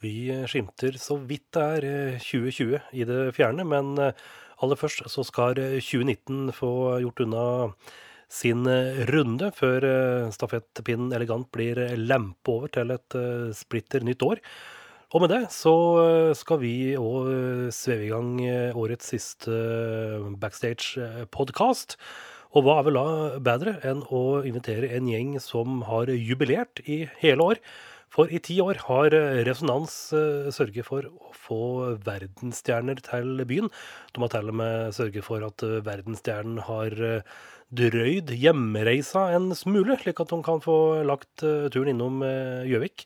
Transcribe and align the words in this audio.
Vi 0.00 0.32
skimter 0.48 0.96
så 1.00 1.18
vidt 1.28 1.50
det 1.56 1.64
er 1.76 1.86
eh, 1.88 2.20
2020 2.24 2.78
i 2.96 3.06
det 3.08 3.18
fjerne, 3.36 3.66
men 3.68 3.92
eh, 4.00 4.16
aller 4.64 4.78
først 4.80 5.04
så 5.12 5.24
skal 5.28 5.60
eh, 5.60 5.76
2019 5.84 6.54
få 6.56 6.72
gjort 7.04 7.20
unna 7.26 7.44
sin 8.32 8.64
eh, 8.70 9.02
runde 9.10 9.50
før 9.56 9.84
eh, 9.84 10.30
stafettpinnen 10.32 11.12
elegant 11.16 11.50
blir 11.52 11.82
lempe 12.00 12.54
over 12.54 12.72
til 12.72 12.94
et 12.96 13.18
eh, 13.18 13.50
splitter 13.56 14.06
nytt 14.06 14.24
år. 14.24 14.40
Og 15.10 15.24
med 15.24 15.34
det 15.34 15.42
så 15.52 15.74
eh, 16.06 16.32
skal 16.38 16.62
vi 16.62 16.74
òg 16.96 17.28
sveve 17.74 18.08
i 18.08 18.12
gang 18.14 18.34
eh, 18.46 18.76
årets 18.78 19.12
siste 19.12 19.52
backstage-podkast. 20.40 21.98
Og 22.56 22.64
hva 22.66 22.80
er 22.80 22.86
vel 22.88 22.96
da 22.98 23.40
bedre 23.52 23.76
enn 23.86 24.00
å 24.08 24.40
invitere 24.48 24.88
en 24.96 25.12
gjeng 25.12 25.36
som 25.44 25.84
har 25.86 26.08
jubilert 26.14 26.80
i 26.88 27.04
hele 27.20 27.52
år? 27.52 27.60
For 28.10 28.30
i 28.34 28.40
ti 28.42 28.56
år 28.62 28.80
har 28.88 29.14
eh, 29.14 29.40
Resonans 29.46 29.94
eh, 30.16 30.50
sørget 30.54 30.88
for 30.88 31.06
å 31.06 31.30
få 31.36 31.60
verdensstjerner 32.02 32.98
til 33.06 33.44
byen. 33.46 33.70
De 34.10 34.24
har 34.24 34.32
til 34.32 34.50
og 34.50 34.58
med 34.58 34.96
sørget 34.96 35.26
for 35.26 35.46
at 35.46 35.62
eh, 35.66 35.78
verdensstjernen 35.86 36.58
har 36.66 36.96
drøyd 37.70 38.32
hjemreisa 38.34 39.28
en 39.36 39.52
smule, 39.54 39.94
slik 40.00 40.18
at 40.18 40.32
de 40.34 40.40
kan 40.42 40.58
få 40.64 40.76
lagt 41.06 41.44
turen 41.70 41.92
innom 41.92 42.18
Gjøvik. 42.66 43.04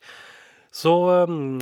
Så 0.75 0.91
um, 1.31 1.61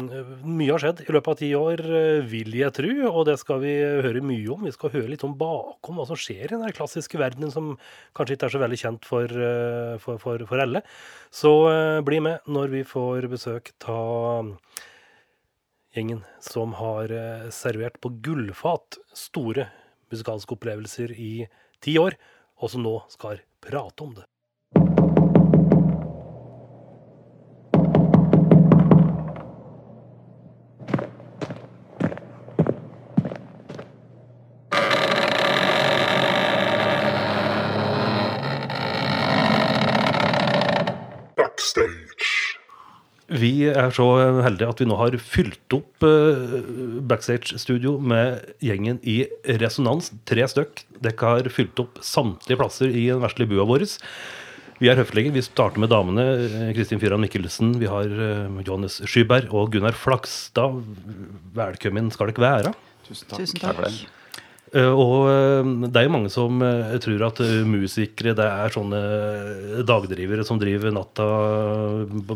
mye 0.57 0.71
har 0.73 0.81
skjedd 0.81 1.03
i 1.05 1.13
løpet 1.13 1.29
av 1.29 1.37
ti 1.37 1.51
år, 1.53 1.83
eh, 1.85 2.23
vil 2.25 2.55
jeg 2.57 2.73
tro, 2.79 2.93
og 3.11 3.27
det 3.29 3.35
skal 3.43 3.61
vi 3.61 3.75
høre 3.77 4.23
mye 4.25 4.47
om. 4.55 4.65
Vi 4.65 4.73
skal 4.73 4.95
høre 4.95 5.11
litt 5.11 5.25
om 5.27 5.35
bakom 5.37 6.01
hva 6.01 6.07
som 6.09 6.17
skjer 6.17 6.47
i 6.47 6.61
den 6.63 6.73
klassiske 6.73 7.21
verdenen 7.21 7.53
som 7.53 7.75
kanskje 8.17 8.39
ikke 8.39 8.49
er 8.49 8.55
så 8.55 8.63
veldig 8.63 8.81
kjent 8.81 9.11
for, 9.11 9.29
eh, 9.29 9.99
for, 10.01 10.23
for, 10.23 10.47
for 10.49 10.65
alle. 10.65 10.81
Så 11.29 11.53
eh, 11.69 12.01
bli 12.09 12.23
med 12.25 12.49
når 12.49 12.73
vi 12.73 12.83
får 12.89 13.29
besøk 13.35 13.75
av 13.93 14.55
gjengen 15.93 16.25
som 16.41 16.73
har 16.81 17.13
eh, 17.13 17.49
servert 17.53 18.01
på 18.01 18.15
gullfat 18.25 18.97
store 19.13 19.69
musikalske 20.13 20.57
opplevelser 20.57 21.13
i 21.13 21.35
ti 21.85 22.01
år, 22.01 22.17
og 22.65 22.73
som 22.73 22.85
nå 22.89 22.97
skal 23.13 23.45
prate 23.61 24.09
om 24.09 24.17
det. 24.17 24.32
Er 43.79 43.93
så 43.95 44.07
heldige 44.45 44.71
at 44.73 44.81
vi 44.83 44.87
nå 44.89 44.97
har 45.01 45.17
fylt 45.21 45.77
opp 45.77 46.07
eh, 46.07 46.55
backstage-studio 47.09 47.97
med 47.99 48.55
gjengen 48.65 49.01
i 49.03 49.23
Resonans. 49.63 50.13
Tre 50.29 50.47
stykk. 50.51 50.85
Dere 51.03 51.35
har 51.35 51.51
fylt 51.53 51.83
opp 51.83 52.01
samtlige 52.05 52.61
plasser 52.61 52.93
i 52.93 53.09
den 53.11 53.23
vesle 53.25 53.49
bua 53.51 53.67
vår. 53.69 53.87
Vi 54.83 54.91
er 54.91 54.99
høflige. 54.99 55.35
Vi 55.37 55.45
starter 55.47 55.83
med 55.83 55.93
damene. 55.93 56.25
Kristin 56.77 57.03
Fyran 57.03 57.23
Mikkelsen, 57.23 57.77
vi 57.83 57.91
har 57.91 58.09
eh, 58.09 58.63
Johannes 58.67 59.03
Skyberg 59.07 59.53
og 59.55 59.75
Gunnar 59.75 59.99
Flakstad. 59.99 60.81
Velkommen 61.59 62.11
skal 62.15 62.33
dere 62.33 62.49
være. 62.49 62.75
Tusen 63.07 63.31
Tusen 63.37 63.63
takk. 63.63 64.21
Eh, 64.73 64.89
Og 64.89 65.27
eh, 65.29 65.67
det 65.93 66.01
er 66.01 66.07
jo 66.07 66.13
mange 66.15 66.31
som 66.33 66.63
eh, 66.65 66.95
tror 67.05 67.27
at 67.27 67.41
musikere 67.69 68.33
det 68.39 68.47
er 68.49 68.73
sånne 68.73 69.01
dagdrivere 69.89 70.47
som 70.49 70.61
driver 70.61 70.95
natta 70.97 71.27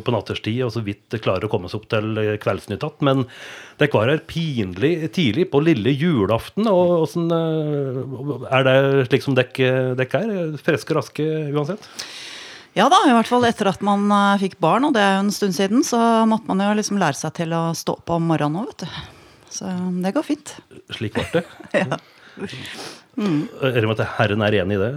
på 0.05 0.12
natterstid 0.12 0.61
og 0.67 0.75
så 0.75 0.83
vidt 0.84 1.17
klarer 1.25 1.48
å 1.48 1.53
komme 1.53 1.70
seg 1.73 1.81
opp 1.81 1.89
til 1.95 2.20
Kveldsnytt 2.42 2.84
igjen. 2.84 3.07
Men 3.09 3.25
dere 3.81 3.92
var 3.95 4.12
her 4.12 4.20
pinlig 4.29 4.92
tidlig 5.17 5.48
på 5.53 5.62
lille 5.64 5.95
julaften. 5.97 6.69
og 6.69 7.09
eh, 7.17 8.51
Er 8.53 8.69
det 8.69 8.77
slik 9.09 9.25
som 9.25 9.37
dere 9.39 9.97
er? 9.97 10.37
Friske 10.61 10.96
raske 10.96 11.27
uansett? 11.57 11.89
Ja 12.77 12.91
da, 12.92 12.98
i 13.08 13.14
hvert 13.17 13.30
fall 13.30 13.46
etter 13.48 13.70
at 13.70 13.80
man 13.80 14.11
fikk 14.36 14.58
barn, 14.61 14.85
og 14.85 14.92
det 14.92 15.01
er 15.01 15.14
jo 15.14 15.23
en 15.23 15.33
stund 15.33 15.57
siden, 15.57 15.80
så 15.80 15.96
måtte 16.29 16.51
man 16.51 16.61
jo 16.61 16.75
liksom 16.77 16.98
lære 17.01 17.17
seg 17.17 17.33
til 17.39 17.55
å 17.57 17.70
stå 17.73 17.95
opp 18.02 18.13
om 18.13 18.27
morgenen 18.29 18.61
òg, 18.61 18.75
vet 18.75 18.85
du. 18.85 18.98
Så 19.57 19.70
det 20.05 20.13
går 20.13 20.27
fint. 20.27 20.52
Slik 20.92 21.17
ble 21.17 21.25
det. 21.39 21.45
Ja. 21.80 21.96
Er 22.36 23.80
det 23.80 23.89
med 23.89 23.97
at 24.01 24.11
Herren 24.19 24.42
er 24.45 24.58
enig 24.61 24.77
i 24.77 24.80
det? 24.83 24.91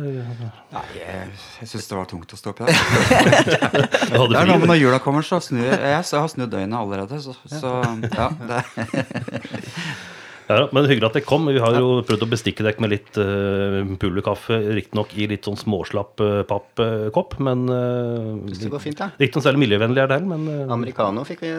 Nei, 0.76 0.84
jeg, 0.98 1.30
jeg 1.62 1.70
syns 1.72 1.88
det 1.88 1.96
var 1.96 2.10
tungt 2.12 2.34
å 2.36 2.40
stå 2.40 2.52
opp 2.52 2.60
i 2.60 2.68
dag. 2.68 2.74
Det 4.30 4.40
er 4.42 4.50
noe 4.50 4.60
med 4.60 4.68
når 4.74 4.80
jula 4.82 5.00
kommer, 5.04 5.24
så 5.24 5.40
snur 5.44 5.64
jeg. 5.70 5.80
Jeg 5.80 6.04
har 6.04 6.32
snudd 6.34 6.52
døgnet 6.52 6.76
allerede. 6.82 7.22
Så, 7.24 7.36
så 7.48 7.78
ja, 8.12 8.32
det, 8.50 8.64
Ja, 10.50 10.64
men 10.74 10.88
hyggelig 10.90 11.06
at 11.12 11.18
dere 11.20 11.28
kom. 11.30 11.46
Vi 11.54 11.62
har 11.62 11.76
jo 11.78 12.00
prøvd 12.10 12.24
å 12.26 12.28
bestikke 12.32 12.66
dere 12.66 12.82
med 12.82 12.90
litt 12.96 13.18
uh, 13.22 13.86
pulverkaffe. 14.02 14.58
Riktignok 14.80 15.12
i 15.14 15.28
litt 15.30 15.46
sånn 15.46 15.60
småslapp 15.62 16.24
uh, 16.26 16.40
pappkopp, 16.50 17.36
men 17.46 17.68
uh, 17.70 18.50
Det 18.50 18.72
går 18.74 18.82
fint, 18.82 18.98
da. 18.98 19.12
Ikke 19.22 19.38
noe 19.38 19.46
særlig 19.46 19.62
miljøvennlig 19.68 20.02
er 20.02 20.10
det, 20.16 20.20
men 20.26 20.48
uh, 20.50 20.64
Americano 20.74 21.22
fikk 21.28 21.46
vi. 21.46 21.52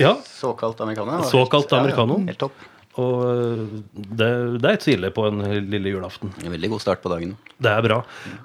Ja. 0.00 0.14
Såkalt 0.24 0.80
americano. 0.80 1.20
Såkalt 1.28 1.68
helt- 1.68 1.76
ja, 1.76 1.76
ja, 1.76 1.84
americano. 1.84 2.22
Helt 2.30 2.40
topp. 2.40 2.64
Og 3.00 3.22
uh, 3.24 3.60
det, 3.94 4.28
det 4.60 4.68
er 4.68 4.76
ikke 4.76 4.84
så 4.84 5.10
på 5.16 5.24
en 5.30 5.40
lille 5.72 5.94
julaften. 5.94 6.32
En 6.44 6.52
veldig 6.52 6.74
god 6.74 6.82
start 6.84 7.00
på 7.00 7.12
dagen. 7.12 7.32
Det 7.62 7.70
er 7.70 7.84
bra. 7.86 8.02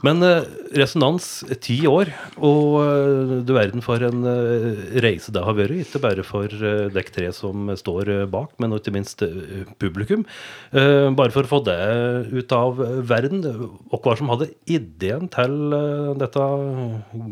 Men 0.07 0.23
uh, 0.23 0.47
resonans 0.77 1.27
ti 1.63 1.81
år, 1.89 2.13
og 2.39 3.43
du 3.43 3.51
verden 3.57 3.83
for 3.83 4.03
en 4.07 4.23
reise 5.03 5.33
det 5.35 5.43
har 5.43 5.57
vært. 5.57 5.75
Ikke 5.83 6.03
bare 6.03 6.23
for 6.27 6.47
uh, 6.47 6.87
dekk 6.95 7.11
tre 7.17 7.31
som 7.35 7.73
står 7.75 8.13
bak, 8.31 8.55
men 8.61 8.77
ikke 8.77 8.95
minst 8.95 9.23
publikum. 9.81 10.23
Bare 10.71 11.33
for 11.33 11.43
å 11.43 11.49
få 11.49 11.59
det 11.65 11.77
ut 12.31 12.53
av 12.55 12.79
verden. 13.09 13.43
Og 13.91 13.99
hva 14.03 14.15
som 14.19 14.31
hadde 14.31 14.51
ideen 14.69 15.27
til 15.33 15.57
dette 16.21 16.49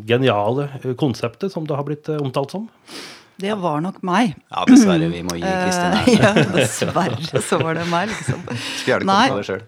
geniale 0.09 0.67
konseptet 0.99 1.53
som 1.53 1.67
det 1.67 1.77
har 1.77 1.87
blitt 1.87 2.09
omtalt 2.17 2.57
som? 2.57 2.67
Det 3.41 3.55
var 3.59 3.81
nok 3.83 3.97
meg. 4.07 4.35
Ja, 4.51 4.63
dessverre. 4.69 5.09
Vi 5.11 5.21
må 5.27 5.37
gi 5.37 5.43
Kristin 5.43 5.95
her. 5.97 6.11
ja, 6.21 6.45
dessverre 6.55 7.41
så 7.43 7.59
var 7.61 7.79
det 7.79 7.87
meg, 7.91 8.11
liksom. 8.11 8.43
Skulle 8.77 8.93
gjerne 8.93 9.17
kommet 9.17 9.33
med 9.33 9.41
det 9.41 9.47
sjøl. 9.49 9.63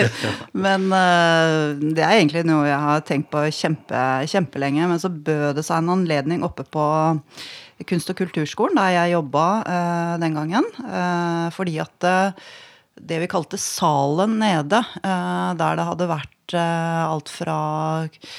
Men 0.66 0.86
uh, 0.94 1.90
det 1.98 2.06
er 2.06 2.16
egentlig 2.16 2.46
noe 2.48 2.64
jeg 2.68 2.80
har 2.86 3.04
tenkt 3.08 3.30
på 3.34 3.44
kjempe, 3.54 4.06
kjempelenge. 4.30 4.88
Men 4.94 5.02
så 5.02 5.12
bød 5.12 5.60
det 5.60 5.66
seg 5.68 5.82
en 5.82 5.96
anledning 5.98 6.46
oppe 6.46 6.66
på 6.68 6.86
Kunst- 7.88 8.10
og 8.12 8.18
kulturskolen, 8.18 8.76
der 8.76 8.90
jeg 8.92 9.14
jobba 9.14 9.44
uh, 9.64 10.16
den 10.20 10.34
gangen. 10.36 10.66
Uh, 10.84 11.48
fordi 11.56 11.78
at 11.80 12.04
uh, 12.04 12.50
det 13.08 13.20
vi 13.22 13.28
kalte 13.30 13.58
salen 13.60 14.38
nede, 14.40 14.82
eh, 15.02 15.50
der 15.58 15.78
det 15.78 15.86
hadde 15.88 16.10
vært 16.10 16.56
eh, 16.56 17.02
alt 17.06 17.32
fra 17.32 17.58
eh, 18.04 18.32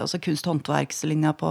altså 0.00 0.20
kunst- 0.22 0.46
og 0.48 0.54
håndverkslinja 0.56 1.32
på, 1.38 1.50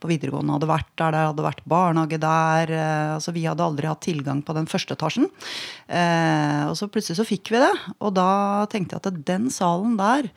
på 0.00 0.10
videregående 0.10 0.56
hadde 0.56 0.70
vært 0.70 0.92
der. 1.00 1.14
Det 1.14 1.24
hadde 1.30 1.46
vært 1.46 1.64
barnehage 1.68 2.20
der. 2.22 2.72
Eh, 2.76 3.14
altså 3.16 3.34
Vi 3.36 3.46
hadde 3.48 3.66
aldri 3.66 3.90
hatt 3.90 4.04
tilgang 4.06 4.42
på 4.46 4.56
den 4.56 4.68
første 4.70 4.96
etasjen. 4.96 5.28
Eh, 5.88 6.62
og 6.68 6.76
så 6.78 6.90
plutselig 6.92 7.20
så 7.20 7.28
fikk 7.28 7.52
vi 7.54 7.62
det. 7.64 7.74
Og 8.00 8.14
da 8.16 8.30
tenkte 8.72 8.96
jeg 8.96 9.04
at 9.06 9.26
den 9.28 9.50
salen 9.54 9.98
der, 10.00 10.30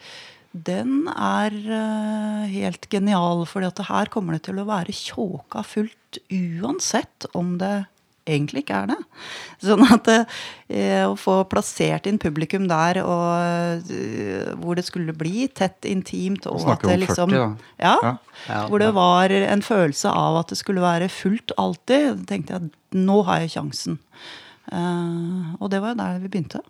den 0.53 1.05
er 1.13 1.53
eh, 1.53 2.49
helt 2.55 2.89
genial. 2.89 3.45
at 3.45 3.85
her 3.89 4.09
kommer 4.09 4.33
det 4.33 4.43
til 4.49 4.59
å 4.59 4.67
være 4.69 4.95
tjåka 4.95 5.63
fullt 5.63 6.21
uansett 6.33 7.29
om 7.33 7.57
det 7.61 7.85
egentlig 8.27 8.63
ikke 8.63 8.81
er 8.83 8.89
det. 8.91 8.97
Sånn 9.63 9.83
at 9.87 10.09
eh, 10.11 11.03
å 11.07 11.15
få 11.19 11.41
plassert 11.49 12.07
inn 12.09 12.19
publikum 12.21 12.67
der, 12.69 13.01
og 13.03 13.91
eh, 13.93 14.51
hvor 14.59 14.79
det 14.79 14.85
skulle 14.87 15.15
bli 15.17 15.47
tett 15.47 15.87
intimt 15.89 16.47
og 16.49 16.61
snakker 16.63 16.89
at 16.89 16.91
det 16.91 16.97
om 16.97 17.05
liksom, 17.05 17.35
40 17.35 17.39
da. 17.39 17.71
Ja, 17.83 17.95
Ja. 18.03 18.15
Ja, 18.47 18.59
hvor 18.71 18.79
det 18.79 18.93
var 18.95 19.33
en 19.35 19.61
følelse 19.65 20.07
av 20.15 20.37
at 20.39 20.51
det 20.53 20.55
skulle 20.61 20.79
være 20.79 21.09
fullt 21.11 21.51
alltid. 21.59 22.21
Tenkte 22.29 22.53
jeg 22.55 22.69
at 22.69 22.95
nå 22.95 23.17
har 23.27 23.41
jeg 23.43 23.51
sjansen. 23.57 23.97
Eh, 24.71 25.49
og 25.59 25.67
det 25.73 25.81
var 25.83 25.91
jo 25.91 25.99
der 25.99 26.21
vi 26.23 26.31
begynte. 26.31 26.61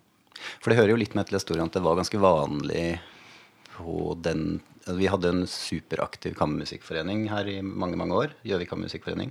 For 0.58 0.72
det 0.72 0.80
hører 0.80 0.94
jo 0.94 1.00
litt 1.00 1.14
med 1.14 1.28
til 1.28 1.38
historien 1.38 1.68
at 1.68 1.76
det 1.76 1.84
var 1.84 1.98
ganske 2.00 2.20
vanlig 2.20 2.98
på 3.76 4.16
den 4.24 4.60
Vi 4.88 5.06
hadde 5.12 5.28
en 5.28 5.42
superaktiv 5.46 6.34
kammermusikkforening 6.38 7.28
her 7.30 7.46
i 7.46 7.60
mange 7.62 7.98
mange 8.00 8.16
år. 8.16 8.32
Gjøvik 8.48 8.72
kammermusikkforening. 8.72 9.30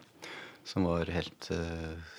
Som 0.69 0.85
var 0.85 1.09
helt 1.09 1.47
eh, 1.55 2.15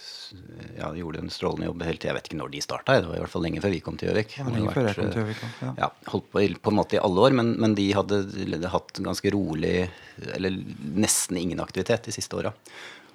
Ja, 0.79 0.93
gjorde 0.95 1.19
en 1.25 1.31
strålende 1.33 1.67
jobb 1.69 1.83
helt 1.87 2.01
til 2.03 2.11
Jeg 2.11 2.17
vet 2.19 2.29
ikke 2.31 2.39
når 2.39 2.51
de 2.53 2.61
starta. 2.63 2.97
Det 3.03 3.09
var 3.11 3.19
i 3.19 3.23
hvert 3.25 3.33
fall 3.33 3.43
lenge 3.47 3.63
før 3.65 3.73
vi 3.75 3.81
kom 3.83 3.97
til 3.99 4.11
Gjøvik. 4.11 4.37
Ja, 4.39 4.47
lenge 4.51 4.73
før 4.75 4.87
jeg 4.91 4.97
kom 4.99 5.11
til 5.11 5.21
eh, 5.21 5.25
Gjøvik, 5.25 5.43
ja. 5.65 5.73
Ja, 5.85 5.89
holdt 6.13 6.29
på 6.35 6.45
på 6.67 6.73
en 6.73 6.79
måte 6.79 6.99
i 6.99 7.03
alle 7.03 7.25
år, 7.27 7.35
men, 7.41 7.53
men 7.63 7.75
de 7.79 7.89
hadde 7.97 8.21
l- 8.47 8.69
hatt 8.75 9.01
ganske 9.07 9.33
rolig 9.35 9.75
Eller 10.37 10.55
nesten 10.99 11.39
ingen 11.41 11.63
aktivitet 11.63 12.07
de 12.11 12.15
siste 12.15 12.39
åra. 12.39 12.53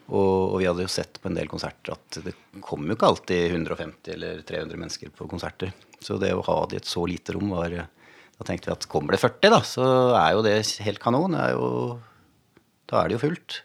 Og, 0.05 0.53
og 0.53 0.59
vi 0.61 0.67
hadde 0.69 0.83
jo 0.85 0.91
sett 0.91 1.17
på 1.23 1.31
en 1.31 1.37
del 1.39 1.47
konserter 1.49 1.95
at 1.95 2.19
det 2.27 2.35
kom 2.61 2.83
jo 2.85 2.93
ikke 2.93 3.07
alltid 3.09 3.55
150 3.55 4.11
eller 4.13 4.43
300 4.45 4.77
mennesker 4.77 5.09
på 5.17 5.25
konserter. 5.31 5.71
Så 6.03 6.19
det 6.21 6.29
å 6.37 6.43
ha 6.45 6.59
det 6.69 6.77
i 6.77 6.81
et 6.83 6.89
så 6.91 7.07
lite 7.09 7.33
rom 7.33 7.49
var 7.55 7.73
Da 7.73 8.45
tenkte 8.45 8.69
vi 8.69 8.75
at 8.75 8.85
kommer 8.91 9.15
det 9.15 9.21
40, 9.23 9.49
da, 9.55 9.61
så 9.65 9.87
er 10.19 10.35
jo 10.35 10.43
det 10.45 10.53
helt 10.85 11.01
kanon. 11.01 11.33
Er 11.39 11.55
jo, 11.55 11.71
da 12.91 13.01
er 13.01 13.09
det 13.09 13.17
jo 13.17 13.23
fullt. 13.23 13.57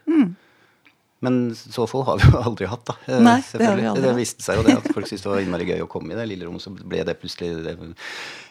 Men 1.20 1.54
så 1.54 1.84
få 1.90 2.00
har 2.08 2.16
vi 2.20 2.28
jo 2.30 2.40
aldri 2.48 2.68
hatt, 2.70 2.84
da. 2.88 2.94
Eh, 3.06 3.20
Nei, 3.20 3.38
det 3.52 3.66
har 3.66 3.76
vi 3.76 3.84
aldri 3.84 3.88
aldri 3.90 4.02
det 4.06 4.12
hatt. 4.14 4.20
viste 4.22 4.44
seg 4.46 4.60
jo 4.60 4.66
det 4.66 4.76
at 4.78 4.86
folk 4.96 5.08
syntes 5.10 5.24
det 5.26 5.32
var 5.34 5.42
innmari 5.44 5.66
gøy 5.68 5.82
å 5.84 5.88
komme 5.92 6.14
i 6.14 6.18
det 6.18 6.24
lille 6.30 6.48
rommet. 6.48 6.64
Så 6.64 6.72
ble 6.72 7.02
det 7.04 7.16
plutselig 7.20 7.50
det, 7.66 7.74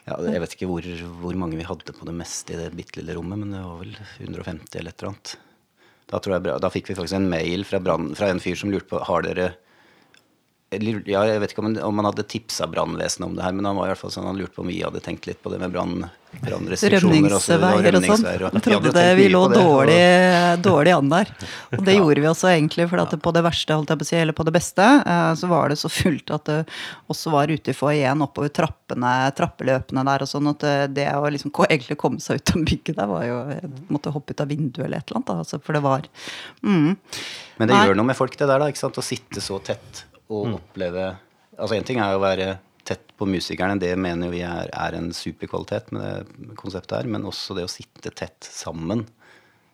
ja, 0.05 0.17
Jeg 0.29 0.43
vet 0.45 0.53
ikke 0.57 0.69
hvor, 0.69 0.89
hvor 1.23 1.39
mange 1.41 1.57
vi 1.57 1.65
hadde 1.65 1.95
på 1.97 2.05
det 2.09 2.15
meste 2.19 2.53
i 2.53 2.59
det 2.61 2.69
bitte 2.77 3.01
lille 3.01 3.17
rommet, 3.17 3.41
men 3.41 3.55
det 3.57 3.63
var 3.65 3.79
vel 3.81 3.95
150 4.21 4.77
eller 4.81 4.93
et 4.93 5.01
eller 5.01 5.11
annet. 5.13 5.33
Da, 6.09 6.17
tror 6.21 6.37
jeg, 6.37 6.59
da 6.61 6.69
fikk 6.73 6.89
vi 6.89 6.97
faktisk 6.97 7.17
en 7.19 7.29
mail 7.29 7.65
fra, 7.69 7.81
brand, 7.85 8.13
fra 8.17 8.29
en 8.33 8.39
fyr 8.41 8.57
som 8.57 8.71
lurte 8.73 8.89
på 8.89 9.01
Har 9.05 9.25
dere 9.25 9.51
ja, 10.69 11.21
jeg 11.25 11.41
vet 11.41 11.53
ikke 11.55 11.63
om, 11.63 11.71
om 11.81 11.99
han 11.99 12.07
hadde 12.11 12.27
tipsa 12.29 12.67
brannvesenet 12.69 13.25
om 13.25 13.35
det 13.37 13.41
her, 13.41 13.53
men 13.57 13.65
han 13.65 13.77
var 13.79 13.87
i 13.87 13.93
hvert 13.93 14.01
fall 14.03 14.11
sånn, 14.13 14.27
han 14.29 14.37
lurte 14.37 14.53
på 14.53 14.61
om 14.61 14.69
vi 14.69 14.83
hadde 14.83 15.01
tenkt 15.01 15.25
litt 15.25 15.39
på 15.41 15.49
det 15.49 15.57
med 15.63 15.73
brann, 15.73 16.03
brannrestriksjoner 16.43 17.33
Rømningsveier 17.33 17.97
og 17.97 18.05
sånn. 18.05 18.27
Han 18.53 18.63
trodde 18.67 18.91
det 18.93 19.05
vi 19.17 19.25
lå 19.33 19.41
dårlig, 19.49 20.03
dårlig 20.67 20.93
an 20.93 21.09
der. 21.09 21.31
Og 21.73 21.81
det 21.87 21.95
gjorde 21.95 22.21
vi 22.21 22.29
også 22.29 22.51
egentlig, 22.51 22.85
for 22.91 23.01
at 23.01 23.15
på 23.17 23.33
det 23.33 23.43
verste, 23.47 23.73
holdt 23.73 23.95
jeg 23.95 24.01
på 24.01 24.05
å 24.05 24.09
si, 24.11 24.17
eller 24.19 24.37
på 24.37 24.45
det 24.45 24.53
beste, 24.59 24.85
eh, 25.01 25.31
så 25.41 25.49
var 25.49 25.73
det 25.73 25.79
så 25.81 25.89
fullt 25.89 26.35
at 26.37 26.45
det 26.51 26.59
også 27.09 27.33
var 27.33 27.49
ute 27.49 27.73
i 27.73 27.77
foajeen 27.79 28.21
oppover 28.27 28.53
trappene, 28.53 29.13
trappeløpene 29.39 30.05
der 30.11 30.25
og 30.27 30.29
sånn, 30.29 30.51
at 30.53 30.67
det, 30.67 30.75
det 30.99 31.07
å 31.17 31.23
liksom 31.33 31.55
egentlig 31.65 31.97
komme 31.97 32.21
seg 32.21 32.43
ut 32.43 32.53
av 32.53 32.67
bygget 32.69 32.99
der 32.99 33.09
var 33.09 33.25
jo 33.25 33.39
måtte 33.89 34.13
hoppe 34.13 34.37
ut 34.37 34.45
av 34.45 34.53
vinduet 34.53 34.85
eller 34.85 35.01
et 35.01 35.09
eller 35.09 35.23
annet, 35.23 35.33
da, 35.33 35.39
altså, 35.47 35.61
for 35.65 35.73
det 35.73 35.81
var 35.87 36.05
mm. 36.61 36.93
Men 37.57 37.67
det 37.67 37.73
Nei. 37.73 37.81
gjør 37.89 37.97
noe 37.99 38.11
med 38.13 38.15
folk, 38.15 38.37
det 38.37 38.45
der, 38.45 38.61
da. 38.61 38.69
ikke 38.69 38.83
sant? 38.85 39.01
Å 39.01 39.03
sitte 39.03 39.41
så 39.43 39.57
tett 39.65 40.05
og 40.29 40.59
oppleve 40.59 41.11
Altså 41.59 41.75
En 41.75 41.83
ting 41.83 41.99
er 41.99 42.15
å 42.15 42.21
være 42.23 42.53
tett 42.87 43.09
på 43.19 43.27
musikerne, 43.27 43.75
det 43.81 43.91
mener 43.99 44.31
vi 44.31 44.39
er, 44.47 44.69
er 44.71 44.95
en 44.95 45.09
superkvalitet 45.13 45.89
med 45.91 46.29
det 46.39 46.55
konseptet 46.57 46.95
her. 46.95 47.09
Men 47.11 47.27
også 47.27 47.57
det 47.57 47.65
å 47.67 47.71
sitte 47.71 48.13
tett 48.15 48.47
sammen, 48.47 49.03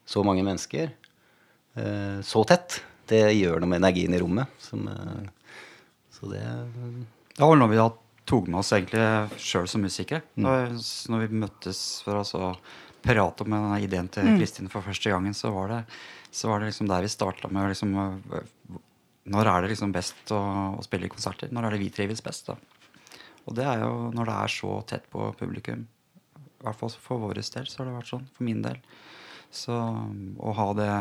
så 0.10 0.24
mange 0.26 0.42
mennesker, 0.48 0.90
eh, 1.78 2.18
så 2.26 2.42
tett, 2.50 2.80
det 3.06 3.22
gjør 3.38 3.62
noe 3.62 3.70
med 3.70 3.84
energien 3.84 4.18
i 4.18 4.22
rommet. 4.24 4.50
Som, 4.58 4.88
eh, 4.90 5.62
så 6.18 6.32
det 6.34 6.42
Det 6.42 7.46
var 7.46 7.62
noe 7.62 7.70
vi 7.70 7.80
da 7.80 7.92
tok 8.26 8.50
med 8.50 8.64
oss 8.64 8.74
egentlig 8.74 9.06
sjøl 9.38 9.70
som 9.70 9.86
musikere. 9.86 10.24
Mm. 10.36 10.82
når 11.14 11.28
vi 11.28 11.42
møttes 11.46 12.02
for 12.02 12.18
å 12.18 12.26
så 12.26 12.56
prate 13.06 13.46
om 13.46 13.54
denne 13.54 13.80
ideen 13.84 14.10
til 14.10 14.34
Kristin 14.40 14.72
for 14.72 14.82
første 14.82 15.12
gangen, 15.14 15.34
så 15.38 15.54
var 15.54 15.70
det, 15.70 15.82
så 16.32 16.50
var 16.50 16.60
det 16.60 16.72
liksom 16.72 16.90
der 16.90 17.06
vi 17.06 17.12
starta 17.14 17.52
med 17.52 17.68
å 17.68 17.70
liksom 17.70 17.94
øh, 18.02 18.80
Når 19.32 19.50
er 19.50 19.62
det 19.66 19.72
liksom 19.74 19.94
best 19.96 20.32
å, 20.36 20.40
å 20.78 20.84
spille 20.86 21.10
konserter? 21.10 21.50
Når 21.54 21.66
er 21.70 21.76
det 21.76 21.82
vi 21.82 21.90
trives 21.94 22.22
best? 22.26 22.52
da? 22.52 22.56
Og 23.46 23.56
det 23.58 23.66
er 23.66 23.82
jo 23.84 24.12
når 24.14 24.30
det 24.30 24.36
er 24.44 24.54
så 24.54 24.76
tett 24.90 25.06
på 25.14 25.32
publikum. 25.40 25.86
I 26.38 26.66
hvert 26.66 26.80
fall 26.80 26.94
for 27.02 27.22
vår 27.22 27.38
del 27.40 27.68
så 27.70 27.82
har 27.82 27.90
det 27.90 27.96
vært 27.98 28.10
sånn. 28.12 28.28
For 28.38 28.46
min 28.48 28.62
del. 28.66 28.78
Så 29.54 29.74
å 29.76 30.54
ha 30.58 30.68
det 30.78 30.92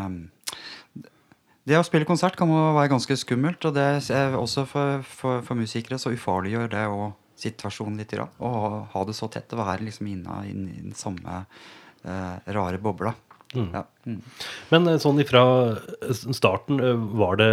det 1.64 1.78
å 1.80 1.84
spille 1.86 2.04
konsert 2.04 2.36
kan 2.36 2.50
jo 2.52 2.74
være 2.76 2.90
ganske 2.92 3.16
skummelt. 3.16 3.64
Og 3.64 3.72
det 3.76 3.84
er 4.12 4.34
også 4.36 4.66
for, 4.68 5.00
for, 5.08 5.40
for 5.46 5.56
musikere 5.56 5.96
så 6.00 6.12
ufarliggjør 6.12 6.68
det 6.74 6.82
og 6.92 7.14
situasjonen 7.40 7.96
litt. 8.00 8.12
Grann. 8.12 8.32
Å 8.44 8.50
ha, 8.92 9.04
det 9.08 9.16
så 9.16 9.30
tett 9.32 9.52
og 9.56 9.62
være 9.64 9.86
liksom 9.88 10.10
inne 10.12 10.40
i 10.48 10.52
den- 10.52 10.92
samme 10.96 11.40
eh, 12.04 12.36
rare 12.52 12.78
bobla. 12.84 13.14
Ja. 13.54 13.84
Mm. 14.04 14.20
Men 14.74 14.88
eh, 14.92 15.00
sånn 15.00 15.20
ifra 15.24 15.44
eh, 15.72 16.12
starten, 16.36 16.80
eh, 16.84 17.00
var 17.16 17.40
det 17.40 17.50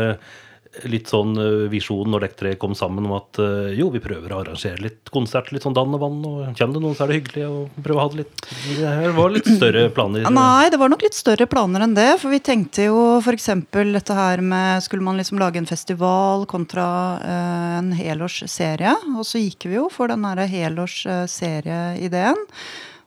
litt 0.87 1.09
sånn 1.11 1.35
eh, 1.35 1.67
visjon 1.71 2.07
når 2.11 2.23
dere 2.25 2.37
tre 2.39 2.51
kom 2.59 2.73
sammen 2.77 3.05
om 3.07 3.15
at 3.17 3.39
eh, 3.43 3.73
jo, 3.75 3.89
vi 3.91 3.99
prøver 4.03 4.31
å 4.31 4.39
arrangere 4.39 4.79
litt 4.79 5.11
konsert, 5.11 5.51
litt 5.51 5.65
sånn 5.65 5.75
dann 5.75 5.91
og 5.97 6.01
vann, 6.03 6.19
og 6.23 6.37
kommer 6.57 6.77
det 6.77 6.83
noen, 6.83 6.95
så 6.95 7.03
er 7.03 7.11
det 7.11 7.17
hyggelig 7.19 7.47
å 7.47 7.57
prøve 7.75 7.97
å 7.97 8.03
ha 8.05 8.11
det 8.13 8.21
litt 8.21 8.45
Det 8.79 9.11
var 9.17 9.33
litt 9.35 9.49
større 9.49 9.83
planer? 9.93 10.29
Nei, 10.31 10.69
det 10.71 10.79
var 10.79 10.93
nok 10.93 11.03
litt 11.03 11.17
større 11.17 11.47
planer 11.51 11.83
enn 11.85 11.95
det. 11.97 12.09
For 12.21 12.31
vi 12.31 12.39
tenkte 12.43 12.87
jo 12.87 13.01
f.eks. 13.19 13.49
dette 13.71 14.15
her 14.15 14.43
med 14.45 14.85
Skulle 14.85 15.05
man 15.05 15.19
liksom 15.19 15.41
lage 15.41 15.59
en 15.59 15.69
festival 15.69 16.47
kontra 16.49 16.87
eh, 17.19 17.73
en 17.81 17.91
helårsserie? 17.97 18.95
Og 19.17 19.27
så 19.27 19.43
gikk 19.43 19.67
vi 19.67 19.75
jo 19.79 19.89
for 19.91 20.11
den 20.11 20.23
derre 20.23 20.47
helårsserieideen. 20.51 22.47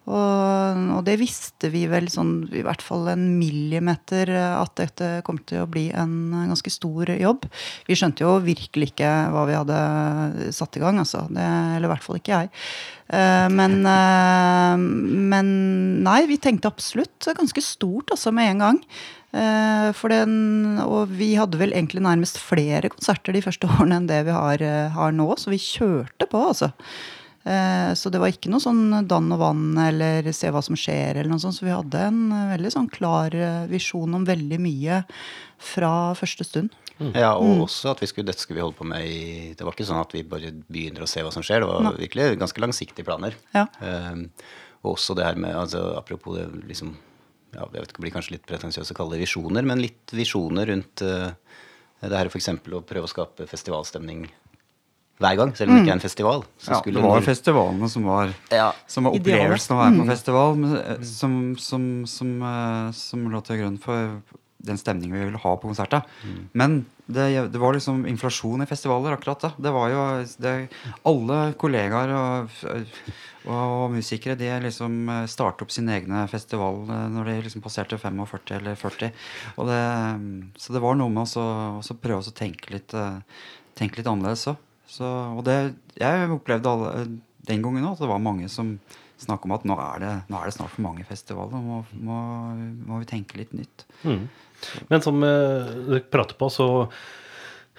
Og, 0.05 0.81
og 0.99 1.01
det 1.07 1.15
visste 1.17 1.71
vi 1.73 1.87
vel 1.89 2.11
sånn 2.13 2.35
i 2.53 2.65
hvert 2.65 2.83
fall 2.85 3.09
en 3.09 3.25
millimeter 3.39 4.29
eh, 4.29 4.57
at 4.59 4.75
dette 4.77 5.09
kom 5.25 5.39
til 5.49 5.63
å 5.63 5.71
bli 5.71 5.87
en 5.97 6.51
ganske 6.51 6.73
stor 6.73 7.15
jobb. 7.17 7.47
Vi 7.89 7.97
skjønte 7.97 8.27
jo 8.27 8.35
virkelig 8.45 8.93
ikke 8.93 9.15
hva 9.33 9.47
vi 9.49 9.57
hadde 9.57 10.53
satt 10.53 10.77
i 10.77 10.85
gang, 10.85 11.01
altså. 11.01 11.25
Det, 11.33 11.49
eller 11.79 11.89
i 11.89 11.93
hvert 11.95 12.05
fall 12.05 12.21
ikke 12.21 12.37
jeg. 12.37 12.53
Eh, 13.09 13.49
Men, 13.49 13.81
eh, 13.89 14.87
men 15.35 15.51
nei, 16.05 16.21
vi 16.29 16.41
tenkte 16.41 16.69
absolutt 16.69 17.33
ganske 17.37 17.65
stort 17.65 18.13
altså 18.13 18.33
med 18.35 18.55
en 18.55 18.65
gang. 18.67 18.81
Eh, 19.35 20.05
den, 20.13 20.79
og 20.85 21.11
vi 21.17 21.33
hadde 21.35 21.59
vel 21.59 21.73
egentlig 21.75 22.05
nærmest 22.05 22.39
flere 22.39 22.93
konserter 22.93 23.35
de 23.35 23.43
første 23.43 23.67
årene 23.73 24.03
enn 24.03 24.09
det 24.11 24.23
vi 24.29 24.37
har, 24.37 24.63
eh, 24.63 24.95
har 24.95 25.15
nå, 25.17 25.33
så 25.41 25.51
vi 25.51 25.63
kjørte 25.63 26.29
på, 26.31 26.45
altså. 26.53 26.71
Eh, 27.45 27.93
Så 27.95 28.11
det 28.11 28.21
var 28.23 28.29
ikke 28.33 28.49
noe 28.51 28.61
sånn 28.63 29.07
dann 29.07 29.33
og 29.33 29.39
vann 29.43 29.77
eller 29.79 30.31
se 30.33 30.49
hva 30.51 30.63
som 30.65 30.75
skjer, 30.77 31.17
eller 31.19 31.29
noe 31.31 31.39
sånt. 31.43 31.55
Så 31.59 31.67
vi 31.67 31.75
hadde 31.75 32.07
en 32.09 32.23
eh, 32.33 32.57
veldig 32.57 32.73
sånn 32.73 32.89
klar 32.91 33.35
eh, 33.37 33.67
visjon 33.69 34.15
om 34.17 34.25
veldig 34.25 34.59
mye 34.65 35.03
fra 35.59 36.15
første 36.17 36.45
stund. 36.45 36.73
Ja, 37.15 37.35
og 37.35 37.57
Mm. 37.57 37.63
også 37.67 37.91
at 37.91 38.01
vi 38.01 38.07
skulle, 38.07 38.27
dette 38.31 38.39
skulle 38.41 38.61
vi 38.61 38.63
holde 38.63 38.77
på 38.79 38.87
med 38.87 39.03
i 39.05 39.55
Det 39.55 39.65
var 39.67 39.73
ikke 39.75 39.85
sånn 39.89 40.01
at 40.01 40.13
vi 40.15 40.23
bare 40.23 40.53
begynner 40.71 41.03
å 41.03 41.09
se 41.11 41.21
hva 41.23 41.33
som 41.33 41.43
skjer. 41.43 41.61
Det 41.61 41.67
var 41.67 41.97
virkelig 41.99 42.39
ganske 42.39 42.61
langsiktige 42.63 43.05
planer. 43.05 43.35
Ja. 43.53 43.67
Ehm, 43.83 44.31
og 44.85 44.95
også 44.97 45.17
det 45.17 45.25
her 45.25 45.35
med 45.35 45.55
altså, 45.57 45.97
Apropos 45.99 46.37
det 46.37 46.47
liksom 46.69 46.95
ja, 47.55 47.67
Jeg 47.73 47.81
vet 47.83 47.89
ikke, 47.91 47.99
det 47.99 48.05
blir 48.05 48.15
kanskje 48.15 48.31
litt 48.37 48.47
pretensiøst 48.47 48.93
å 48.93 48.95
kalle 48.95 49.13
det 49.19 49.27
visjoner, 49.27 49.63
men 49.65 49.81
litt 49.83 50.11
visjoner 50.13 50.67
rundt 50.67 51.03
uh, 51.03 51.31
det 52.03 52.11
her 52.19 52.27
f.eks. 52.27 52.49
å 52.51 52.81
prøve 52.83 53.05
å 53.07 53.09
skape 53.11 53.47
festivalstemning 53.47 54.29
hver 55.23 55.37
gang, 55.39 55.53
selv 55.57 55.71
om 55.71 55.77
det 55.77 55.83
ikke 55.85 55.93
er 55.95 55.99
en 56.01 56.03
festival. 56.09 56.41
Så 56.59 56.71
Ja, 56.75 56.81
det 56.85 56.95
var 57.03 57.03
noen... 57.21 57.23
festivalene 57.27 57.89
som 57.93 58.03
var, 58.09 58.33
Ja. 58.51 58.73
som 58.91 59.05
var 59.07 59.13
opplevelsen 59.15 59.75
av 59.77 59.79
å 59.79 59.85
være 59.85 60.01
på 60.03 60.09
festival, 60.11 60.57
men, 60.59 60.73
eh, 60.81 61.05
som, 61.07 61.37
som, 61.57 61.85
som, 62.11 62.33
eh, 62.43 62.89
som 62.99 63.29
lå 63.31 63.41
til 63.47 63.61
grunn 63.63 63.79
for 63.79 64.17
den 64.65 64.79
stemningen 64.81 65.13
vi 65.19 65.25
ville 65.29 65.39
ha 65.43 65.53
på 65.61 65.69
konsertet. 65.69 66.03
Men 66.57 66.87
det, 67.07 67.27
det 67.53 67.61
var 67.61 67.75
liksom 67.77 68.07
inflasjon 68.09 68.63
i 68.65 68.67
festivaler, 68.67 69.13
akkurat 69.13 69.43
da. 69.45 69.51
Det 69.61 69.73
var 69.77 69.91
jo 69.93 70.05
det, 70.41 70.55
Alle 71.05 71.39
kollegaer 71.61 72.15
og, 72.17 72.49
og, 73.45 73.93
musikere 73.93 74.39
de 74.41 74.49
liksom 74.65 74.97
eh, 75.13 75.27
startet 75.31 75.63
opp 75.67 75.71
sin 75.75 75.89
egne 75.93 76.25
festival 76.33 76.81
når 76.89 77.29
de 77.29 77.35
liksom 77.45 77.63
passerte 77.63 77.99
45 78.01 78.57
eller 78.57 78.75
40. 78.81 79.13
Og 79.61 79.69
det, 79.69 79.81
så 80.59 80.73
det 80.75 80.83
var 80.83 80.97
noe 80.97 81.13
med 81.13 81.23
å 81.27 81.29
så- 81.29 81.79
å 81.79 81.83
så 81.85 81.95
prøve 81.95 82.25
å 82.25 82.35
tenke 82.35 82.73
litt, 82.73 82.91
tenke 83.77 84.01
litt 84.01 84.09
annerledes 84.11 84.49
òg. 84.49 84.57
Så, 84.95 85.07
og 85.07 85.43
det, 85.47 85.59
jeg 85.99 86.31
opplevde 86.31 86.71
alle, 86.71 87.09
den 87.49 87.65
gangen 87.65 87.89
at 87.89 88.01
det 88.01 88.11
var 88.11 88.23
mange 88.23 88.49
som 88.53 88.77
snakka 89.25 89.49
om 89.49 89.57
at 89.57 89.67
nå 89.69 89.75
er, 89.79 90.01
det, 90.03 90.15
nå 90.31 90.39
er 90.39 90.49
det 90.49 90.57
snart 90.57 90.73
for 90.75 90.85
mange 90.85 91.05
festivaler. 91.09 91.55
Nå 91.55 91.61
må, 91.65 91.83
må, 92.07 92.23
må 92.89 93.03
vi 93.03 93.11
tenke 93.11 93.39
litt 93.41 93.55
nytt. 93.57 93.85
Mm. 94.05 94.25
Men 94.91 95.05
som 95.05 95.21
eh, 95.27 95.77
dere 95.91 96.07
prater 96.13 96.39
på, 96.39 96.49
så 96.53 96.69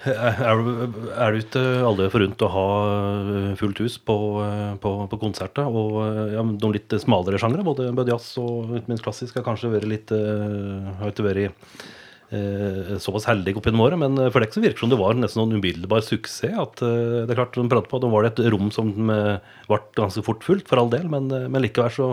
er 0.05 0.59
du, 0.59 0.71
er 1.15 1.33
det 1.33 1.43
ikke 1.45 1.63
alle 1.87 2.09
forunt 2.13 2.43
å 2.45 2.51
ha 2.51 2.67
eh, 2.91 3.51
fullt 3.59 3.79
hus 3.83 3.97
på, 4.03 4.17
eh, 4.43 4.73
på, 4.81 4.93
på 5.11 5.19
konserter. 5.21 5.67
Og 5.69 5.99
eh, 6.03 6.35
ja, 6.35 6.43
noen 6.45 6.75
litt 6.75 6.95
smalere 7.01 7.39
sjangre, 7.41 7.65
både, 7.65 7.91
jazz 8.11 8.33
og 8.41 8.75
ikke 8.79 8.91
minst 8.91 9.05
klassisk, 9.07 9.39
har 9.39 9.47
kanskje 9.47 9.73
vært 9.75 9.89
litt 9.91 10.15
eh, 10.15 10.91
Har 10.99 11.13
ikke 11.13 11.29
vært 11.29 11.47
eh, 11.47 11.85
såpass 13.01 13.27
heldig 13.29 13.55
opp 13.57 13.67
gjennom 13.67 13.83
året, 13.85 13.99
men 14.01 14.17
for 14.33 14.43
deg 14.43 14.55
så 14.55 14.63
virker 14.63 14.79
det 14.79 14.85
som 14.85 14.93
det 14.93 14.99
var 15.01 15.17
nesten 15.19 15.41
noen 15.41 15.59
umiddelbar 15.59 16.03
suksess. 16.05 16.55
at 16.61 16.83
eh, 16.85 17.25
det 17.25 17.35
er 17.35 17.39
klart, 17.41 17.57
de 17.57 17.67
prater 17.71 17.91
på, 17.91 17.99
at 17.99 18.05
Nå 18.05 18.11
var 18.13 18.25
det 18.25 18.33
et 18.33 18.51
rom 18.53 18.71
som 18.75 18.91
eh, 19.13 19.53
ble 19.69 19.79
ganske 19.97 20.23
fort 20.25 20.43
fullt, 20.45 20.67
for 20.69 20.81
all 20.81 20.91
del, 20.93 21.07
men, 21.11 21.29
eh, 21.31 21.47
men 21.51 21.63
likevel 21.65 21.93
så 21.95 22.09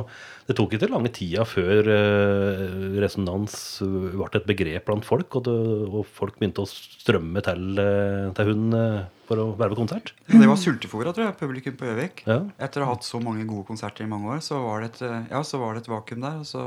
det 0.48 0.56
tok 0.58 0.74
ikke 0.74 0.90
lange 0.90 1.12
tida 1.14 1.44
før 1.46 1.86
eh, 1.92 2.62
resonans 3.02 3.54
eh, 3.84 4.12
ble 4.18 4.28
et 4.40 4.48
begrep 4.48 4.88
blant 4.88 5.06
folk, 5.06 5.38
og, 5.38 5.46
det, 5.46 5.56
og 5.86 6.06
folk 6.18 6.38
begynte 6.40 6.64
å 6.64 6.70
strømme 6.70 7.42
til, 7.46 7.66
eh, 7.78 8.30
til 8.36 8.50
hun 8.50 8.78
eh, 8.78 9.02
for 9.28 9.40
å 9.40 9.48
være 9.56 9.72
på 9.72 9.80
konsert. 9.84 10.12
Det 10.28 10.48
var 10.48 10.60
sultefòra, 10.60 11.14
tror 11.14 11.28
jeg, 11.28 11.38
publikum 11.40 11.76
på 11.78 11.88
Gjøvik. 11.88 12.24
Ja. 12.28 12.40
Etter 12.62 12.82
å 12.82 12.90
ha 12.90 12.96
hatt 12.96 13.06
så 13.06 13.20
mange 13.22 13.46
gode 13.48 13.68
konserter 13.70 14.04
i 14.04 14.10
mange 14.10 14.34
år, 14.34 14.42
så 14.44 14.60
var 14.64 14.82
det 14.82 14.92
et, 14.92 15.02
eh, 15.08 15.28
ja, 15.32 15.42
så 15.46 15.62
var 15.62 15.74
det 15.74 15.84
et 15.84 15.92
vakuum 15.92 16.24
der. 16.26 16.40
Og 16.42 16.48
så 16.48 16.64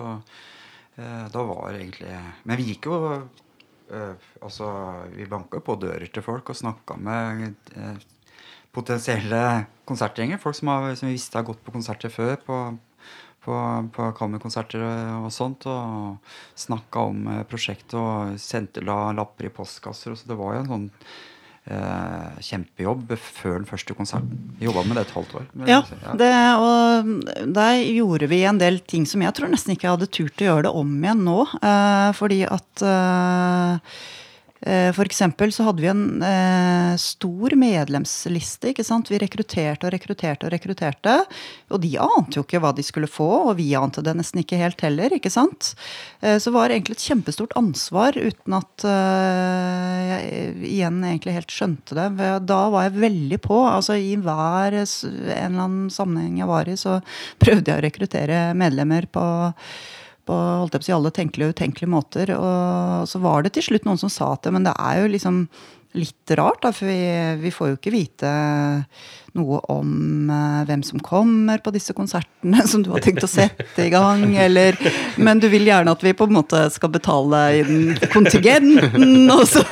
eh, 0.97 1.25
Da 1.33 1.43
var 1.43 1.75
egentlig 1.75 2.15
Men 2.45 2.61
vi 2.61 2.71
gikk 2.71 2.89
jo 2.89 3.01
eh, 3.11 3.25
Altså, 3.89 4.67
vi 5.13 5.27
banka 5.29 5.61
på 5.61 5.77
dører 5.81 6.07
til 6.09 6.25
folk 6.25 6.49
og 6.49 6.57
snakka 6.57 6.97
med 6.97 7.53
eh, 7.77 8.01
potensielle 8.75 9.41
konsertgjenger. 9.87 10.41
Folk 10.41 10.57
som, 10.57 10.73
har, 10.73 10.95
som 10.97 11.09
vi 11.09 11.15
visste 11.15 11.37
har 11.37 11.47
gått 11.47 11.63
på 11.65 11.75
konserter 11.75 12.13
før. 12.13 12.35
på 12.45 12.59
på, 13.45 13.53
på 13.93 14.09
Kammerkonserter 14.17 14.81
og 15.19 15.29
sånt. 15.33 15.67
Og 15.69 16.17
snakka 16.59 17.05
om 17.11 17.27
eh, 17.31 17.43
prosjektet 17.49 17.97
og 17.99 18.39
sendte 18.41 18.83
la 18.85 19.11
lapper 19.15 19.49
i 19.49 19.53
postkasser. 19.53 20.13
Og 20.13 20.19
så 20.19 20.31
det 20.31 20.39
var 20.39 20.55
jo 20.55 20.63
en 20.63 20.71
sånn 20.71 20.89
eh, 21.71 22.41
kjempejobb 22.45 23.15
før 23.19 23.59
den 23.59 23.69
første 23.69 23.95
konserten. 23.97 24.55
Jobba 24.61 24.83
med 24.87 24.99
det 24.99 25.05
et 25.07 25.15
halvt 25.15 25.37
år. 25.41 25.47
Ja, 25.69 25.81
det, 26.19 26.31
og 26.61 27.53
der 27.55 27.79
gjorde 27.83 28.29
vi 28.31 28.43
en 28.45 28.61
del 28.61 28.81
ting 28.85 29.07
som 29.09 29.23
jeg 29.25 29.35
tror 29.37 29.51
nesten 29.53 29.75
ikke 29.75 29.89
jeg 29.89 29.97
hadde 29.97 30.11
turt 30.19 30.43
å 30.43 30.49
gjøre 30.49 30.67
det 30.67 30.75
om 30.83 30.93
igjen 30.99 31.25
nå. 31.27 31.39
Eh, 31.61 32.11
fordi 32.17 32.43
at 32.49 32.85
Eh, 32.85 33.77
For 34.65 35.05
eksempel 35.05 35.51
så 35.53 35.65
hadde 35.67 35.83
vi 35.83 35.89
en 35.91 36.23
eh, 36.23 36.93
stor 36.97 37.53
medlemsliste. 37.59 38.71
ikke 38.71 38.85
sant? 38.87 39.11
Vi 39.11 39.19
rekrutterte 39.21 39.85
og 39.85 39.93
rekrutterte 39.93 40.47
og 40.47 40.53
rekrutterte. 40.53 41.15
Og 41.75 41.81
de 41.83 41.91
ante 42.01 42.39
jo 42.39 42.45
ikke 42.45 42.61
hva 42.63 42.71
de 42.73 42.85
skulle 42.85 43.09
få, 43.11 43.27
og 43.51 43.57
vi 43.59 43.67
ante 43.77 44.01
det 44.05 44.15
nesten 44.17 44.41
ikke 44.41 44.59
helt 44.61 44.81
heller. 44.81 45.13
ikke 45.13 45.29
sant? 45.33 45.73
Eh, 46.21 46.37
så 46.41 46.53
var 46.55 46.69
det 46.69 46.79
egentlig 46.79 46.97
et 46.97 47.07
kjempestort 47.11 47.53
ansvar 47.59 48.17
uten 48.17 48.57
at 48.57 48.87
eh, 48.89 49.99
jeg 50.09 50.55
igjen 50.71 51.03
egentlig 51.03 51.35
helt 51.35 51.53
skjønte 51.53 51.99
det. 51.99 52.07
Da 52.47 52.61
var 52.73 52.87
jeg 52.87 52.97
veldig 53.03 53.41
på. 53.45 53.59
altså 53.67 53.99
I 53.99 54.15
hver 54.17 54.79
en 54.79 54.87
eller 54.87 55.67
annen 55.67 55.91
sammenheng 55.93 56.39
jeg 56.41 56.49
var 56.49 56.71
i, 56.71 56.79
så 56.79 57.01
prøvde 57.43 57.69
jeg 57.69 57.83
å 57.83 57.85
rekruttere 57.85 58.41
medlemmer 58.57 59.11
på 59.11 59.27
på 60.25 60.35
holdt 60.35 60.75
jeg 60.75 60.81
på 60.81 60.85
å 60.85 60.89
si, 60.89 60.95
alle 60.97 61.13
tenkelige 61.15 61.49
og 61.49 61.57
utenkelige 61.57 61.93
måter. 61.93 62.33
Og 62.37 63.09
så 63.09 63.21
var 63.23 63.45
det 63.45 63.55
til 63.55 63.69
slutt 63.69 63.87
noen 63.87 64.01
som 64.01 64.11
sa 64.11 64.33
at 64.33 64.45
det, 64.45 64.53
men 64.55 64.67
det 64.67 64.75
er 64.75 65.01
jo 65.03 65.11
liksom 65.13 65.45
litt 65.95 66.31
rart, 66.35 66.59
da, 66.63 66.71
for 66.75 66.89
vi, 66.89 66.97
vi 67.39 67.51
får 67.53 67.69
jo 67.69 67.77
ikke 67.77 67.93
vite 67.93 68.31
noe 69.35 69.59
om 69.71 70.29
eh, 70.31 70.61
hvem 70.67 70.83
som 70.85 71.01
kommer 71.03 71.59
på 71.63 71.73
disse 71.75 71.95
konsertene 71.95 72.63
som 72.71 72.83
du 72.83 72.91
har 72.93 73.03
tenkt 73.03 73.25
å 73.25 73.29
sette 73.31 73.85
i 73.85 73.91
gang, 73.93 74.23
eller 74.39 74.77
Men 75.19 75.41
du 75.43 75.47
vil 75.51 75.67
gjerne 75.67 75.91
at 75.95 76.03
vi 76.03 76.15
på 76.15 76.27
en 76.27 76.35
måte 76.37 76.65
skal 76.73 76.91
betale 76.93 77.41
inn 77.61 77.95
kontingenten, 78.13 79.31
og 79.31 79.45
så, 79.49 79.63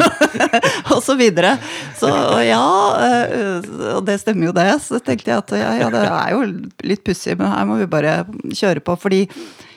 og 0.93 1.03
så 1.03 1.17
videre. 1.19 1.55
Så 1.99 2.11
ja, 2.47 2.63
eh, 3.07 3.69
og 3.97 4.03
det 4.07 4.19
stemmer 4.23 4.49
jo 4.49 4.55
det. 4.55 4.69
Så 4.83 4.99
tenkte 5.03 5.31
jeg 5.31 5.43
at 5.43 5.55
ja, 5.59 5.75
ja 5.83 5.91
det 5.93 6.07
er 6.07 6.33
jo 6.35 6.47
litt 6.87 7.03
pussig, 7.05 7.37
men 7.39 7.51
her 7.51 7.67
må 7.69 7.79
vi 7.81 7.91
bare 7.91 8.21
kjøre 8.51 8.83
på. 8.83 8.97
fordi 8.99 9.25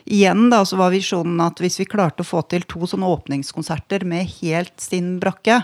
Igjen 0.06 0.50
da, 0.52 0.60
så 0.64 0.76
var 0.78 0.92
visjonen 0.94 1.40
at 1.42 1.58
hvis 1.58 1.80
vi 1.80 1.88
klarte 1.90 2.22
å 2.22 2.26
få 2.26 2.44
til 2.46 2.62
to 2.70 2.86
sånne 2.86 3.08
åpningskonserter 3.10 4.04
med 4.06 4.28
helt 4.36 4.74
stinn 4.78 5.16
brakke, 5.18 5.56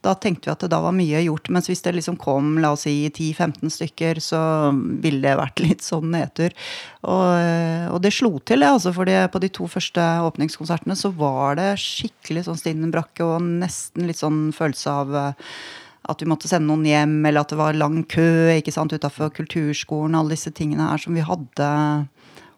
da 0.00 0.14
tenkte 0.16 0.48
vi 0.48 0.52
at 0.54 0.64
det 0.64 0.70
da 0.72 0.78
var 0.80 0.94
mye 0.96 1.20
gjort. 1.26 1.50
Mens 1.52 1.68
hvis 1.68 1.84
det 1.84 1.92
liksom 1.98 2.16
kom 2.20 2.54
la 2.62 2.70
oss 2.72 2.86
si 2.86 2.94
10-15 3.10 3.74
stykker, 3.74 4.22
så 4.24 4.40
ville 4.72 5.20
det 5.26 5.36
vært 5.36 5.60
litt 5.66 5.84
sånn 5.84 6.08
nedtur. 6.14 6.56
Og, 7.04 7.92
og 7.92 8.00
det 8.00 8.14
slo 8.16 8.32
til, 8.40 8.64
det, 8.64 8.72
altså, 8.78 8.94
fordi 8.96 9.18
på 9.34 9.44
de 9.44 9.52
to 9.52 9.68
første 9.68 10.08
åpningskonsertene 10.30 10.96
så 10.96 11.12
var 11.12 11.60
det 11.60 11.70
skikkelig 11.82 12.48
sånn 12.48 12.60
stinn 12.64 12.88
brakke 12.94 13.28
og 13.28 13.44
nesten 13.44 14.08
litt 14.08 14.22
sånn 14.22 14.46
følelse 14.56 14.96
av 15.02 15.16
eh, 15.20 15.54
at 16.10 16.22
vi 16.22 16.26
måtte 16.32 16.48
sende 16.50 16.66
noen 16.66 16.88
hjem, 16.88 17.20
eller 17.28 17.44
at 17.44 17.52
det 17.52 17.60
var 17.60 17.76
lang 17.78 18.00
kø 18.10 18.56
ikke 18.56 18.72
sant, 18.74 18.96
utafor 18.96 19.30
kulturskolen. 19.36 20.16
Alle 20.18 20.34
disse 20.34 20.50
tingene 20.56 20.88
her 20.88 20.98
som 20.98 21.14
vi 21.14 21.22
hadde 21.22 21.68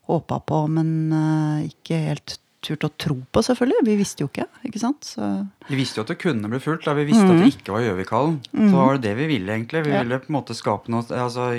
håpa 0.08 0.40
på, 0.46 0.62
men 0.70 0.88
eh, 1.12 1.68
ikke 1.72 2.00
helt 2.10 2.38
turt 2.64 2.84
å 2.86 2.90
tro 2.96 3.18
på, 3.28 3.42
selvfølgelig. 3.44 3.84
Vi 3.84 3.94
visste 4.00 4.24
jo 4.24 4.30
ikke. 4.30 4.46
ikke 4.64 4.80
sant? 4.80 5.04
Så, 5.04 5.26
Vi 5.68 5.76
visste 5.76 6.00
jo 6.00 6.04
at 6.06 6.14
det 6.14 6.20
kunne 6.22 6.48
bli 6.48 6.60
fullt. 6.64 6.86
Da 6.86 6.94
vi 6.96 7.04
visste 7.10 7.26
at 7.28 7.42
det 7.42 7.50
ikke 7.52 7.74
var 7.76 7.82
Gjøvikhallen. 7.84 8.38
Så 8.56 8.72
var 8.78 8.96
det 8.96 9.02
det 9.10 9.16
vi 9.18 9.26
ville, 9.34 9.52
egentlig. 9.52 9.82
Vi 9.84 9.92
Ja. 9.92 10.00
ville 10.02 10.18
på 10.22 10.30
en 10.32 10.38
måte 10.38 10.56
skape 10.56 10.88
noe 10.88 11.04
altså, 11.12 11.50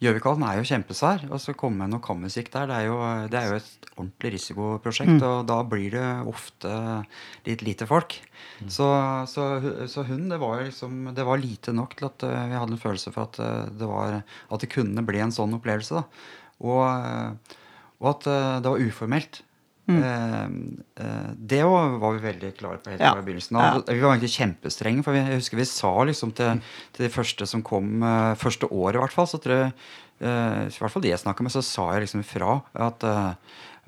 Gjøvikhallen 0.00 0.44
er 0.46 0.60
jo 0.60 0.68
kjempesvær. 0.70 1.26
Og 1.34 1.40
så 1.42 1.52
komme 1.58 1.82
med 1.82 1.90
noe 1.92 2.00
kammermusikk 2.00 2.46
der, 2.54 2.70
det 2.70 2.76
er, 2.78 2.86
jo, 2.86 3.00
det 3.28 3.36
er 3.40 3.50
jo 3.50 3.58
et 3.58 3.90
ordentlig 3.98 4.30
risikoprosjekt. 4.36 5.18
Og 5.26 5.42
da 5.50 5.58
blir 5.66 5.90
det 5.98 6.06
ofte 6.30 6.72
litt 7.50 7.66
lite 7.66 7.88
folk. 7.90 8.14
Så, 8.70 8.86
så, 9.28 9.44
så 9.90 10.04
hun, 10.06 10.28
det 10.30 10.38
var 10.40 10.62
liksom 10.62 11.10
Det 11.16 11.24
var 11.26 11.40
lite 11.42 11.72
nok 11.74 11.96
til 11.98 12.06
at 12.06 12.22
eh, 12.22 12.46
vi 12.52 12.58
hadde 12.60 12.76
en 12.76 12.80
følelse 12.86 13.12
for 13.12 13.26
at 13.26 13.38
eh, 13.42 13.66
det, 13.82 13.88
var, 13.90 14.22
at 14.22 14.60
det 14.62 14.70
kunne 14.72 15.02
bli 15.04 15.18
en 15.26 15.34
sånn 15.34 15.58
opplevelse. 15.58 16.00
da. 16.00 16.06
Og, 16.60 17.36
og 18.00 18.10
at 18.14 18.26
eh, 18.30 18.58
det 18.64 18.72
var 18.72 18.84
uformelt. 18.90 19.42
Eh, 19.90 20.44
eh, 21.02 21.30
det 21.34 21.62
var 21.66 22.12
vi 22.14 22.20
veldig 22.22 22.50
klare 22.58 22.78
på 22.78 22.92
helt 22.92 23.00
Ja. 23.02 23.14
begynnelsen 23.20 23.56
av. 23.58 23.80
Vi 23.88 23.98
var 24.00 24.14
egentlig 24.14 24.36
kjempestrenge, 24.36 25.02
for 25.04 25.12
vi, 25.16 25.18
jeg 25.24 25.40
husker 25.40 25.58
vi 25.58 25.66
sa 25.66 25.92
liksom 26.06 26.32
til, 26.38 26.60
til 26.94 27.06
de 27.06 27.10
første 27.12 27.46
som 27.46 27.62
kom, 27.66 28.00
første 28.38 28.70
året 28.70 29.00
i 29.00 29.02
hvert 29.02 29.16
fall, 29.16 29.26
så 29.26 29.40
tror 29.42 29.64
jeg 29.66 29.72
I 30.20 30.78
hvert 30.78 30.92
fall 30.92 31.02
de 31.02 31.08
jeg 31.14 31.22
snakka 31.22 31.42
med, 31.42 31.52
så 31.54 31.62
sa 31.64 31.92
jeg 31.94 32.04
liksom 32.04 32.20
ifra 32.20 32.58
at 32.76 33.06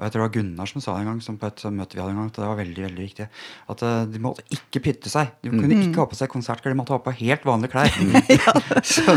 og 0.03 0.07
jeg 0.09 0.13
tror 0.17 0.23
det 0.25 0.27
var 0.27 0.35
Gunnar 0.35 0.67
som 0.67 0.83
sa 0.83 0.97
det 0.97 1.05
en 1.05 1.09
gang, 1.13 1.19
som 1.23 1.37
på 1.39 1.47
et 1.47 1.61
møte 1.71 1.95
vi 1.95 2.01
hadde 2.03 2.11
en 2.11 2.17
gang, 2.19 2.31
at 2.33 2.39
det 2.41 2.43
var 2.49 2.57
veldig 2.59 2.83
veldig 2.89 3.05
viktig. 3.07 3.27
At 3.71 3.83
eh, 3.87 3.99
de 4.11 4.19
måtte 4.25 4.43
ikke 4.57 4.81
pytte 4.83 5.13
seg. 5.13 5.29
De 5.47 5.53
kunne 5.55 5.77
ikke 5.79 6.01
ha 6.03 6.07
på 6.11 6.19
seg 6.19 6.31
konsertklær, 6.33 6.75
de 6.75 6.79
måtte 6.81 6.91
ha 6.97 6.99
på 7.05 7.15
helt 7.21 7.47
vanlige 7.47 7.71
klær. 7.71 7.87
så, 8.93 9.15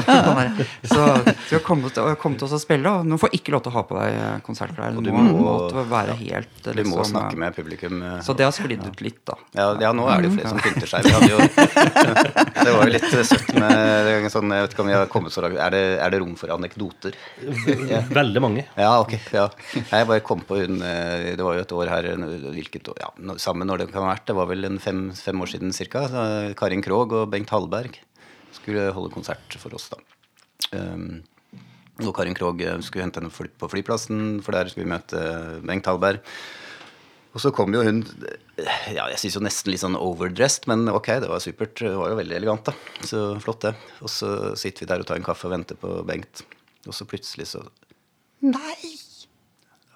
så, 0.86 1.08
så 1.50 1.60
kom, 1.65 1.82
til, 1.89 2.12
kom 2.22 2.36
til 2.38 2.46
oss 2.48 2.54
å 2.58 2.62
spille, 2.62 2.92
og 3.00 3.10
nå 3.10 3.18
får 3.22 3.34
ikke 3.39 3.56
lov 3.56 3.63
til 3.65 3.74
å 3.74 3.75
ha 3.80 3.84
på 3.89 3.98
deg 3.98 4.20
eh, 4.20 4.36
konsertklær. 4.46 4.94
Du 4.96 5.01
du 5.06 5.12
må, 5.15 5.24
må- 5.25 5.42
måtte 5.46 5.86
være 5.89 6.15
helt 6.22 6.62
liksom, 6.70 6.77
Du 6.77 6.92
må 6.94 7.08
snakke 7.10 7.34
eh, 7.34 7.42
med 7.46 7.58
publikum. 7.58 7.98
eh, 8.06 8.20
Så 8.25 8.36
det 8.38 8.46
har 8.46 8.54
sklidd 8.56 8.86
ut 8.86 9.01
litt, 9.06 9.24
da. 9.25 9.39
Ja, 9.58 9.68
ja, 9.88 9.92
nå 9.98 10.06
er 10.13 10.22
det 10.22 10.30
jo 10.30 10.36
flere 10.38 10.54
som 10.54 10.62
pynter 10.62 10.92
seg. 10.94 11.10
Vi 11.10 11.15
hadde 11.15 11.32
jo, 11.34 11.39
det 12.65 12.75
var 12.75 12.86
jo 12.86 12.94
litt 12.94 13.10
søtt 13.25 13.51
med 13.58 14.30
sånn, 14.34 14.54
Jeg 14.56 14.68
vet 14.68 14.75
ikke 14.77 14.86
om 14.86 14.89
vi 14.92 14.98
har 15.00 15.10
kommet 15.12 15.34
så 15.36 15.44
langt. 15.46 15.58
Er 15.65 15.74
det, 15.75 15.84
er 16.06 16.13
det 16.13 16.22
rom 16.22 16.36
for 16.39 16.54
anekdoter? 16.56 17.18
Veldig 18.13 18.42
mange. 18.44 18.65
Ja, 18.77 18.94
ok. 19.01 19.15
Ja. 19.34 19.48
Jeg 19.75 20.10
bare 20.10 20.22
kom 20.25 20.42
på 20.46 20.60
hun 20.62 20.75
eh, 20.84 21.36
Det 21.38 21.46
var 21.46 21.58
jo 21.58 21.63
et 21.65 21.75
år 21.75 21.91
her 21.91 22.10
hvilket 22.55 22.89
ja, 23.01 23.12
sammen 23.41 23.70
når 23.70 23.84
det 23.84 23.88
kan 23.91 24.03
ha 24.03 24.13
vært. 24.13 24.27
Det 24.27 24.36
var 24.38 24.50
vel 24.51 24.67
en 24.67 24.82
fem, 24.82 25.08
fem 25.15 25.41
år 25.41 25.53
siden 25.53 25.75
ca. 25.75 26.03
Karin 26.58 26.84
Krogh 26.86 27.15
og 27.22 27.32
Bengt 27.32 27.53
Hallberg 27.53 28.00
skulle 28.55 28.89
holde 28.96 29.13
konsert 29.13 29.58
for 29.60 29.75
oss, 29.75 29.89
da. 29.91 30.00
Um, 30.75 31.24
og 32.03 32.12
Karin 32.15 32.36
Krogh 32.36 32.60
eh, 32.63 32.79
skulle 32.84 33.05
hente 33.05 33.22
henne 33.22 33.32
på 33.32 33.72
flyplassen, 33.72 34.41
for 34.44 34.55
der 34.55 34.72
skulle 34.72 34.88
vi 34.88 34.94
møte 34.96 35.22
Bengt 35.65 35.88
Hallberg. 35.88 36.24
Og 37.36 37.41
så 37.44 37.51
kom 37.51 37.74
jo 37.75 37.84
hun 37.84 38.01
ja, 38.96 39.10
jeg 39.12 39.20
synes 39.20 39.36
jo 39.36 39.44
nesten 39.44 39.74
litt 39.74 39.84
sånn 39.84 39.98
overdressed, 40.00 40.70
men 40.72 40.88
ok, 40.88 41.10
det 41.24 41.32
var 41.32 41.44
supert. 41.44 41.75
Det 41.82 41.91
var 41.91 42.13
jo 42.13 42.20
veldig 42.22 42.38
elegant, 42.38 42.70
da. 42.70 43.03
Så 43.03 43.25
flott, 43.44 43.67
det. 43.67 43.74
Og 44.00 44.12
så 44.12 44.29
sitter 44.60 44.86
vi 44.86 44.91
der 44.94 45.03
og 45.03 45.10
tar 45.10 45.20
en 45.20 45.27
kaffe 45.27 45.50
og 45.50 45.55
venter 45.55 45.79
på 45.79 45.98
Bengt. 46.08 46.46
Og 46.88 46.96
så 46.96 47.08
plutselig 47.10 47.50
så 47.51 47.65
Nei! 48.46 49.05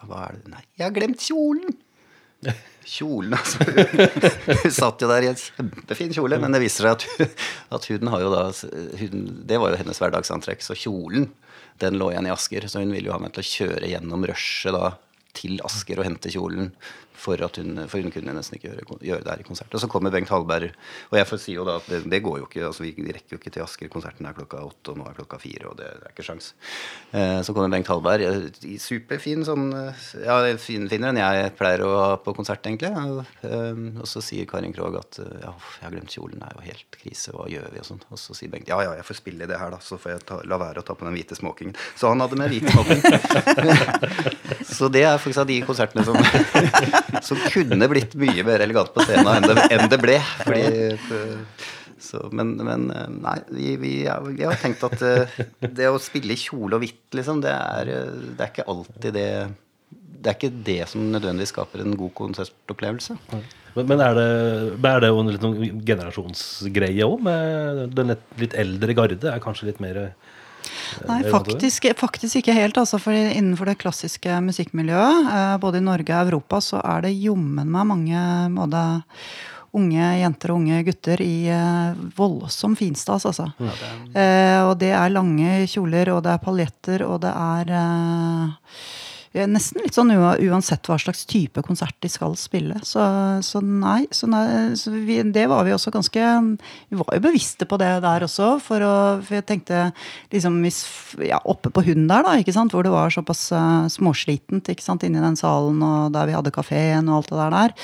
Hva 0.08 0.26
er 0.30 0.40
det? 0.40 0.52
Nei, 0.54 0.64
jeg 0.80 0.86
har 0.88 0.96
glemt 0.96 1.24
kjolen! 1.24 1.78
Kjolen, 2.90 3.36
altså. 3.36 3.60
Hun 4.64 4.72
satt 4.74 5.04
jo 5.04 5.10
der 5.12 5.26
i 5.26 5.28
en 5.30 5.38
kjempefin 5.38 6.14
kjole, 6.16 6.40
men 6.42 6.56
det 6.56 6.62
viser 6.64 6.88
seg 6.88 6.96
at, 6.96 7.36
at 7.76 7.88
huden 7.92 8.10
har 8.10 8.24
jo 8.24 8.32
da 8.34 8.46
huden, 8.98 9.26
Det 9.46 9.60
var 9.62 9.74
jo 9.74 9.80
hennes 9.82 10.00
hverdagsantrekk, 10.02 10.64
så 10.66 10.78
kjolen 10.80 11.28
den 11.84 12.00
lå 12.00 12.08
igjen 12.14 12.30
i 12.30 12.34
Asker. 12.34 12.66
Så 12.72 12.82
hun 12.82 12.96
ville 12.96 13.12
jo 13.12 13.14
ha 13.14 13.20
meg 13.22 13.36
til 13.36 13.44
å 13.44 13.50
kjøre 13.50 13.92
gjennom 13.92 14.26
rushet 14.32 14.74
da 14.74 14.96
til 15.38 15.60
Asker 15.66 16.02
og 16.02 16.10
hente 16.10 16.34
kjolen. 16.34 16.74
For, 17.20 17.36
at 17.44 17.58
hun, 17.60 17.82
for 17.92 18.00
hun 18.00 18.14
kunne 18.14 18.32
nesten 18.32 18.56
ikke 18.56 18.70
gjøre, 18.70 18.98
gjøre 19.04 19.24
det 19.26 19.32
her 19.34 19.42
i 19.42 19.44
konsert. 19.44 19.74
Og 19.76 19.82
så 19.84 19.90
kommer 19.92 20.14
Bengt 20.14 20.30
Hallberg, 20.32 20.70
og 21.12 21.18
jeg 21.20 21.28
får 21.28 21.42
si 21.44 21.56
jo 21.58 21.66
da 21.68 21.74
at 21.82 21.90
det, 21.92 21.98
det 22.08 22.22
går 22.24 22.38
jo 22.40 22.46
ikke. 22.48 22.62
altså 22.70 22.86
Vi 22.86 22.94
rekker 22.96 23.36
jo 23.36 23.40
ikke 23.42 23.52
til 23.52 23.66
Asker. 23.66 23.90
Konserten 23.92 24.30
er 24.30 24.38
klokka 24.38 24.62
åtte, 24.64 24.94
og 24.94 25.02
nå 25.02 25.08
er 25.10 25.18
klokka 25.18 25.40
fire, 25.42 25.68
og 25.68 25.76
det, 25.82 25.90
det 26.00 26.08
er 26.08 26.14
ikke 26.14 26.24
sjans. 26.30 26.54
Eh, 27.12 27.42
så 27.44 27.56
kommer 27.56 27.74
Bengt 27.74 27.92
Hallberg, 27.92 28.24
eh, 28.24 28.78
superfin 28.80 29.44
sånn 29.48 29.68
eh, 29.76 30.06
Ja, 30.24 30.38
fin, 30.64 30.88
finere 30.92 31.12
enn 31.12 31.20
jeg 31.20 31.52
pleier 31.60 31.84
å 31.84 31.92
ha 31.98 32.08
på 32.24 32.32
konsert, 32.38 32.64
egentlig. 32.72 32.94
Eh, 33.44 33.84
og 34.00 34.08
så 34.08 34.24
sier 34.24 34.48
Karin 34.48 34.72
Krogh 34.76 34.96
at 35.02 35.20
eh, 35.20 35.42
ja, 35.44 35.52
jeg 35.82 35.90
har 35.90 35.96
glemt 35.98 36.16
kjolen, 36.16 36.40
det 36.40 36.48
er 36.48 36.56
jo 36.56 36.66
helt 36.70 37.00
krise, 37.04 37.36
hva 37.36 37.50
gjør 37.52 37.68
vi? 37.76 37.84
Og 37.84 37.90
sånn. 37.92 38.02
Og 38.16 38.24
så 38.24 38.38
sier 38.40 38.56
Bengt 38.56 38.72
ja, 38.72 38.80
ja, 38.88 38.96
jeg 38.96 39.08
får 39.12 39.20
spille 39.20 39.44
i 39.44 39.52
det 39.52 39.60
her, 39.60 39.76
da, 39.76 39.84
så 39.84 40.00
får 40.00 40.16
jeg 40.16 40.26
ta, 40.32 40.40
la 40.48 40.62
være 40.64 40.86
å 40.86 40.88
ta 40.88 40.96
på 40.96 41.04
den 41.10 41.20
hvite 41.20 41.36
smokingen. 41.36 41.76
Så 42.00 42.16
han 42.16 42.24
hadde 42.24 42.40
med 42.40 42.56
hvit 42.56 42.72
smoking. 42.72 43.04
så 44.80 44.88
det 44.92 45.04
er 45.06 45.20
faktisk 45.20 45.44
av 45.44 45.50
de 45.50 45.60
konsertene 45.68 46.06
som 46.08 46.16
som 47.30 47.42
kunne 47.52 47.90
blitt 47.92 48.16
mye 48.20 48.46
mer 48.48 48.64
elegant 48.64 48.94
på 48.96 49.04
scenen 49.06 49.30
enn 49.36 49.48
det, 49.50 49.68
enn 49.76 49.92
det 49.92 50.00
ble. 50.02 50.18
Fordi, 50.42 50.64
så, 52.00 52.22
men, 52.32 52.56
men 52.64 52.88
nei, 53.20 53.38
vi, 53.52 53.74
vi, 53.82 53.94
vi 54.08 54.46
har 54.48 54.60
tenkt 54.62 54.86
at 54.88 55.02
eh, 55.06 55.40
det 55.60 55.90
å 55.92 56.00
spille 56.02 56.34
i 56.34 56.40
kjole 56.40 56.78
og 56.78 56.84
hvitt, 56.86 57.10
liksom, 57.18 57.42
det 57.44 57.52
er, 57.52 57.92
eh, 57.92 58.14
det 58.38 58.46
er 58.46 58.54
ikke 58.54 58.70
alltid 58.72 59.18
det 59.18 59.32
Det 60.20 60.32
er 60.32 60.38
ikke 60.38 60.64
det 60.68 60.82
som 60.92 61.04
nødvendigvis 61.14 61.54
skaper 61.54 61.84
en 61.84 61.98
god 62.00 62.14
konsertopplevelse. 62.16 63.18
Men, 63.76 63.86
men 63.88 64.02
er 64.04 64.18
det, 64.18 64.30
er 64.90 65.04
det 65.04 65.12
jo 65.12 65.22
en 65.22 65.32
litt 65.32 65.46
noen 65.46 65.84
generasjonsgreie 65.88 67.06
òg, 67.06 67.30
den 67.96 68.12
litt, 68.16 68.26
litt 68.42 68.58
eldre 68.64 68.96
garde? 68.98 69.20
Er 69.32 69.44
kanskje 69.44 69.70
litt 69.70 69.80
mer 69.84 70.02
eh, 70.02 70.36
Nei, 71.08 71.22
det? 71.24 71.32
faktisk, 71.34 71.86
faktisk 72.00 72.42
ikke 72.42 72.56
helt. 72.58 72.80
Altså, 72.82 73.00
for 73.02 73.16
innenfor 73.16 73.70
det 73.70 73.80
klassiske 73.82 74.40
musikkmiljøet, 74.46 75.30
eh, 75.36 75.56
både 75.62 75.82
i 75.82 75.86
Norge 75.86 76.16
og 76.16 76.32
Europa, 76.32 76.62
så 76.64 76.82
er 76.82 77.08
det 77.08 77.16
jommen 77.18 77.70
meg 77.70 77.88
mange 77.90 78.26
både 78.58 78.84
unge 79.78 80.06
jenter 80.18 80.52
og 80.52 80.64
unge 80.64 80.80
gutter 80.88 81.22
i 81.22 81.36
eh, 81.54 82.00
voldsom 82.18 82.76
finstas, 82.80 83.28
altså. 83.30 83.52
Eh, 83.60 84.62
og 84.66 84.74
det 84.82 84.94
er 84.98 85.14
lange 85.14 85.62
kjoler, 85.70 86.16
og 86.16 86.24
det 86.26 86.34
er 86.34 86.42
paljetter, 86.44 87.06
og 87.06 87.22
det 87.26 87.34
er 87.36 87.76
eh, 87.78 88.50
eh, 88.50 88.88
nesten 89.30 89.84
litt 89.84 89.94
sånn 89.94 90.10
uansett 90.10 90.88
hva 90.90 90.98
slags 90.98 91.22
type 91.30 91.62
konsert 91.66 91.96
de 92.02 92.10
skal 92.10 92.34
spille. 92.40 92.80
Så, 92.86 93.04
så 93.46 93.62
nei, 93.62 94.08
så 94.16 94.30
nei 94.30 94.74
så 94.80 94.94
vi, 94.94 95.20
det 95.22 95.46
var 95.52 95.68
vi 95.68 95.76
også 95.76 95.94
ganske 95.94 96.24
Vi 96.90 96.98
var 96.98 97.18
jo 97.18 97.24
bevisste 97.28 97.68
på 97.70 97.78
det 97.82 97.92
der 98.06 98.26
også, 98.26 98.56
for, 98.64 98.82
å, 98.82 98.96
for 99.22 99.38
jeg 99.38 99.46
tenkte 99.50 99.84
liksom 100.34 100.58
hvis, 100.66 100.82
ja, 101.30 101.42
Oppe 101.50 101.72
på 101.74 101.84
hunden 101.86 102.10
der, 102.10 102.26
da, 102.26 102.38
ikke 102.42 102.56
sant, 102.56 102.74
hvor 102.74 102.86
det 102.86 102.94
var 102.94 103.14
såpass 103.14 103.48
uh, 103.54 103.86
småslitent 103.92 104.72
ikke 104.74 104.86
sant, 104.86 105.06
inni 105.06 105.22
den 105.22 105.38
salen 105.40 105.82
og 105.86 106.16
der 106.16 106.30
vi 106.30 106.36
hadde 106.38 106.54
kafeen 106.56 107.10
og 107.10 107.22
alt 107.22 107.32
det 107.32 107.40
der 107.40 107.56
der, 107.56 107.78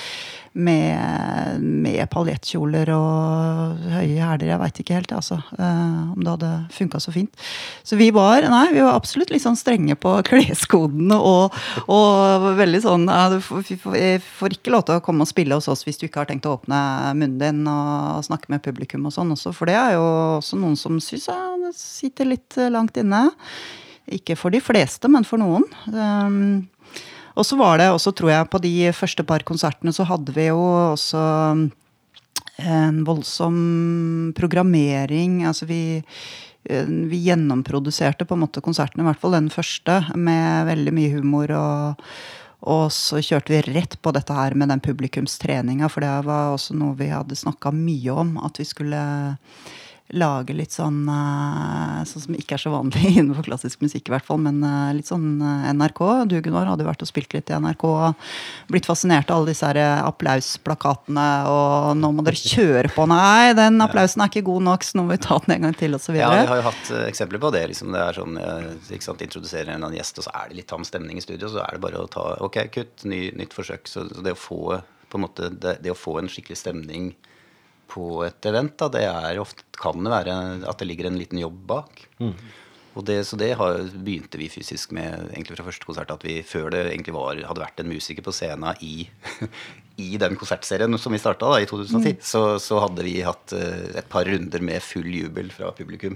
med, 0.55 1.61
med 1.61 2.01
paljettkjoler 2.11 2.89
og 2.95 3.83
høye 3.91 4.23
hæler. 4.23 4.47
Jeg 4.47 4.61
veit 4.61 4.79
ikke 4.81 4.97
helt 4.97 5.13
altså, 5.15 5.37
eh, 5.57 6.13
om 6.15 6.21
det 6.21 6.31
hadde 6.31 6.51
funka 6.75 7.01
så 7.03 7.13
fint. 7.15 7.45
Så 7.83 7.99
vi 7.99 8.09
var, 8.15 8.47
nei, 8.51 8.69
vi 8.75 8.83
var 8.83 8.95
absolutt 8.95 9.33
litt 9.33 9.43
sånn 9.43 9.59
strenge 9.59 9.97
på 9.99 10.15
kleskodene 10.29 11.19
og, 11.19 11.55
og 11.91 12.49
veldig 12.59 12.83
sånn 12.85 13.07
ja, 13.11 13.27
Du 13.33 13.39
får, 13.43 14.55
ikke 14.55 14.73
lov 14.73 14.87
til 14.87 14.99
å 14.99 15.05
komme 15.05 15.25
og 15.25 15.31
spille 15.31 15.57
hos 15.59 15.69
oss 15.71 15.83
hvis 15.87 15.99
du 15.99 16.07
ikke 16.07 16.23
har 16.23 16.31
tenkt 16.31 16.47
å 16.47 16.55
åpne 16.57 16.79
munnen 17.15 17.39
din 17.41 17.65
og 17.69 18.23
snakke 18.25 18.51
med 18.53 18.63
publikum 18.65 19.07
og 19.09 19.15
sånn 19.15 19.33
også, 19.35 19.51
for 19.55 19.69
det 19.69 19.75
er 19.79 19.97
jo 19.97 20.05
også 20.37 20.59
noen 20.61 20.77
som 20.79 21.01
syns 21.03 21.27
jeg 21.29 21.73
sitter 21.75 22.29
litt 22.29 22.57
langt 22.71 22.97
inne. 23.01 23.27
Ikke 24.13 24.35
for 24.37 24.53
de 24.53 24.61
fleste, 24.61 25.09
men 25.09 25.25
for 25.25 25.41
noen. 25.41 25.65
Um, 25.89 26.67
og 27.35 27.45
så 27.47 27.57
var 27.59 27.79
det 27.79 27.89
også, 27.91 28.13
tror 28.15 28.31
jeg, 28.31 28.49
på 28.51 28.61
de 28.63 28.73
første 28.95 29.25
par 29.27 29.43
konsertene 29.47 29.93
så 29.95 30.07
hadde 30.07 30.35
vi 30.35 30.47
jo 30.47 30.61
også 30.95 31.23
en 32.63 33.03
voldsom 33.07 33.57
programmering. 34.37 35.43
Altså 35.47 35.67
vi, 35.67 35.81
eh, 36.69 36.87
vi 37.11 37.19
gjennomproduserte 37.27 38.25
på 38.25 38.37
en 38.37 38.45
måte 38.45 38.63
konserten, 38.63 39.03
i 39.03 39.09
hvert 39.09 39.19
fall 39.19 39.35
den 39.35 39.51
første, 39.51 39.99
med 40.15 40.71
veldig 40.71 40.95
mye 40.95 41.13
humor. 41.17 41.51
og 41.51 42.03
og 42.65 42.89
så 42.89 43.19
kjørte 43.21 43.53
vi 43.53 43.61
rett 43.75 43.93
på 44.01 44.09
dette 44.15 44.33
her 44.33 44.55
med 44.57 44.71
den 44.73 44.81
publikumstreninga, 44.81 45.85
for 45.91 46.01
det 46.01 46.13
var 46.25 46.55
også 46.55 46.73
noe 46.73 46.97
vi 46.97 47.11
hadde 47.11 47.37
snakka 47.37 47.69
mye 47.75 48.15
om. 48.23 48.31
At 48.41 48.57
vi 48.57 48.65
skulle 48.65 49.01
lage 50.13 50.53
litt 50.53 50.73
sånn 50.75 51.07
eh, 51.09 52.01
Sånn 52.05 52.23
som 52.27 52.35
ikke 52.37 52.57
er 52.57 52.61
så 52.61 52.71
vanlig 52.73 53.09
innenfor 53.15 53.47
klassisk 53.47 53.81
musikk, 53.81 54.09
i 54.09 54.13
hvert 54.13 54.27
fall, 54.27 54.37
men 54.43 54.61
eh, 54.61 54.91
litt 54.99 55.09
sånn 55.09 55.39
eh, 55.41 55.71
NRK. 55.73 56.01
Du, 56.29 56.35
Gunnar, 56.45 56.69
hadde 56.69 56.85
jo 56.85 56.89
vært 56.91 57.01
og 57.01 57.09
spilt 57.09 57.33
litt 57.33 57.49
i 57.49 57.57
NRK. 57.57 57.85
Blitt 58.69 58.85
fascinert 58.85 59.31
av 59.31 59.41
alle 59.41 59.53
disse 59.53 59.65
her 59.65 59.79
applausplakatene, 60.05 61.27
og 61.49 61.97
nå 61.97 62.11
må 62.13 62.25
dere 62.27 62.37
kjøre 62.37 62.93
på. 62.93 63.07
Nei, 63.09 63.55
den 63.57 63.81
applausen 63.85 64.21
er 64.21 64.31
ikke 64.31 64.45
god 64.51 64.67
nok, 64.69 64.85
så 64.85 64.99
nå 64.99 65.07
må 65.07 65.15
vi 65.15 65.21
ta 65.25 65.39
den 65.45 65.57
en 65.57 65.67
gang 65.67 65.77
til, 65.81 65.97
osv. 65.97 66.19
Ja, 66.19 66.31
vi 66.37 66.49
har 66.53 66.61
jo 66.61 66.67
hatt 66.69 66.95
eksempler 67.07 67.41
på 67.41 67.53
det. 67.55 67.65
liksom 67.73 67.95
Det 67.95 68.03
er 68.05 68.21
sånn, 68.21 68.41
ikke 68.85 69.09
sant, 69.09 69.23
Introduserer 69.25 69.73
en 69.73 69.81
annen 69.81 69.97
gjest, 69.97 70.21
og 70.21 70.27
så 70.27 70.35
er 70.37 70.51
det 70.51 70.61
litt 70.61 70.69
tam 70.69 70.85
stemning 70.85 71.17
i 71.17 71.25
studio. 71.25 71.49
Så 71.49 71.63
er 71.65 71.77
det 71.77 71.85
bare 71.87 72.03
å 72.03 72.11
ta 72.11 72.27
Ok, 72.45 72.59
kutt, 72.75 73.07
ny, 73.09 73.31
nytt 73.39 73.55
forsøk. 73.57 73.89
Så, 73.89 74.05
så 74.11 74.25
det 74.25 74.35
å 74.35 74.39
få 74.39 74.81
på 75.09 75.17
en 75.17 75.25
måte, 75.25 75.49
det, 75.49 75.79
det 75.85 75.93
å 75.93 75.97
få 75.97 76.19
en 76.19 76.29
skikkelig 76.29 76.57
stemning 76.59 77.13
på 77.91 78.23
et 78.25 78.49
event, 78.49 78.75
da, 78.81 78.91
det 78.93 79.05
er 79.07 79.41
ofte, 79.41 79.65
kan 79.75 80.05
det 80.05 80.13
være 80.13 80.35
at 80.69 80.79
det 80.79 80.87
ligger 80.89 81.09
en 81.09 81.19
liten 81.19 81.41
jobb 81.41 81.57
bak. 81.69 82.05
Og 82.95 83.03
det, 83.03 83.17
så 83.27 83.35
det 83.35 83.49
har, 83.59 83.81
begynte 83.91 84.39
vi 84.39 84.47
fysisk 84.51 84.93
med 84.95 85.27
egentlig 85.33 85.57
fra 85.57 85.65
første 85.67 85.87
konsert. 85.87 86.13
At 86.13 86.23
vi 86.23 86.37
før 86.47 86.69
det 86.71 86.85
egentlig 86.87 87.15
var, 87.15 87.41
hadde 87.49 87.63
vært 87.63 87.81
en 87.83 87.91
musiker 87.91 88.23
på 88.23 88.33
scenen 88.35 88.79
i, 88.85 89.09
i 90.05 90.13
den 90.21 90.37
konsertserien 90.39 90.95
som 91.01 91.15
vi 91.15 91.19
starta 91.19 91.51
i 91.59 91.67
2010, 91.67 92.15
så, 92.23 92.45
så 92.63 92.79
hadde 92.85 93.03
vi 93.03 93.17
hatt 93.27 93.55
eh, 93.57 93.99
et 93.99 94.07
par 94.11 94.27
runder 94.29 94.63
med 94.63 94.83
full 94.83 95.11
jubel 95.11 95.51
fra 95.51 95.73
publikum. 95.75 96.15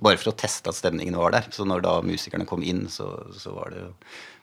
Bare 0.00 0.16
for 0.16 0.32
å 0.32 0.38
teste 0.40 0.72
at 0.72 0.78
stemningen 0.80 1.20
var 1.20 1.36
der. 1.36 1.50
Så 1.52 1.68
når 1.68 1.84
da 1.84 1.98
musikerne 2.06 2.48
kom 2.48 2.64
inn, 2.64 2.86
så, 2.88 3.12
så 3.36 3.52
var 3.58 3.76
det 3.76 3.84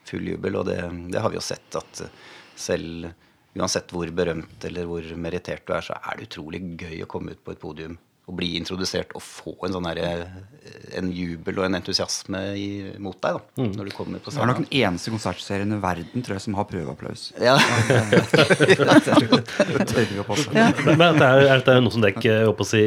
full 0.07 0.29
jubel. 0.29 0.61
Og 0.61 0.69
det, 0.69 0.77
det 1.09 1.25
har 1.25 1.33
vi 1.33 1.41
jo 1.41 1.47
sett 1.47 1.81
at 1.81 2.05
eh, 2.05 2.13
selv 2.57 3.09
uansett 3.57 3.91
hvor 3.93 4.09
berømt 4.13 4.67
eller 4.69 4.85
hvor 4.89 5.07
merittert 5.19 5.65
du 5.67 5.73
er, 5.77 5.85
så 5.85 5.97
er 5.97 6.17
det 6.19 6.29
utrolig 6.29 6.61
gøy 6.79 7.01
å 7.03 7.09
komme 7.09 7.33
ut 7.35 7.43
på 7.43 7.55
et 7.55 7.61
podium 7.61 7.97
og 8.27 8.35
bli 8.35 8.57
introdusert 8.59 9.13
og 9.15 9.23
få 9.23 9.53
en 9.63 9.71
sånn 9.77 9.85
herre 9.87 10.07
en 10.99 11.07
jubel 11.15 11.61
og 11.61 11.65
en 11.69 11.77
entusiasme 11.77 12.41
i, 12.59 12.65
mot 12.99 13.15
deg 13.23 13.37
da, 13.37 13.67
når 13.77 13.87
du 13.87 13.93
kommer 13.95 14.19
på 14.19 14.33
Det 14.33 14.41
er 14.43 14.49
nok 14.49 14.59
den 14.65 14.73
eneste 14.81 15.13
konsertserien 15.13 15.71
i 15.71 15.77
verden 15.79 16.25
tror 16.25 16.35
jeg, 16.35 16.43
som 16.43 16.57
har 16.59 16.67
prøveapplaus. 16.67 17.29
Ja. 20.57 20.67
Men 20.89 21.21
er 21.23 21.39
det, 21.39 21.47
er 21.53 21.63
det 21.69 21.77
noe 21.85 21.93
som 21.93 22.03
dere 22.03 22.67
si, 22.67 22.83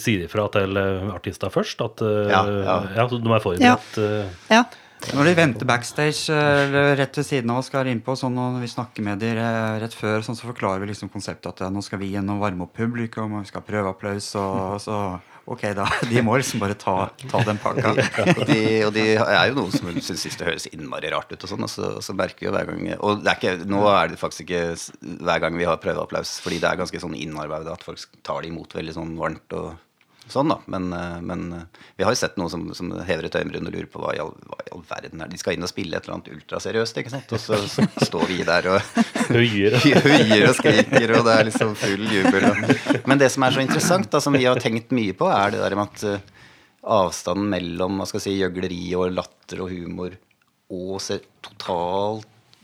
sier 0.00 0.24
ifra 0.24 0.48
til 0.56 0.80
eh, 0.80 1.10
artister 1.12 1.52
først? 1.52 1.84
At 1.84 2.00
eh, 2.06 2.30
Ja, 2.32 2.40
ja, 2.48 2.78
ja. 2.96 3.08
så 3.10 3.20
de 3.20 3.28
er 3.28 3.44
forberedt? 3.44 4.00
Ja. 4.00 4.56
Ja. 4.56 4.64
Når 5.10 5.28
de 5.28 5.32
venter 5.36 5.68
backstage 5.68 6.30
eh, 6.32 6.62
eller 6.66 6.94
rett 7.00 7.18
ved 7.18 7.26
siden 7.26 7.50
av 7.52 7.60
oss 7.60 7.68
skal 7.72 7.90
innpå, 7.90 8.14
sånn 8.16 8.36
når 8.38 8.62
vi 8.62 8.70
snakker 8.70 9.04
med 9.04 9.20
dem 9.20 9.40
eh, 9.42 9.80
rett 9.82 9.96
før, 9.96 10.22
sånn, 10.24 10.38
så 10.38 10.46
forklarer 10.48 10.84
vi 10.84 10.92
liksom 10.92 11.10
konseptet 11.12 11.50
at 11.50 11.64
ja, 11.66 11.72
nå 11.72 11.82
skal 11.84 12.00
vi 12.00 12.12
gjennom 12.14 12.40
varme 12.42 12.68
opp 12.68 12.76
publikum, 12.78 13.34
og 13.34 13.42
vi 13.42 13.50
skal 13.50 13.64
ha 13.64 13.68
prøveapplaus, 13.68 14.32
og 14.40 14.80
så 14.82 15.02
Ok, 15.50 15.64
da. 15.74 15.88
De 16.10 16.22
må 16.22 16.36
liksom 16.38 16.60
bare 16.62 16.76
ta, 16.78 17.08
ta 17.26 17.40
den 17.42 17.58
pakka. 17.58 17.90
og, 18.36 18.42
de, 18.46 18.58
og 18.86 18.92
de 18.94 19.06
er 19.18 19.48
jo 19.50 19.56
noen 19.56 19.72
som 19.74 19.88
syns 19.98 20.38
det 20.38 20.46
høres 20.46 20.68
innmari 20.70 21.10
rart 21.10 21.32
ut, 21.32 21.40
og 21.40 21.50
sånn, 21.50 21.66
og 21.66 21.72
så, 21.72 21.88
så 22.04 22.14
merker 22.14 22.44
vi 22.44 22.48
jo 22.48 22.52
hver 22.54 22.68
gang 22.70 22.84
Og 23.00 23.26
er 23.26 23.40
ikke, 23.40 23.56
nå 23.66 23.82
er 23.90 24.12
det 24.12 24.20
faktisk 24.20 24.46
ikke 24.46 24.62
hver 25.26 25.42
gang 25.42 25.58
vi 25.58 25.66
har 25.66 25.80
prøveapplaus, 25.82 26.36
fordi 26.44 26.60
det 26.62 26.70
er 26.70 26.78
ganske 26.78 27.02
sånn 27.02 27.18
innarbeidet 27.18 27.74
at 27.74 27.82
folk 27.86 28.22
tar 28.22 28.44
det 28.44 28.52
imot 28.52 28.78
veldig 28.78 28.94
sånn 29.00 29.16
varmt 29.18 29.58
og 29.58 29.72
sånn, 30.32 30.50
da. 30.52 30.58
Men, 30.72 30.88
eh, 30.96 31.18
men 31.24 31.44
eh, 31.56 31.82
vi 31.98 32.06
har 32.06 32.14
jo 32.14 32.20
sett 32.20 32.38
noen 32.40 32.50
som, 32.52 32.64
som 32.76 32.90
hever 33.06 33.28
et 33.28 33.36
øyenbryn 33.38 33.68
og 33.68 33.76
lurer 33.76 33.88
på 33.92 34.02
hva 34.02 34.14
i, 34.16 34.20
all, 34.22 34.32
hva 34.48 34.58
i 34.64 34.72
all 34.74 34.84
verden 34.88 35.22
er 35.24 35.30
De 35.32 35.40
skal 35.40 35.56
inn 35.56 35.66
og 35.66 35.70
spille 35.70 35.98
et 35.98 36.08
eller 36.08 36.18
annet 36.18 36.32
ultraseriøst, 36.34 37.00
ikke 37.02 37.14
sant, 37.14 37.36
og 37.36 37.42
så, 37.42 37.60
så 37.70 37.86
står 38.08 38.26
vi 38.30 38.40
der 38.48 38.70
og. 38.72 38.92
Høyer 39.32 40.48
og 40.48 40.58
skriker, 40.58 41.14
og 41.18 41.26
det 41.28 41.36
er 41.36 41.48
liksom 41.48 41.76
full 41.78 42.04
jubel. 42.08 42.48
Og. 42.50 43.00
Men 43.10 43.22
det 43.22 43.30
som 43.34 43.46
er 43.46 43.56
så 43.56 43.64
interessant, 43.64 44.10
da, 44.12 44.20
som 44.24 44.36
vi 44.36 44.44
har 44.48 44.60
tenkt 44.62 44.92
mye 44.96 45.16
på, 45.16 45.30
er 45.30 45.54
det 45.54 45.62
der 45.62 45.78
med 45.78 45.92
at 45.92 46.06
eh, 46.08 46.28
avstanden 46.82 47.48
mellom 47.52 48.00
hva 48.00 48.08
skal 48.10 48.24
si, 48.24 48.36
gjøgleri 48.40 48.84
og 48.98 49.14
latter 49.14 49.62
og 49.64 49.72
humor 49.72 50.16
og 50.72 51.00
se, 51.04 51.20
total 51.44 52.22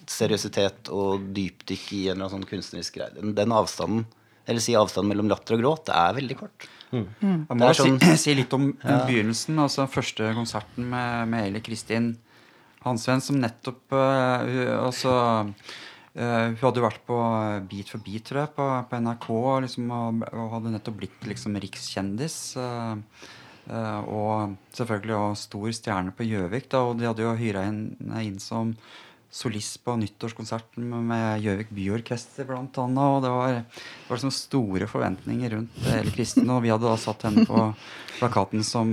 seriøsitet 0.08 0.88
og 0.94 1.26
dypdykk 1.36 1.90
i 1.92 2.02
en 2.06 2.14
eller 2.14 2.24
annen 2.24 2.34
sånn 2.38 2.48
kunstnerisk 2.48 2.96
greie, 2.96 3.12
den, 3.16 3.34
den 3.36 3.52
avstanden, 3.54 4.06
eller 4.48 4.64
si 4.64 4.74
avstanden 4.78 5.12
mellom 5.12 5.28
latter 5.30 5.58
og 5.58 5.62
gråt, 5.62 5.86
det 5.90 5.96
er 6.00 6.16
veldig 6.16 6.36
kort. 6.38 6.68
Jeg 6.88 7.58
må 7.60 7.68
sånn, 7.76 7.98
si, 8.00 8.14
si 8.24 8.34
litt 8.38 8.54
om 8.56 8.70
begynnelsen. 9.08 9.58
altså 9.60 9.88
Første 9.92 10.32
konserten 10.36 10.88
med, 10.88 11.28
med 11.32 11.50
Eli 11.50 11.62
Kristin 11.64 12.14
Hansven, 12.84 13.22
som 13.24 13.40
nettopp 13.42 13.92
uh, 13.92 14.46
hun, 14.46 14.60
altså, 14.78 15.14
uh, 15.48 16.46
Hun 16.52 16.62
hadde 16.62 16.80
jo 16.80 16.86
vært 16.86 17.02
på 17.08 17.18
Beat 17.70 17.90
for 17.92 18.04
beat, 18.04 18.28
tror 18.28 18.44
jeg, 18.44 18.54
på, 18.56 18.68
på 18.90 19.02
NRK, 19.04 19.28
liksom, 19.66 19.90
og, 19.98 20.22
og 20.30 20.54
hadde 20.56 20.72
nettopp 20.76 21.02
blitt 21.02 21.28
liksom 21.28 21.58
rikskjendis. 21.60 22.38
Uh, 22.56 22.96
eh, 23.68 24.00
og 24.08 24.56
selvfølgelig 24.76 25.16
også 25.18 25.48
stor 25.50 25.74
stjerne 25.76 26.14
på 26.16 26.26
Gjøvik. 26.30 26.70
Og 26.78 26.96
de 27.00 27.10
hadde 27.10 27.26
jo 27.26 27.36
hyra 27.38 27.66
henne 27.68 28.24
inn 28.24 28.40
som 28.42 28.72
solist 29.38 29.78
på 29.86 29.94
nyttårskonserten 30.00 30.86
med 31.06 31.42
Gjøvik 31.44 31.70
Byorkester 31.74 32.48
annet. 32.56 32.78
Og 32.78 33.22
det 33.22 33.32
var, 33.32 33.58
det 33.60 34.08
var 34.08 34.18
liksom 34.18 34.34
store 34.34 34.88
forventninger 34.90 35.54
rundt 35.54 35.82
hele 35.86 36.14
Kristen. 36.14 36.48
og 36.50 36.64
vi 36.64 36.72
hadde 36.72 36.88
da 36.88 36.96
satt 36.98 37.26
henne 37.28 37.44
på 37.46 37.66
plakaten 38.18 38.64
som, 38.66 38.90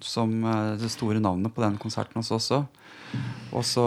som 0.00 0.32
eh, 0.48 0.76
det 0.80 0.92
store 0.92 1.20
navnet 1.22 1.52
på 1.54 1.64
den 1.64 1.76
konserten 1.82 2.22
hos 2.22 2.32
oss 2.32 2.48
også. 2.52 2.62
Og 3.52 3.66
så, 3.68 3.84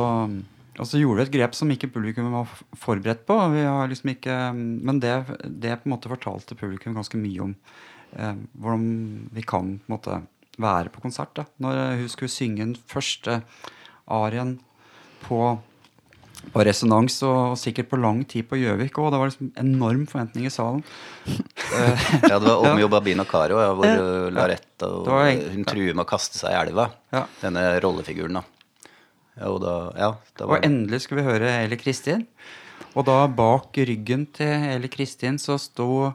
og 0.78 0.86
så 0.86 1.02
gjorde 1.02 1.24
vi 1.24 1.26
et 1.26 1.34
grep 1.34 1.58
som 1.58 1.72
ikke 1.74 1.90
publikum 1.96 2.30
var 2.36 2.54
forberedt 2.78 3.26
på. 3.26 3.40
Liksom 3.90 4.14
ikke, 4.14 4.38
men 4.54 5.02
det, 5.02 5.16
det 5.42 5.80
på 5.82 5.90
en 5.90 5.96
måte 5.96 6.12
fortalte 6.12 6.58
publikum 6.60 6.98
ganske 6.98 7.18
mye 7.18 7.50
om 7.50 7.56
eh, 8.14 8.38
hvordan 8.54 8.88
vi 9.34 9.46
kan 9.46 9.78
på 9.80 9.90
en 9.90 9.98
måte 9.98 10.22
være 10.62 10.92
på 10.94 11.02
konsert. 11.04 11.34
da. 11.36 11.50
Når 11.60 12.04
hun 12.04 12.12
skulle 12.12 12.32
synge 12.32 12.62
den 12.62 12.78
første 12.88 13.42
arien 14.06 14.60
på 15.26 15.58
på 16.54 16.64
resonans 16.66 17.18
og, 17.26 17.38
og 17.54 17.60
sikkert 17.60 17.90
på 17.92 18.00
lang 18.02 18.24
tid 18.30 18.48
på 18.50 18.60
Gjøvik 18.60 18.98
òg. 19.02 19.12
Det 19.14 19.22
var 19.22 19.32
liksom 19.32 19.52
enorm 19.62 20.06
forventning 20.10 20.50
i 20.50 20.54
salen. 20.54 20.84
Ja, 22.26 22.38
det 22.40 22.46
var 22.46 22.62
Omeo 22.70 22.88
Babina 22.92 23.26
Caro, 23.28 23.58
ja, 23.60 23.72
hvor 23.76 23.86
uh, 23.86 24.28
Laretta 24.34 24.88
og 24.88 25.10
en... 25.26 25.42
hun 25.56 25.66
truer 25.68 25.96
med 25.96 26.06
å 26.06 26.10
kaste 26.10 26.38
seg 26.38 26.54
i 26.54 26.60
elva. 26.60 26.88
Ja. 27.14 27.24
Denne 27.42 27.64
rollefiguren, 27.84 28.38
da. 28.40 28.44
Ja, 29.36 29.50
og 29.52 29.60
da, 29.64 29.74
ja, 30.00 30.12
da 30.40 30.48
og 30.48 30.64
endelig 30.64 31.02
skulle 31.04 31.24
vi 31.24 31.34
høre 31.34 31.50
Eli 31.66 31.80
Kristin. 31.80 32.24
Og 32.96 33.04
da 33.08 33.26
bak 33.28 33.76
ryggen 33.76 34.24
til 34.36 34.70
Eli 34.76 34.92
Kristin 34.92 35.40
så 35.42 35.58
sto 35.60 36.14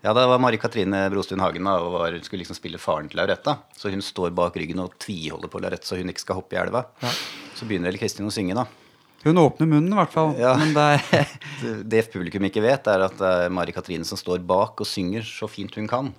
Ja, 0.00 0.12
det 0.16 0.26
var 0.28 0.40
Mari 0.40 0.60
Katrine 0.60 1.06
Brostuen 1.12 1.40
Hagen 1.44 1.68
da, 1.68 1.78
og 1.80 1.96
var, 1.96 2.18
skulle 2.24 2.42
liksom 2.42 2.58
spille 2.58 2.80
faren 2.80 3.08
til 3.08 3.20
Lauretta. 3.20 3.56
Så 3.76 3.92
hun 3.92 4.04
står 4.04 4.34
bak 4.36 4.56
ryggen 4.60 4.82
og 4.84 4.98
tviholder 5.00 5.52
på 5.52 5.62
Lauretta 5.64 5.92
så 5.92 6.00
hun 6.00 6.12
ikke 6.12 6.26
skal 6.26 6.40
hoppe 6.40 6.56
i 6.56 6.60
elva. 6.60 6.84
Så 7.56 7.68
begynner 7.68 7.92
Elle 7.92 8.00
Kristin 8.00 8.28
å 8.28 8.34
synge, 8.34 8.56
da. 8.56 8.68
Hun 9.24 9.36
åpner 9.38 9.68
munnen, 9.68 9.92
i 9.92 9.96
hvert 9.98 10.14
fall. 10.14 10.30
Ja. 10.40 10.54
Men 10.56 10.72
det 10.74 10.88
Det- 11.60 11.82
Det 11.92 12.06
publikum 12.12 12.44
ikke 12.48 12.62
vet, 12.64 12.86
er 12.88 13.04
at 13.04 13.16
det 13.20 13.30
er 13.44 13.52
Mari 13.52 13.72
Katrine 13.76 14.04
som 14.08 14.16
står 14.20 14.40
bak 14.48 14.80
og 14.80 14.88
synger 14.88 15.22
så 15.28 15.48
fint 15.50 15.74
hun 15.76 15.88
kan. 15.90 16.12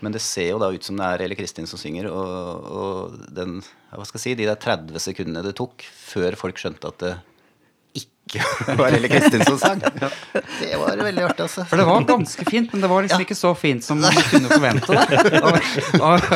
Men 0.00 0.12
det 0.14 0.22
ser 0.24 0.54
jo 0.54 0.58
da 0.62 0.70
ut 0.72 0.82
som 0.86 0.96
det 0.96 1.04
er 1.04 1.22
Elle 1.26 1.36
Kristin 1.36 1.66
som 1.68 1.76
synger. 1.78 2.06
Og, 2.08 2.70
og 2.72 3.18
den, 3.36 3.58
hva 3.92 4.06
skal 4.08 4.16
jeg 4.16 4.22
si, 4.24 4.34
de 4.40 4.46
der 4.48 4.56
30 4.56 4.96
sekundene 5.04 5.42
det 5.44 5.52
tok 5.58 5.84
før 5.84 6.38
folk 6.40 6.56
skjønte 6.56 6.88
at 6.88 7.02
det 7.04 7.12
ikke 8.30 8.76
var 8.80 8.94
Lille 8.94 9.10
Kristin 9.10 9.44
som 9.44 9.58
sang. 9.58 9.80
Det 10.60 10.76
var 10.78 11.00
veldig 11.00 11.24
artig, 11.24 11.44
altså. 11.46 11.64
For 11.68 11.80
det 11.80 11.84
var 11.88 12.04
ganske 12.08 12.44
fint, 12.48 12.72
men 12.72 12.82
det 12.84 12.88
var 12.90 13.04
liksom 13.04 13.22
ikke 13.24 13.36
så 13.38 13.52
fint 13.58 13.84
som 13.84 14.00
man 14.04 14.16
kunne 14.30 14.50
forvente 14.50 14.96
det. 14.96 15.40
Og, 15.40 15.58
og, 16.00 16.26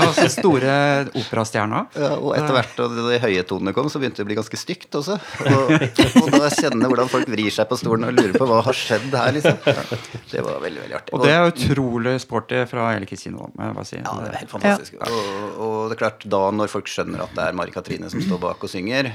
og 0.00 0.14
så 0.16 0.28
store 0.32 0.76
operastjerner. 1.12 1.88
Ja, 2.00 2.10
og 2.16 2.32
etter 2.38 2.56
hvert 2.56 2.72
da 2.78 2.88
de 2.92 3.20
høye 3.22 3.44
tonene 3.48 3.74
kom, 3.76 3.90
så 3.92 4.00
begynte 4.02 4.22
det 4.22 4.26
å 4.26 4.30
bli 4.30 4.38
ganske 4.38 4.60
stygt 4.60 4.96
også. 4.98 5.18
Og, 5.46 5.72
og 5.76 6.30
da 6.34 6.50
kjenne 6.54 6.90
hvordan 6.90 7.10
folk 7.12 7.30
vrir 7.32 7.52
seg 7.54 7.68
på 7.70 7.78
stolen 7.80 8.08
og 8.08 8.16
lurer 8.16 8.36
på 8.36 8.48
hva 8.48 8.62
har 8.66 8.78
skjedd 8.80 9.08
her, 9.12 9.32
liksom. 9.36 9.60
Ja, 9.66 10.00
det 10.32 10.44
var 10.46 10.60
veldig, 10.64 10.82
veldig 10.86 10.98
artig. 11.00 11.16
Og 11.16 11.26
det 11.26 11.34
er 11.36 11.52
utrolig 11.52 12.16
sporty 12.24 12.64
fra 12.70 12.90
Lille 12.96 13.10
Kristin 13.10 13.36
òg, 13.38 13.52
må 13.56 13.68
jeg 13.70 13.78
bare 13.80 13.90
si. 13.92 14.00
Ja, 14.00 14.16
det 14.22 14.32
er 14.32 14.38
helt 14.42 14.54
fantastisk. 14.56 14.98
Og, 15.06 15.58
og 15.66 15.76
det 15.90 15.98
er 15.98 16.02
klart, 16.06 16.28
da 16.36 16.42
når 16.56 16.72
folk 16.72 16.90
skjønner 16.90 17.26
at 17.26 17.36
det 17.36 17.48
er 17.50 17.58
Mari 17.58 17.74
Katrine 17.74 18.10
som 18.12 18.24
står 18.24 18.40
bak 18.42 18.64
og 18.64 18.72
synger, 18.72 19.12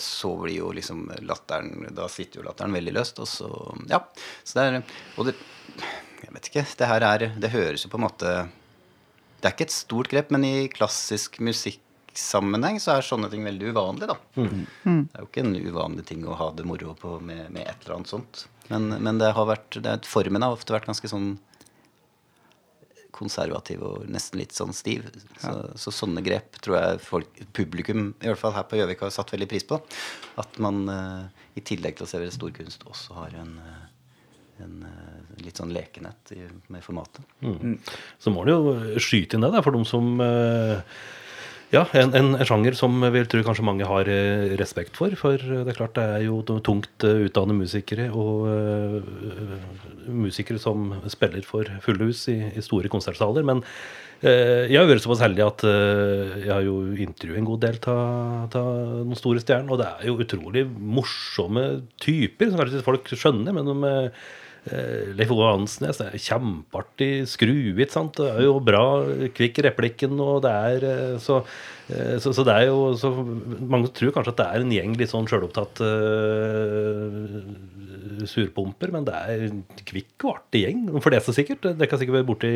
så 0.00 0.30
blir 0.42 0.58
jo 0.60 0.70
liksom 0.76 1.06
latteren 1.28 1.88
Da 1.96 2.08
sitter 2.12 2.40
jo 2.40 2.46
latteren 2.48 2.74
veldig 2.76 2.94
løst. 2.98 3.18
Og 3.22 3.28
så 3.30 3.48
Ja. 3.90 4.00
Så 4.44 4.58
det 4.58 4.64
er 4.66 4.82
Og 5.18 5.26
det 5.30 5.34
Jeg 6.24 6.32
vet 6.34 6.48
ikke. 6.50 6.66
Det 6.78 6.88
her 6.90 7.02
er 7.12 7.26
Det 7.38 7.50
høres 7.52 7.84
jo 7.86 7.90
på 7.92 7.98
en 8.00 8.06
måte 8.08 8.32
Det 9.40 9.46
er 9.48 9.54
ikke 9.54 9.68
et 9.68 9.76
stort 9.76 10.08
grep, 10.10 10.30
men 10.34 10.44
i 10.44 10.68
klassisk 10.68 11.38
musikksammenheng 11.40 12.80
så 12.82 12.96
er 12.98 13.06
sånne 13.06 13.28
ting 13.30 13.44
veldig 13.46 13.68
uvanlig, 13.72 14.08
da. 14.10 14.16
Det 14.34 15.14
er 15.14 15.20
jo 15.22 15.28
ikke 15.28 15.44
en 15.44 15.54
uvanlig 15.54 16.04
ting 16.08 16.24
å 16.26 16.34
ha 16.34 16.48
det 16.58 16.64
moro 16.66 16.94
på 16.98 17.20
med, 17.22 17.44
med 17.54 17.62
et 17.70 17.84
eller 17.84 18.00
annet 18.00 18.10
sånt. 18.10 18.46
Men, 18.68 18.88
men 19.00 19.18
det 19.22 19.30
har 19.36 19.46
vært 19.46 19.78
det, 19.80 19.86
er- 19.86 20.08
Formen 20.10 20.42
har 20.42 20.56
ofte 20.56 20.74
vært 20.74 20.88
ganske 20.90 21.06
sånn 21.08 21.36
konservativ 23.18 23.82
og 23.84 24.06
nesten 24.10 24.40
litt 24.40 24.54
sånn 24.56 24.74
stiv. 24.76 25.08
Så, 25.42 25.54
så 25.80 25.92
sånne 25.94 26.22
grep 26.24 26.60
tror 26.64 26.78
jeg 26.78 27.02
folk, 27.04 27.42
publikum, 27.56 28.12
i 28.22 28.30
hvert 28.30 28.40
fall 28.40 28.56
her 28.56 28.66
på 28.70 28.78
Gjøvik, 28.80 29.04
har 29.04 29.14
satt 29.14 29.34
veldig 29.34 29.50
pris 29.50 29.66
på. 29.68 29.80
At 30.40 30.58
man 30.62 30.84
eh, 30.92 31.44
i 31.58 31.64
tillegg 31.66 31.98
til 31.98 32.06
å 32.06 32.10
servere 32.10 32.34
storkunst 32.34 32.86
også 32.88 33.18
har 33.18 33.36
en, 33.42 33.54
eh, 33.64 33.84
en 34.64 34.82
eh, 34.88 35.36
litt 35.44 35.60
sånn 35.60 35.74
lekenhet 35.74 36.34
i, 36.36 36.44
med 36.72 36.84
formatet. 36.86 37.24
Så 38.22 38.34
må 38.34 38.46
en 38.46 38.54
jo 38.54 38.74
skyte 39.02 39.38
inn 39.38 39.46
det, 39.46 39.52
da, 39.56 39.64
for 39.66 39.74
de 39.76 39.82
som 39.88 40.14
eh, 40.24 40.98
Ja, 41.68 41.82
en, 41.92 42.14
en, 42.16 42.30
en 42.32 42.48
sjanger 42.48 42.72
som 42.78 42.94
vi 43.12 43.20
tror 43.28 43.42
kanskje 43.44 43.64
mange 43.66 43.84
har 43.84 44.08
eh, 44.08 44.54
respekt 44.56 44.96
for. 44.96 45.12
For 45.20 45.36
det 45.36 45.68
er 45.68 45.76
klart 45.76 45.98
det 45.98 46.06
er 46.14 46.24
jo 46.24 46.40
tungt 46.64 47.04
eh, 47.04 47.26
utdannede 47.26 47.58
musikere 47.58 48.06
og 48.08 48.46
uh, 48.48 49.58
musikere 50.08 50.56
som 50.62 50.94
spiller 51.12 51.44
for 51.44 51.68
fulle 51.84 52.08
hus 52.08 52.24
i, 52.32 52.38
i 52.56 52.64
store 52.64 52.88
konsertsaler. 52.88 53.44
Men 53.44 53.60
uh, 53.60 54.64
jeg 54.64 54.80
har 54.80 54.88
vært 54.88 55.04
såpass 55.04 55.26
heldig 55.26 55.44
at 55.44 55.66
uh, 55.68 56.40
jeg 56.40 56.54
har 56.54 56.64
jo 56.64 56.80
intervjuet 57.04 57.42
en 57.42 57.52
god 57.52 57.64
del 57.66 57.80
av 57.92 58.58
noen 59.04 59.20
store 59.20 59.44
stjerner. 59.44 59.76
Og 59.76 59.82
det 59.82 59.92
er 59.92 60.08
jo 60.08 60.18
utrolig 60.24 60.64
morsomme 60.72 61.68
typer, 62.00 62.48
som 62.48 62.64
kanskje 62.64 62.86
folk 62.88 63.12
skjønner. 63.12 63.52
men 63.52 63.68
de 63.68 63.92
eh, 63.92 64.04
Eh, 64.08 64.37
Leif 65.18 65.32
Ove 65.34 65.48
Hansnes 65.52 66.00
er 66.04 66.16
kjempeartig 66.18 67.26
skruet, 67.30 67.92
sant. 67.94 68.18
Det 68.18 68.28
er 68.34 68.46
jo 68.46 68.58
bra 68.64 68.84
kvikk 69.34 69.62
replikken, 69.68 70.18
og 70.22 70.42
det 70.46 70.54
er 70.54 70.86
eh, 70.88 71.16
så, 71.22 71.40
eh, 71.42 71.77
så, 72.20 72.34
så 72.36 72.44
det 72.44 72.52
er 72.52 72.66
jo 72.68 72.92
så 73.00 73.10
Mange 73.16 73.88
tror 73.96 74.12
kanskje 74.12 74.34
at 74.34 74.40
det 74.40 74.46
er 74.48 74.64
en 74.64 74.74
gjeng 74.74 74.94
litt 75.00 75.12
sånn 75.12 75.28
sjølopptatt 75.30 75.80
uh, 75.80 77.42
surpumper, 78.28 78.90
men 78.92 79.04
det 79.06 79.14
er 79.14 79.44
en 79.46 79.60
kvikk 79.86 80.24
og 80.26 80.32
artig 80.34 80.64
gjeng. 80.64 80.80
For 80.98 81.12
det 81.12 81.20
er 81.20 81.24
så 81.24 81.34
sikkert. 81.36 81.68
Det 81.78 81.86
kan 81.88 82.00
sikkert 82.00 82.18
være 82.18 82.26
borti 82.28 82.50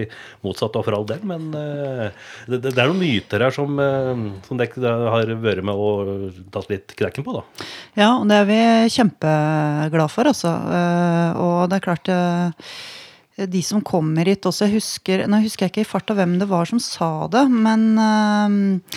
motsatt 0.45 0.75
og 0.77 0.85
for 0.85 0.97
all 0.97 1.07
del, 1.09 1.23
men 1.29 1.49
uh, 1.55 2.09
det, 2.51 2.61
det 2.67 2.75
er 2.75 2.91
noen 2.91 3.01
myter 3.01 3.45
her 3.47 3.55
som, 3.55 3.79
uh, 3.79 4.25
som 4.49 4.61
dere 4.61 4.95
har 5.15 5.33
vært 5.45 5.65
med 5.65 5.79
og 5.79 6.43
tatt 6.55 6.69
litt 6.73 6.97
knekken 6.99 7.25
på, 7.27 7.37
da. 7.39 7.45
Ja, 7.99 8.11
og 8.19 8.27
det 8.31 8.41
er 8.43 8.51
vi 8.51 8.61
kjempeglad 8.97 10.13
for, 10.13 10.29
altså. 10.33 10.53
Eh, 10.53 11.41
Og 11.43 11.71
det 11.71 11.79
er 11.79 11.85
klart 11.85 12.09
eh, 12.13 12.71
De 13.37 13.63
som 13.65 13.81
kommer 13.81 14.29
hit 14.29 14.45
også, 14.45 14.67
jeg 14.69 14.77
husker 14.77 15.23
Nå 15.31 15.41
husker 15.41 15.65
jeg 15.65 15.73
ikke 15.73 15.85
i 15.87 15.89
farta 15.89 16.17
hvem 16.19 16.35
det 16.41 16.51
var 16.51 16.69
som 16.69 16.81
sa 16.83 17.29
det, 17.33 17.47
men 17.49 17.87
eh, 17.97 18.91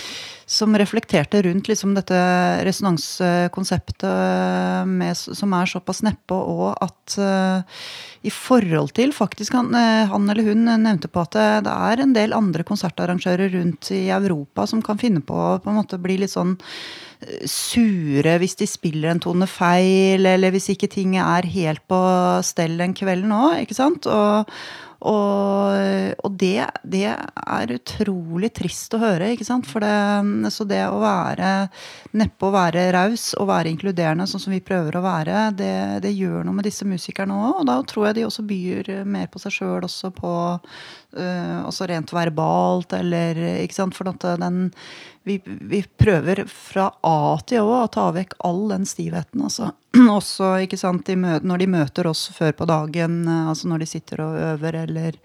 som 0.46 0.76
reflekterte 0.78 1.40
rundt 1.42 1.66
liksom 1.68 1.96
dette 1.96 2.18
resonanskonseptet 2.64 4.04
eh, 4.06 5.12
som 5.16 5.54
er 5.58 5.70
såpass 5.70 6.04
neppe, 6.06 6.38
og 6.38 6.76
at 6.84 7.16
uh, 7.18 7.80
i 8.22 8.30
forhold 8.30 8.92
til 8.94 9.10
faktisk 9.14 9.56
han, 9.58 9.74
eh, 9.74 10.06
han 10.06 10.30
eller 10.30 10.46
hun 10.46 10.62
nevnte 10.70 11.10
på 11.10 11.24
at 11.26 11.34
det, 11.66 11.72
er 11.72 12.02
en 12.02 12.14
del 12.14 12.36
andre 12.36 12.62
konsertarrangører 12.66 13.50
rundt 13.58 13.90
i 13.94 14.06
Europa 14.14 14.68
som 14.70 14.84
kan 14.86 15.02
finne 15.02 15.24
på 15.26 15.34
å 15.34 15.58
på 15.58 15.72
en 15.72 15.80
måte 15.80 15.98
bli 15.98 16.20
litt 16.22 16.34
sånn 16.34 16.54
sure 17.48 18.34
hvis 18.38 18.58
de 18.60 18.66
spiller 18.68 19.10
en 19.10 19.22
tone 19.24 19.46
feil, 19.50 20.28
eller 20.28 20.52
hvis 20.54 20.68
ikke 20.74 20.90
ting 20.92 21.16
er 21.18 21.48
helt 21.48 21.82
på 21.90 21.98
stell 22.46 22.78
en 22.84 22.94
kveld 22.94 23.26
nå, 23.26 23.56
ikke 23.64 23.78
sant? 23.78 24.06
Og, 24.06 24.52
og, 25.06 26.16
og 26.26 26.36
det, 26.40 26.66
det 26.82 27.04
er 27.06 27.72
utrolig 27.76 28.50
trist 28.56 28.94
å 28.96 29.00
høre, 29.00 29.30
ikke 29.34 29.46
sant? 29.46 29.68
Det, 29.82 30.50
så 30.54 30.66
det 30.68 30.82
å 30.88 30.98
være 31.02 31.50
neppe 32.16 32.48
å 32.48 32.54
være 32.54 32.88
raus 32.96 33.28
og 33.38 33.50
være 33.50 33.70
inkluderende, 33.70 34.26
sånn 34.26 34.42
som 34.42 34.54
vi 34.54 34.62
prøver 34.64 34.98
å 34.98 35.04
være, 35.04 35.46
det, 35.58 35.72
det 36.04 36.14
gjør 36.16 36.46
noe 36.46 36.58
med 36.58 36.66
disse 36.66 36.88
musikerne 36.88 37.36
òg. 37.38 37.62
Og 37.62 37.68
da 37.70 37.78
tror 37.86 38.08
jeg 38.08 38.18
de 38.18 38.26
også 38.26 38.46
byr 38.48 38.92
mer 39.06 39.30
på 39.30 39.42
seg 39.42 39.58
sjøl, 39.58 39.86
også 39.86 40.10
på 40.16 40.32
øh, 40.56 41.60
også 41.66 41.90
rent 41.92 42.14
verbalt, 42.16 42.96
eller 42.98 43.42
ikke 43.62 43.78
sant. 43.78 43.96
For 43.96 44.10
at 44.10 44.26
den 44.42 44.72
vi, 45.26 45.40
vi 45.44 45.82
prøver 45.82 46.44
fra 46.46 46.84
A 47.02 47.38
til 47.42 47.66
Å 47.66 47.80
å 47.80 47.88
ta 47.90 48.04
vekk 48.14 48.36
all 48.46 48.68
den 48.70 48.84
stivheten. 48.86 49.42
Altså. 49.42 49.72
Også 50.18 50.52
ikke 50.62 50.78
sant, 50.78 51.08
i 51.10 51.16
når 51.18 51.64
de 51.64 51.66
møter 51.72 52.06
oss 52.06 52.28
før 52.36 52.54
på 52.54 52.68
dagen, 52.70 53.24
eh, 53.26 53.48
altså 53.50 53.66
når 53.66 53.82
de 53.82 53.88
sitter 53.90 54.22
og 54.22 54.38
øver, 54.52 54.78
eller 54.84 55.18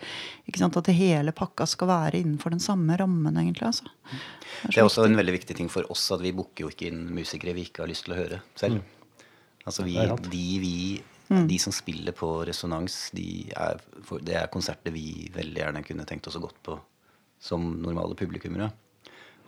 ikke 0.49 0.63
sant, 0.63 0.79
at 0.81 0.89
det 0.89 0.97
hele 0.97 1.35
pakka 1.37 1.69
skal 1.69 1.91
være 1.91 2.17
innenfor 2.17 2.55
den 2.55 2.63
samme 2.63 2.97
rammen, 2.97 3.37
egentlig. 3.37 3.69
Altså. 3.69 3.93
Det 4.65 4.81
er 4.81 4.89
også 4.89 5.05
en 5.05 5.21
veldig 5.21 5.37
viktig 5.37 5.59
ting 5.61 5.69
for 5.69 5.85
oss 5.93 6.09
at 6.17 6.25
vi 6.25 6.33
booker 6.33 6.65
jo 6.65 6.73
ikke 6.73 6.89
inn 6.89 7.05
musikere 7.13 7.53
vi 7.59 7.69
ikke 7.69 7.85
har 7.85 7.93
lyst 7.93 8.09
til 8.09 8.17
å 8.17 8.21
høre 8.23 8.41
selv. 8.57 8.81
Altså 9.69 9.85
vi, 9.85 9.99
Det 10.01 10.09
er 10.09 10.29
de, 10.33 10.45
vi, 10.65 10.75
de 11.53 11.61
som 11.61 11.77
spiller 11.77 12.17
på 12.17 12.39
resonans, 12.49 13.03
de 13.13 13.51
er, 13.53 13.85
det 14.25 14.39
er 14.41 14.49
konserter 14.49 14.97
vi 14.97 15.29
veldig 15.37 15.61
gjerne 15.61 15.85
kunne 15.85 16.09
tenkt 16.09 16.25
oss 16.25 16.41
å 16.41 16.47
gått 16.49 16.57
på 16.65 16.81
som 17.37 17.75
normale 17.85 18.17
publikummere. 18.17 18.73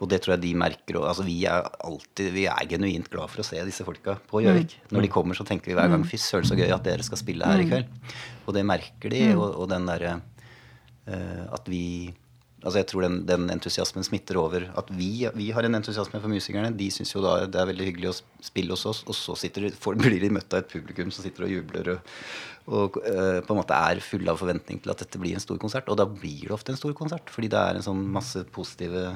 Og 0.03 0.09
det 0.11 0.19
tror 0.23 0.35
jeg 0.35 0.43
de 0.43 0.53
merker. 0.59 0.97
Og, 0.99 1.07
altså, 1.07 1.23
vi 1.23 1.37
er 1.47 1.63
alltid, 1.87 2.33
vi 2.35 2.43
er 2.51 2.69
genuint 2.69 3.07
glad 3.11 3.31
for 3.31 3.43
å 3.43 3.47
se 3.47 3.61
disse 3.63 3.85
folka 3.87 4.17
på 4.27 4.43
Gjøvik. 4.43 4.75
Når 4.91 5.05
de 5.05 5.11
kommer, 5.13 5.37
så 5.37 5.47
tenker 5.47 5.71
vi 5.71 5.77
hver 5.79 5.91
gang 5.93 6.03
fy 6.07 6.19
søren 6.19 6.49
så 6.49 6.57
gøy 6.59 6.73
at 6.75 6.83
dere 6.83 7.05
skal 7.07 7.21
spille 7.21 7.47
her 7.47 7.63
i 7.63 7.69
kveld. 7.69 8.11
Og 8.43 8.57
det 8.57 8.65
merker 8.67 9.13
de. 9.13 9.23
Og, 9.37 9.47
og 9.63 9.69
den 9.71 9.87
derre 9.87 10.17
uh, 10.19 11.45
at 11.55 11.71
vi 11.71 11.85
Altså 12.63 12.79
jeg 12.79 12.87
tror 12.87 13.03
den, 13.03 13.15
den 13.27 13.49
entusiasmen 13.51 14.05
smitter 14.07 14.37
over. 14.39 14.69
At 14.79 14.87
vi, 14.95 15.25
vi 15.35 15.49
har 15.51 15.65
en 15.67 15.75
entusiasme 15.75 16.21
for 16.23 16.31
musikerne. 16.31 16.69
De 16.79 16.85
syns 16.95 17.11
jo 17.11 17.19
da 17.19 17.33
det 17.43 17.59
er 17.59 17.67
veldig 17.67 17.87
hyggelig 17.89 18.13
å 18.13 18.15
spille 18.47 18.71
hos 18.71 18.85
oss. 18.87 19.01
Og 19.03 19.17
så 19.17 19.35
sitter 19.35 19.67
for, 19.75 19.97
blir 19.99 20.15
de 20.21 20.31
møtt 20.31 20.55
av 20.55 20.63
et 20.63 20.71
publikum 20.71 21.11
som 21.11 21.25
sitter 21.25 21.43
og 21.43 21.51
jubler 21.51 21.89
og, 21.97 22.13
og 22.71 23.01
eh, 23.03 23.41
på 23.43 23.51
en 23.51 23.59
måte 23.59 23.75
er 23.75 23.99
fulle 24.05 24.31
av 24.31 24.39
forventning 24.39 24.79
til 24.79 24.93
at 24.93 25.03
dette 25.03 25.19
blir 25.19 25.35
en 25.35 25.43
stor 25.43 25.59
konsert. 25.59 25.91
Og 25.91 25.99
da 25.99 26.07
blir 26.07 26.47
det 26.47 26.55
ofte 26.55 26.71
en 26.71 26.79
stor 26.79 26.95
konsert. 26.95 27.27
Fordi 27.35 27.51
det 27.51 27.59
er 27.59 27.81
en 27.81 27.87
sånn 27.91 28.05
masse 28.15 28.45
positive 28.55 29.09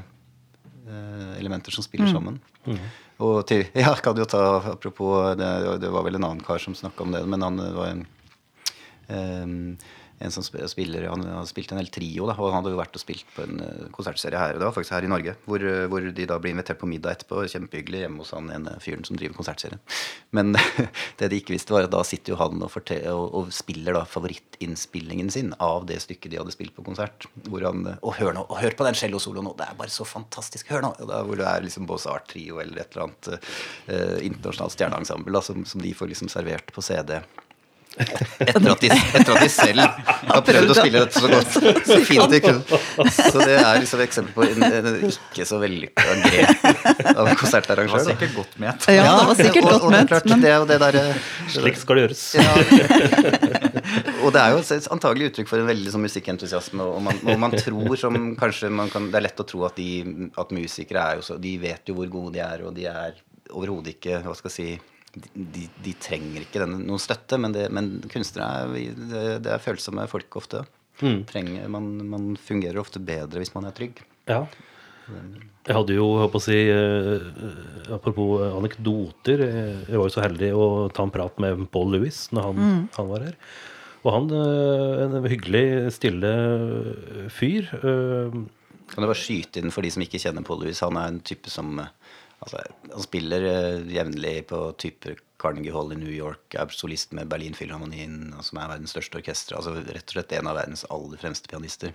elementer 1.38 1.74
som 1.76 1.86
spiller 1.86 2.12
sammen. 2.12 2.40
Og 3.24 3.42
til, 3.50 3.66
ja, 3.84 3.96
kan 4.04 4.18
jo 4.18 4.28
ta 4.30 4.44
Apropos 4.74 5.34
det, 5.40 5.50
det 5.82 5.90
var 5.94 6.06
vel 6.06 6.20
en 6.20 6.28
annen 6.28 6.46
kar 6.46 6.62
som 6.62 6.76
snakka 6.78 7.06
om 7.06 7.16
det, 7.16 7.24
men 7.30 7.46
han 7.46 7.62
var 7.76 7.92
en 7.92 8.06
Ehm, 9.08 9.78
en 10.20 10.34
som 10.34 10.44
spiller 10.44 11.08
Han 11.12 11.24
har 11.26 11.46
spilt 11.46 11.72
en 11.72 11.78
hel 11.78 11.90
trio, 11.94 12.26
da, 12.26 12.34
og 12.38 12.50
han 12.50 12.60
hadde 12.60 12.74
jo 12.74 12.80
vært 12.80 12.98
og 12.98 13.02
spilt 13.04 13.28
på 13.36 13.44
en 13.46 13.62
eh, 13.62 13.90
konsertserie 13.94 14.40
her. 14.40 14.56
og 14.56 14.62
Det 14.62 14.68
var 14.68 14.76
faktisk 14.76 14.96
her 14.96 15.06
i 15.06 15.12
Norge, 15.12 15.36
hvor, 15.46 15.62
eh, 15.62 15.86
hvor 15.92 16.02
de 16.02 16.26
da 16.30 16.40
blir 16.42 16.56
invitert 16.56 16.82
på 16.82 16.90
middag 16.90 17.18
etterpå. 17.18 17.44
Kjempehyggelig 17.54 18.04
hjemme 18.04 18.24
hos 18.24 18.34
han 18.34 18.50
ene 18.54 18.74
fyren 18.84 19.06
som 19.08 19.20
driver 19.20 19.38
konsertserie. 19.38 19.78
Men 20.36 20.56
det 21.20 21.30
de 21.30 21.42
ikke 21.42 21.54
visste, 21.54 21.76
var 21.76 21.86
at 21.86 21.94
da 21.94 22.02
sitter 22.08 22.34
jo 22.34 22.40
han 22.42 22.66
og, 22.66 22.78
og, 22.98 23.38
og 23.42 23.54
spiller 23.56 24.00
da 24.00 24.04
favorittinnspillingen 24.10 25.30
sin 25.34 25.54
av 25.64 25.86
det 25.90 26.00
stykket 26.04 26.34
de 26.34 26.42
hadde 26.42 26.56
spilt 26.56 26.76
på 26.78 26.86
konsert. 26.88 27.30
Hvor 27.48 27.68
han 27.70 27.86
Å, 27.94 27.98
Og 28.02 28.18
hør 28.18 28.34
nå, 28.38 28.48
og 28.50 28.62
hør 28.62 28.78
på 28.78 28.88
den 28.90 28.98
cellosoloen 28.98 29.46
nå! 29.50 29.56
Det 29.60 29.70
er 29.70 29.80
bare 29.80 29.94
så 29.94 30.08
fantastisk! 30.08 30.74
Hør 30.74 30.88
nå! 30.90 30.94
Da, 31.04 31.22
hvor 31.28 31.38
det 31.40 31.46
er 31.50 31.66
liksom 31.66 31.86
Bossart 31.90 32.30
Trio 32.34 32.62
eller 32.64 32.82
et 32.82 32.96
eller 32.96 33.08
annet 33.08 33.34
eh, 33.38 34.18
internasjonalt 34.26 34.74
stjerneensemble 34.74 35.46
som, 35.46 35.62
som 35.70 35.84
de 35.84 35.94
får 35.98 36.16
liksom 36.16 36.32
servert 36.34 36.74
på 36.74 36.84
CD. 36.86 37.20
Etter 37.98 38.70
at, 38.70 38.82
de, 38.82 38.90
etter 38.94 39.32
at 39.34 39.42
de 39.42 39.50
selv 39.50 39.82
har 39.82 40.42
prøvd 40.46 40.74
å 40.74 40.76
spille 40.78 41.02
dette 41.02 41.22
så 41.22 41.30
godt. 41.32 41.58
Så 41.88 41.98
fint 42.06 42.32
de 42.32 42.40
kunne. 42.44 42.80
Så 43.16 43.42
det 43.42 43.56
er 43.58 43.80
liksom 43.82 44.02
et 44.02 44.06
eksempel 44.08 44.34
på 44.38 44.46
en, 44.46 44.66
en 44.68 44.90
ikke 45.08 45.46
så 45.48 45.60
vellykka 45.62 46.04
grep 46.28 46.66
av 47.14 47.30
en 47.32 47.38
Det 47.38 47.88
var 47.90 48.04
sikkert 48.06 48.36
godt 48.36 48.58
ment. 48.62 48.88
Ja, 48.92 49.06
det 49.08 49.28
var 49.30 49.40
sikkert 49.40 49.64
og, 49.64 49.70
godt 49.72 49.88
og 49.88 49.96
det 49.96 50.02
er 50.02 50.10
klart, 50.12 50.28
det 50.30 50.54
det 50.72 50.80
der, 50.84 51.00
Slik 51.54 51.80
skal 51.80 52.00
det 52.00 52.06
gjøres. 52.06 52.24
ja, 52.38 52.52
og 54.24 54.34
det 54.36 54.44
er 54.44 54.56
jo 54.56 54.80
antagelig 54.98 55.32
uttrykk 55.32 55.52
for 55.52 55.62
en 55.64 55.70
veldig 55.72 55.94
sånn 55.94 56.06
musikkentusiasme. 56.06 56.90
Og 56.98 57.02
man, 57.08 57.22
og 57.26 57.42
man 57.42 57.56
tror 57.56 57.96
som 58.00 58.18
kanskje 58.40 58.72
man 58.74 58.92
kan, 58.94 59.10
Det 59.12 59.22
er 59.22 59.28
lett 59.30 59.42
å 59.42 59.48
tro 59.48 59.64
at, 59.68 59.80
de, 59.80 60.30
at 60.38 60.54
musikere 60.56 61.06
er 61.06 61.22
jo 61.22 61.26
så 61.30 61.40
De 61.42 61.56
vet 61.62 61.90
jo 61.90 61.98
hvor 61.98 62.12
gode 62.12 62.38
de 62.38 62.44
er, 62.46 62.66
og 62.68 62.76
de 62.78 62.88
er 62.92 63.18
overhodet 63.54 63.96
ikke 63.96 64.22
Hva 64.26 64.36
skal 64.38 64.52
jeg 64.52 64.58
si 64.58 64.97
de, 65.34 65.68
de 65.84 65.94
trenger 66.04 66.44
ikke 66.46 66.62
denne, 66.64 66.80
noen 66.88 67.02
støtte, 67.02 67.40
men, 67.42 67.54
det, 67.56 67.68
men 67.74 67.92
kunstnere 68.12 68.66
er, 68.66 68.96
det, 69.12 69.26
det 69.46 69.54
er 69.54 69.64
følsomme 69.64 70.08
folk 70.12 70.40
ofte. 70.40 70.64
Mm. 71.02 71.20
Trenger, 71.30 71.68
man, 71.70 71.92
man 72.10 72.32
fungerer 72.42 72.82
ofte 72.82 73.02
bedre 73.04 73.44
hvis 73.44 73.54
man 73.54 73.70
er 73.70 73.76
trygg. 73.78 74.02
Ja. 74.30 74.44
Jeg 75.08 75.76
hadde 75.76 75.96
jo, 75.96 76.06
jeg 76.18 76.24
håper 76.26 76.40
å 76.40 76.44
si, 76.44 76.58
eh, 76.68 77.92
apropos 77.96 78.42
anekdoter 78.58 79.44
eh, 79.46 79.78
Jeg 79.88 80.02
var 80.02 80.10
jo 80.10 80.12
så 80.12 80.24
heldig 80.26 80.50
å 80.52 80.66
ta 80.92 81.06
en 81.08 81.14
prat 81.16 81.38
med 81.40 81.62
Paul 81.72 81.94
Lewis 81.96 82.26
når 82.36 82.50
han, 82.50 82.82
han 82.98 83.08
var 83.08 83.24
her. 83.30 83.38
Og 84.04 84.10
han, 84.18 84.28
eh, 84.36 85.06
en 85.06 85.30
hyggelig, 85.32 85.64
stille 85.96 86.34
fyr. 87.34 87.72
eh, 87.80 88.36
Kan 88.88 89.04
du 89.04 89.08
bare 89.08 89.20
skyte 89.20 89.60
inn 89.64 89.72
for 89.72 89.84
de 89.84 89.92
som 89.96 90.04
ikke 90.04 90.20
kjenner 90.24 90.44
Paul 90.48 90.62
Lewis? 90.64 90.84
Han 90.84 91.00
er 91.00 91.14
en 91.14 91.24
type 91.24 91.52
som 91.52 91.80
eh, 91.84 91.90
altså, 92.40 92.64
Han 92.92 93.06
spiller 93.06 93.48
uh, 93.48 93.88
jevnlig 93.94 94.36
på 94.52 94.62
typer 94.82 95.18
Carnegie 95.42 95.74
Hall 95.74 95.94
i 95.94 96.00
New 96.00 96.12
York, 96.12 96.56
er 96.58 96.74
solist 96.74 97.14
med 97.14 97.30
Berlinfilharmonien, 97.30 98.34
som 98.42 98.58
er 98.58 98.72
verdens 98.74 98.96
største 98.96 99.20
orkester. 99.20 99.58
Altså 99.60 99.76
rett 99.78 100.08
og 100.08 100.16
slett 100.16 100.38
en 100.40 100.50
av 100.50 100.58
verdens 100.58 100.86
aller 100.94 101.22
fremste 101.22 101.52
pianister. 101.52 101.94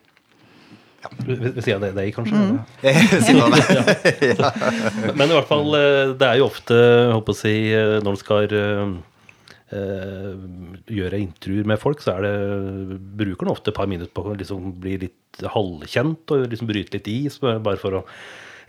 Ved 1.26 1.40
ved 1.56 1.62
siden 1.64 1.82
av 1.82 1.96
deg, 1.96 2.12
kanskje? 2.14 2.38
Man 2.38 2.60
det? 2.82 4.50
Men 5.18 5.26
i 5.26 5.34
hvert 5.34 5.48
fall, 5.48 5.74
eh, 5.74 6.12
det 6.18 6.28
er 6.28 6.38
jo 6.38 6.46
ofte, 6.46 6.76
jeg 6.78 7.16
håper 7.16 7.34
å 7.34 7.38
si, 7.40 7.54
eh, 7.74 7.96
når 7.98 8.06
man 8.12 8.20
skal 8.20 8.54
eh, 8.54 8.92
gjøre 11.00 11.22
intervjuer 11.24 11.66
med 11.72 11.82
folk, 11.82 12.04
så 12.04 12.14
er 12.14 12.28
det, 12.28 13.00
bruker 13.18 13.42
den 13.42 13.54
ofte 13.54 13.74
et 13.74 13.78
par 13.80 13.90
minutter 13.90 14.14
på 14.14 14.28
å 14.30 14.38
liksom 14.38 14.76
bli 14.82 14.94
litt 15.08 15.42
halvkjent 15.42 16.36
og 16.36 16.46
liksom 16.52 16.70
bryte 16.70 16.94
litt 16.94 17.10
is, 17.10 17.40
bare 17.42 17.80
for 17.80 17.98
å 17.98 18.06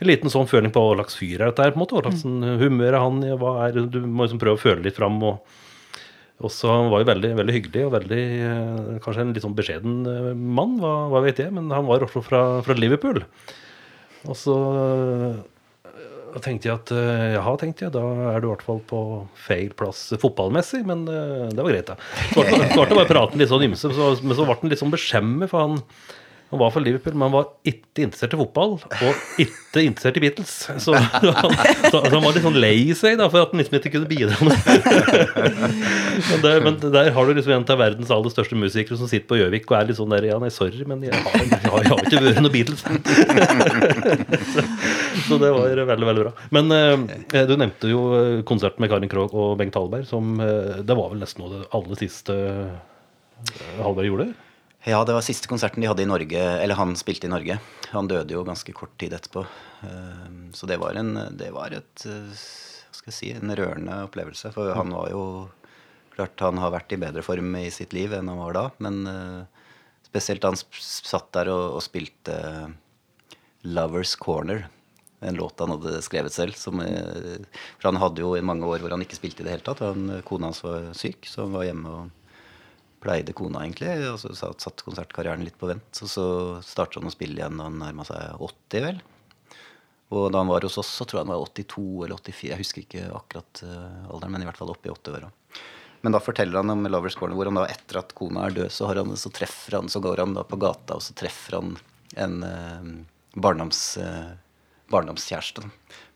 en 0.00 0.10
liten 0.10 0.32
sånn 0.32 0.48
føling 0.50 0.72
på 0.74 0.82
hva 0.82 0.96
slags 0.98 1.18
fyr 1.18 1.40
er 1.40 1.50
dette 1.50 1.66
her, 1.66 1.74
på 1.74 1.80
en 1.80 1.84
måte, 1.84 1.98
hva 1.98 2.10
slags 2.10 2.24
humør 2.62 2.90
er 2.90 3.00
han 3.00 3.20
i, 3.24 3.34
hva 3.40 3.54
er, 3.66 3.78
du 3.90 4.00
må 4.04 4.26
liksom 4.26 4.42
prøve 4.42 4.58
å 4.58 4.64
føle 4.64 4.86
litt 4.86 4.98
fram, 4.98 5.20
og 5.26 6.44
også 6.44 6.70
han 6.72 6.90
var 6.92 7.04
jo 7.04 7.10
veldig, 7.12 7.32
veldig 7.38 7.56
hyggelig 7.56 7.86
og 7.86 7.94
veldig, 7.94 8.22
eh, 8.50 8.94
kanskje 9.04 9.22
en 9.22 9.34
litt 9.36 9.44
sånn 9.46 9.56
beskjeden 9.58 9.98
eh, 10.10 10.30
mann, 10.34 10.78
hva, 10.82 10.94
hva 11.12 11.22
vet 11.24 11.44
jeg, 11.44 11.54
men 11.54 11.70
han 11.72 11.86
var 11.86 12.04
også 12.04 12.24
fra, 12.26 12.44
fra 12.66 12.76
Liverpool. 12.78 13.22
Og 14.24 14.38
så 14.40 14.56
da 16.34 16.40
tenkte 16.42 16.66
jeg 16.66 16.74
at 16.74 16.90
eh, 16.90 17.36
jaha, 17.36 17.54
tenkte 17.60 17.84
jeg, 17.86 17.92
da 17.94 18.02
er 18.32 18.42
du 18.42 18.48
i 18.48 18.50
hvert 18.50 18.64
fall 18.66 18.80
på 18.90 19.00
feil 19.38 19.70
plass 19.78 20.08
fotballmessig, 20.18 20.80
men 20.88 21.04
eh, 21.06 21.46
det 21.54 21.62
var 21.62 21.70
greit, 21.70 21.92
da. 21.92 21.94
Klarte 22.32 22.56
det 22.58 22.74
bare 22.74 22.88
praten 22.90 23.10
prate 23.12 23.38
litt 23.38 23.52
sånn 23.52 23.66
ymse, 23.68 23.90
men 23.94 24.34
så 24.34 24.46
ble 24.48 24.56
han 24.58 24.72
litt 24.72 24.82
sånn 24.82 24.94
beskjemmet, 24.94 25.52
for 25.52 25.62
han, 25.62 25.78
han 26.50 26.60
var 26.60 26.70
for 26.70 26.84
Liverpool, 26.84 27.14
men 27.16 27.26
han 27.26 27.32
var 27.34 27.46
ikke 27.66 28.04
interessert 28.04 28.34
i 28.36 28.38
fotball, 28.38 28.76
og 28.78 29.40
ikke 29.42 29.82
interessert 29.82 30.18
i 30.20 30.22
Beatles. 30.22 30.52
Så 30.84 30.94
han, 30.94 31.06
så, 31.90 31.98
så 31.98 32.02
han 32.12 32.22
var 32.22 32.36
litt 32.36 32.44
sånn 32.44 32.60
lei 32.62 32.94
seg 32.94 33.16
da, 33.18 33.26
for 33.32 33.42
at 33.42 33.50
han 33.50 33.58
liksom 33.62 33.78
ikke 33.80 33.90
kunne 33.96 34.10
bidra 34.10 34.36
men, 36.28 36.38
der, 36.44 36.60
men 36.62 36.78
der 36.84 37.10
har 37.16 37.26
du 37.26 37.32
liksom 37.34 37.56
en 37.56 37.66
av 37.74 37.80
verdens 37.80 38.12
aller 38.14 38.30
største 38.30 38.58
musikere 38.58 38.98
som 39.00 39.10
sitter 39.10 39.26
på 39.32 39.40
Gjøvik 39.40 39.66
og 39.72 39.78
er 39.80 39.88
litt 39.88 39.98
sånn 39.98 40.14
der 40.14 40.28
Ja, 40.28 40.38
nei, 40.42 40.52
sorry, 40.54 40.84
men 40.86 41.02
jeg 41.02 41.16
har, 41.16 41.34
jeg 41.42 41.58
har, 41.64 41.80
jeg 41.80 41.90
har 41.90 41.98
ikke 42.04 42.22
vært 42.28 42.44
noe 42.44 42.54
Beatles. 42.54 42.82
Så 45.24 45.38
det 45.40 45.50
var 45.50 45.64
veldig, 45.64 46.06
veldig 46.06 46.22
bra. 46.22 46.32
Men 46.54 46.70
eh, 46.74 47.44
du 47.48 47.54
nevnte 47.58 47.90
jo 47.90 48.00
eh, 48.18 48.40
konserten 48.46 48.84
med 48.84 48.90
Karin 48.92 49.10
Krogh 49.10 49.34
og 49.34 49.58
Bengt 49.58 49.76
Hallberg, 49.78 50.06
som 50.08 50.36
eh, 50.42 50.82
Det 50.84 50.94
var 50.96 51.10
vel 51.12 51.22
nesten 51.22 51.42
noe 51.42 51.50
av 51.50 51.54
det 51.56 51.70
aller 51.78 51.96
siste 52.04 52.34
eh, 52.34 52.74
Hallberg 53.80 54.10
gjorde? 54.12 54.30
Ja, 54.84 54.98
det 55.04 55.14
var 55.16 55.24
siste 55.24 55.48
konserten 55.48 55.80
de 55.80 55.88
hadde 55.88 56.04
i 56.04 56.08
Norge. 56.08 56.40
Eller 56.60 56.76
han 56.76 56.92
spilte 57.00 57.28
i 57.28 57.32
Norge. 57.32 57.56
Han 57.94 58.08
døde 58.10 58.34
jo 58.36 58.44
ganske 58.44 58.72
kort 58.76 58.92
tid 59.00 59.14
etterpå. 59.16 59.46
Eh, 59.86 60.26
Så 60.52 60.68
det 60.68 60.76
var, 60.82 60.94
en, 61.00 61.14
det 61.32 61.50
var 61.54 61.72
et 61.72 62.04
eh, 62.04 62.44
Hva 62.92 62.98
skal 62.98 63.10
jeg 63.10 63.16
si 63.16 63.30
En 63.34 63.54
rørende 63.56 64.02
opplevelse. 64.04 64.52
For 64.54 64.74
han 64.76 64.92
var 64.94 65.10
jo 65.14 65.24
Klart 66.14 66.38
han 66.44 66.60
har 66.62 66.70
vært 66.70 66.92
i 66.94 67.00
bedre 67.02 67.24
form 67.26 67.56
i 67.58 67.64
sitt 67.74 67.90
liv 67.96 68.12
enn 68.14 68.28
han 68.30 68.38
var 68.38 68.54
da. 68.54 68.64
Men 68.84 69.00
eh, 69.10 69.64
spesielt 70.06 70.44
han 70.46 70.54
satt 70.78 71.32
der 71.34 71.50
og, 71.50 71.80
og 71.80 71.82
spilte 71.82 72.36
Lovers 73.66 74.12
Corner. 74.20 74.68
En 75.24 75.34
låt 75.40 75.58
han 75.64 75.72
hadde 75.74 76.02
skrevet 76.06 76.30
selv. 76.36 76.54
Som, 76.60 76.84
eh, 76.84 77.40
for 77.80 77.88
han 77.88 77.98
hadde 77.98 78.22
jo 78.22 78.36
i 78.36 78.44
mange 78.44 78.68
år 78.68 78.84
hvor 78.84 78.94
han 78.94 79.02
ikke 79.02 79.18
spilte 79.18 79.42
i 79.42 79.48
det 79.48 79.56
hele 79.56 79.66
tatt. 79.66 79.82
Han, 79.82 80.20
kona 80.28 80.52
hans 80.52 80.62
var 80.62 80.92
syk, 80.94 81.26
så 81.26 81.48
han 81.48 81.56
var 81.56 81.66
hjemme 81.66 81.96
og 81.96 82.23
pleide 83.04 83.34
kona, 83.36 83.62
egentlig. 83.64 83.92
Og 84.10 84.18
så 84.22 84.32
satt, 84.34 84.84
konsertkarrieren 84.86 85.44
litt 85.44 85.58
på 85.60 85.70
vent. 85.70 86.02
Og 86.02 86.10
så 86.10 86.26
startet 86.64 87.00
han 87.00 87.10
å 87.10 87.14
spille 87.14 87.38
igjen 87.38 87.60
da 87.60 87.68
han 87.68 87.80
nærma 87.82 88.06
seg 88.08 88.40
80, 88.40 88.86
vel. 88.88 89.02
Og 90.14 90.28
da 90.32 90.42
han 90.42 90.50
var 90.50 90.66
hos 90.66 90.78
oss, 90.80 90.90
så 90.98 91.06
tror 91.06 91.20
jeg 91.20 91.26
han 91.26 91.32
var 91.32 91.46
82 91.46 91.86
eller 92.06 92.20
84. 92.20 92.50
Jeg 92.50 92.60
husker 92.60 92.84
ikke 92.84 93.06
akkurat 93.16 93.64
eh, 93.66 94.04
alderen, 94.10 94.34
men 94.34 94.44
i 94.44 94.48
hvert 94.48 94.60
fall 94.60 94.72
oppi 94.74 94.92
80-åra. 94.92 95.30
Men 96.04 96.12
da 96.12 96.20
forteller 96.20 96.60
han 96.60 96.70
om 96.74 96.84
Lovers 96.84 97.16
Corner, 97.16 97.36
hvor 97.38 97.48
han 97.48 97.56
da 97.56 97.64
etter 97.72 98.02
at 98.02 98.12
kona 98.16 98.44
er 98.44 98.56
død, 98.58 98.72
så, 98.72 98.90
har 98.90 99.00
han, 99.00 99.14
så 99.16 99.32
treffer 99.32 99.78
han, 99.78 99.88
så 99.88 100.02
går 100.04 100.20
han 100.20 100.34
da 100.36 100.44
på 100.44 100.58
gata, 100.60 100.98
og 100.98 101.02
så 101.02 101.16
treffer 101.16 101.56
han 101.56 101.76
en 102.20 102.42
eh, 102.44 102.90
barndoms, 103.40 103.80
eh, 104.04 104.34
barndomskjæreste 104.92 105.64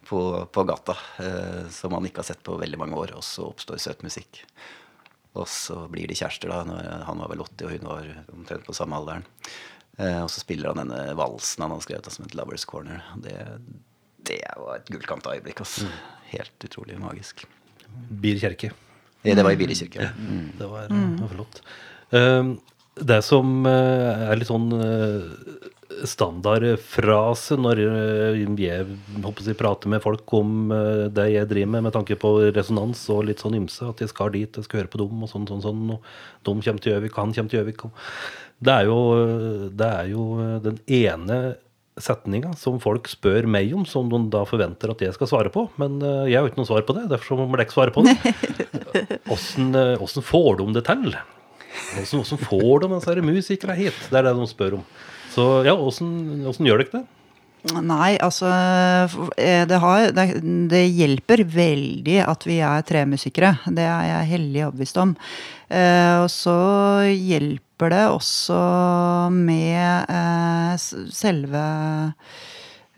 på, 0.08 0.20
på 0.52 0.64
gata 0.68 0.96
eh, 1.24 1.64
som 1.72 1.96
han 1.96 2.04
ikke 2.04 2.20
har 2.20 2.28
sett 2.30 2.44
på 2.44 2.58
veldig 2.60 2.80
mange 2.80 3.00
år, 3.00 3.14
og 3.16 3.24
så 3.24 3.48
oppstår 3.48 3.80
søt 3.80 4.04
musikk. 4.04 4.42
Og 5.38 5.48
så 5.50 5.80
blir 5.92 6.10
de 6.10 6.16
kjærester, 6.18 6.50
da. 6.52 6.62
Når 6.68 7.04
han 7.08 7.22
var 7.22 7.32
vel 7.32 7.44
80, 7.44 7.66
og 7.66 7.74
hun 7.74 7.90
var 7.90 8.08
omtrent 8.34 8.66
på 8.66 8.76
samme 8.76 8.98
alderen. 8.98 9.26
Eh, 9.98 10.20
og 10.22 10.30
så 10.30 10.42
spiller 10.42 10.72
han 10.72 10.82
denne 10.84 11.14
valsen 11.18 11.64
han 11.64 11.74
har 11.74 11.84
skrevet 11.84 12.06
da, 12.06 12.14
som 12.14 12.26
et 12.26 12.36
Lovers 12.38 12.66
Corner. 12.68 13.02
Det, 13.24 13.36
det 14.28 14.42
var 14.56 14.78
et 14.78 14.90
gullkanta 14.92 15.34
øyeblikk. 15.36 15.62
Altså. 15.64 15.88
Helt 16.32 16.68
utrolig 16.68 16.98
magisk. 17.02 17.46
Bir 18.10 18.38
kirke. 18.38 18.72
Ja, 19.26 19.34
Det 19.34 19.42
var 19.44 19.52
i 19.52 19.58
Biri 19.58 19.74
kirke. 19.74 20.10
Det 20.58 20.66
var, 20.70 20.86
det 20.88 21.22
var 21.22 21.32
flott. 21.32 21.62
Eh, 22.14 22.52
det 23.08 23.18
som 23.26 23.66
eh, 23.66 24.28
er 24.30 24.38
litt 24.38 24.50
sånn 24.50 24.70
eh, 24.74 25.72
standardfrase 26.06 27.58
når 27.58 27.82
eh, 27.84 28.42
jeg 28.62 28.86
håper 29.24 29.56
prater 29.58 29.90
med 29.90 30.02
folk 30.04 30.34
om 30.38 30.72
eh, 30.74 31.04
det 31.14 31.28
jeg 31.34 31.50
driver 31.50 31.72
med, 31.74 31.86
med 31.88 31.96
tanke 31.96 32.18
på 32.20 32.34
resonans 32.54 33.04
og 33.14 33.24
litt 33.30 33.42
sånn 33.42 33.58
ymse, 33.58 33.86
at 33.88 34.02
jeg 34.04 34.12
skal 34.12 34.34
dit, 34.34 34.50
jeg 34.60 34.68
skal 34.68 34.82
høre 34.82 34.92
på 34.92 35.00
dem, 35.02 35.22
og 35.24 35.32
sånn, 35.32 35.48
sånn, 35.50 35.64
sånn, 35.64 35.86
og 35.96 36.10
de 36.46 36.58
kommer 36.58 36.84
til 36.84 36.94
Gjøvik, 36.94 37.16
han 37.18 37.34
kommer 37.36 37.54
til 37.54 37.62
Gjøvik. 37.62 37.88
Det 38.58 38.74
er 38.74 38.90
jo, 38.90 39.00
det 39.78 39.88
er 40.02 40.12
jo 40.12 40.28
den 40.64 40.80
ene 40.90 41.40
setninga 42.02 42.54
som 42.58 42.78
folk 42.82 43.08
spør 43.10 43.46
meg 43.50 43.72
om, 43.76 43.84
som 43.88 44.08
de 44.10 44.20
da 44.32 44.44
forventer 44.48 44.92
at 44.92 45.02
jeg 45.02 45.14
skal 45.16 45.30
svare 45.30 45.52
på. 45.54 45.66
Men 45.80 45.98
eh, 46.02 46.30
jeg 46.32 46.38
har 46.38 46.46
jo 46.46 46.52
ikke 46.52 46.62
noe 46.62 46.70
svar 46.70 46.86
på 46.88 46.96
det, 46.96 47.08
derfor 47.12 47.40
må 47.40 47.48
dere 47.52 47.66
ikke 47.66 47.78
svare 47.78 47.94
på 47.94 48.04
det. 48.06 48.16
Åssen 49.34 49.74
eh, 49.76 50.22
får 50.30 50.60
de 50.60 50.68
det 50.78 50.84
til? 50.88 51.18
Åssen 52.02 52.22
åssen 52.22 52.40
får 52.40 52.84
de 52.84 52.92
disse 52.94 53.12
her 53.12 53.22
musikerne 53.24 53.78
hit? 53.78 54.02
Det 54.08 54.20
er 54.20 54.28
det 54.28 54.36
de 54.38 54.50
spør 54.50 54.80
om. 54.80 54.86
Så 55.34 55.46
ja, 55.66 55.76
åssen 55.76 56.66
gjør 56.66 56.84
dere 56.84 57.00
det? 57.00 57.06
Nei, 57.74 58.14
altså 58.22 58.48
eh, 59.34 59.64
det, 59.68 59.78
har, 59.82 60.12
det, 60.14 60.26
det 60.70 60.84
hjelper 60.94 61.42
veldig 61.52 62.20
at 62.22 62.46
vi 62.46 62.60
er 62.64 62.84
tre 62.86 63.02
musikere. 63.08 63.56
Det 63.66 63.84
er 63.84 64.04
jeg 64.06 64.30
hellig 64.32 64.62
overbevist 64.68 65.00
om. 65.02 65.16
Eh, 65.68 66.14
og 66.22 66.30
så 66.32 66.54
hjelper 67.10 67.92
det 67.92 68.04
også 68.14 68.60
med 69.34 70.14
eh, 70.14 70.86
selve 71.18 71.64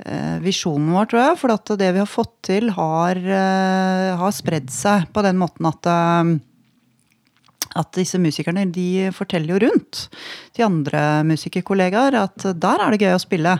eh, 0.04 0.36
visjonen 0.44 0.92
vår, 0.94 1.08
tror 1.08 1.24
jeg. 1.24 1.40
For 1.40 1.80
det 1.80 1.90
vi 1.96 2.04
har 2.04 2.12
fått 2.12 2.36
til, 2.52 2.70
har, 2.76 3.16
eh, 3.16 4.12
har 4.20 4.36
spredd 4.36 4.70
seg 4.74 5.08
på 5.14 5.24
den 5.26 5.40
måten 5.40 5.72
at 5.72 5.90
eh, 5.90 6.36
at 7.78 7.92
disse 7.94 8.18
musikerne 8.18 8.66
de 8.72 9.10
forteller 9.14 9.54
jo 9.54 9.62
rundt 9.68 10.06
til 10.56 10.66
andre 10.66 11.22
musikerkollegaer 11.28 12.18
at 12.18 12.46
der 12.58 12.82
er 12.82 12.94
det 12.94 13.02
gøy 13.04 13.14
å 13.14 13.22
spille. 13.22 13.56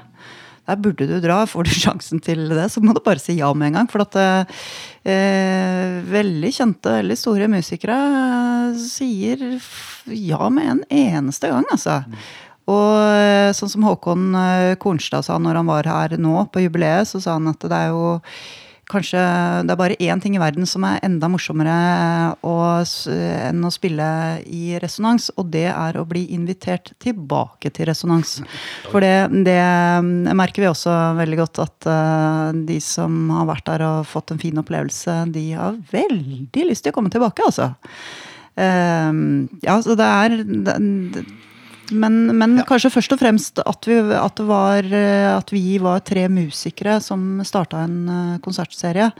Der 0.70 0.79
burde 0.79 1.07
du 1.09 1.16
dra. 1.23 1.42
Får 1.51 1.66
du 1.66 1.73
sjansen 1.85 2.23
til 2.23 2.44
det, 2.53 2.68
så 2.73 2.83
må 2.83 2.94
du 2.94 3.03
bare 3.05 3.23
si 3.23 3.38
ja 3.38 3.51
med 3.55 3.70
en 3.70 3.81
gang. 3.81 3.90
For 3.90 4.05
at 4.05 4.18
eh, 4.20 5.99
veldig 6.11 6.53
kjente, 6.55 6.99
veldig 7.01 7.18
store 7.18 7.51
musikere 7.51 7.99
eh, 8.20 8.79
sier 8.83 9.44
ja 10.14 10.53
med 10.53 10.77
en 10.77 10.85
eneste 10.90 11.51
gang, 11.51 11.66
altså. 11.73 12.01
Og 12.70 12.96
eh, 13.16 13.51
sånn 13.57 13.73
som 13.73 13.87
Håkon 13.88 14.35
eh, 14.38 14.79
Kornstad 14.81 15.27
sa 15.27 15.38
når 15.42 15.62
han 15.62 15.70
var 15.70 15.90
her 15.90 16.18
nå 16.20 16.44
på 16.53 16.62
jubileet, 16.66 17.09
så 17.09 17.23
sa 17.23 17.38
han 17.38 17.51
at 17.51 17.64
det 17.66 17.77
er 17.77 17.94
jo 17.94 18.18
kanskje 18.90 19.20
det 19.66 19.74
er 19.74 19.79
bare 19.79 19.98
én 20.03 20.20
ting 20.22 20.35
i 20.37 20.42
verden 20.42 20.66
som 20.68 20.85
er 20.88 21.00
enda 21.07 21.29
morsommere 21.31 21.74
å, 22.46 22.55
enn 23.14 23.64
å 23.66 23.72
spille 23.74 24.07
i 24.46 24.76
resonans, 24.83 25.31
og 25.38 25.50
det 25.55 25.68
er 25.70 25.98
å 25.98 26.07
bli 26.09 26.26
invitert 26.35 26.92
tilbake 27.03 27.72
til 27.76 27.88
resonans. 27.90 28.38
For 28.90 29.05
det, 29.05 29.31
det 29.46 29.61
merker 30.37 30.64
vi 30.64 30.70
også 30.70 30.96
veldig 31.20 31.40
godt 31.42 31.62
at 31.64 31.90
uh, 31.90 32.50
de 32.55 32.81
som 32.85 33.31
har 33.38 33.48
vært 33.50 33.68
der 33.70 33.87
og 33.87 34.09
fått 34.11 34.35
en 34.35 34.42
fin 34.42 34.59
opplevelse, 34.61 35.20
de 35.35 35.46
har 35.55 35.79
veldig 35.92 36.66
lyst 36.68 36.87
til 36.87 36.94
å 36.94 36.98
komme 36.98 37.12
tilbake, 37.12 37.46
altså. 37.46 37.72
Uh, 38.59 39.46
Ja, 39.64 39.79
så 39.83 39.94
det 39.96 40.07
er 40.07 40.35
det, 40.44 40.74
men, 41.90 42.16
men 42.38 42.61
kanskje 42.68 42.90
først 42.92 43.14
og 43.14 43.20
fremst 43.20 43.61
at 43.62 43.87
vi, 43.88 43.96
at, 44.14 44.37
det 44.38 44.46
var, 44.48 44.87
eh, 44.87 45.29
at 45.33 45.50
vi 45.53 45.79
var 45.83 46.03
tre 46.07 46.26
musikere 46.33 46.98
som 47.05 47.42
starta 47.46 47.83
en 47.87 47.98
eh, 48.11 48.38
konsertserie. 48.44 49.11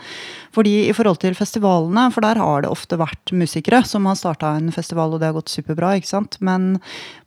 Fordi 0.55 0.75
i 0.89 0.95
forhold 0.97 1.21
til 1.23 1.37
festivalene, 1.39 2.09
for 2.15 2.25
der 2.25 2.41
har 2.41 2.65
det 2.65 2.73
ofte 2.73 2.99
vært 3.01 3.35
musikere 3.37 3.83
som 3.87 4.09
har 4.09 4.19
starta 4.19 4.55
en 4.59 4.73
festival, 4.75 5.15
og 5.15 5.23
det 5.23 5.31
har 5.31 5.39
gått 5.39 5.53
superbra. 5.53 5.95
ikke 5.99 6.13
sant? 6.13 6.39
Men 6.45 6.77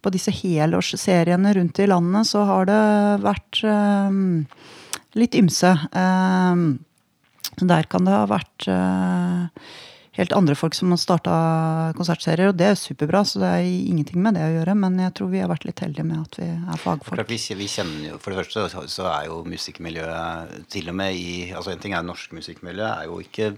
på 0.04 0.14
disse 0.14 0.34
helårsseriene 0.34 1.56
rundt 1.58 1.80
i 1.80 1.90
landet 1.90 2.30
så 2.32 2.44
har 2.50 2.68
det 2.70 2.82
vært 3.24 3.64
um, 3.64 4.44
litt 5.20 5.38
ymse. 5.40 5.72
Um, 5.96 6.68
der 7.62 7.88
kan 7.90 8.08
det 8.08 8.16
ha 8.16 8.28
vært 8.30 8.68
uh, 8.68 9.48
helt 10.18 10.34
andre 10.38 10.56
folk 10.58 10.76
som 10.78 10.94
har 10.94 11.02
starta 11.02 11.36
konsertserier, 11.98 12.52
og 12.52 12.58
det 12.60 12.70
er 12.70 12.80
superbra, 12.80 13.24
så 13.26 13.42
det 13.42 13.50
er 13.50 13.66
ingenting 13.66 14.22
med 14.22 14.38
det 14.38 14.46
å 14.46 14.54
gjøre. 14.60 14.78
Men 14.86 15.00
jeg 15.02 15.16
tror 15.18 15.32
vi 15.34 15.42
har 15.42 15.52
vært 15.52 15.68
litt 15.68 15.82
heldige 15.84 16.06
med 16.08 16.22
at 16.22 16.40
vi 16.42 16.50
er 16.54 16.82
fagfolk. 16.82 17.26
Vi, 17.30 17.42
vi 17.58 17.70
kjenner 17.72 18.14
jo, 18.14 18.22
For 18.22 18.34
det 18.34 18.44
første 18.44 18.88
så 18.94 19.10
er 19.10 19.30
jo 19.32 19.42
musikkmiljøet 19.50 20.72
til 20.74 20.94
og 20.94 20.98
med 21.02 21.18
i 21.18 21.30
altså 21.52 21.74
En 21.74 21.82
ting 21.82 21.96
er 21.98 22.06
norsk 22.06 22.36
musikkmiljø, 22.38 22.90
er 22.90 23.10
jo 23.10 23.22
ikke 23.24 23.56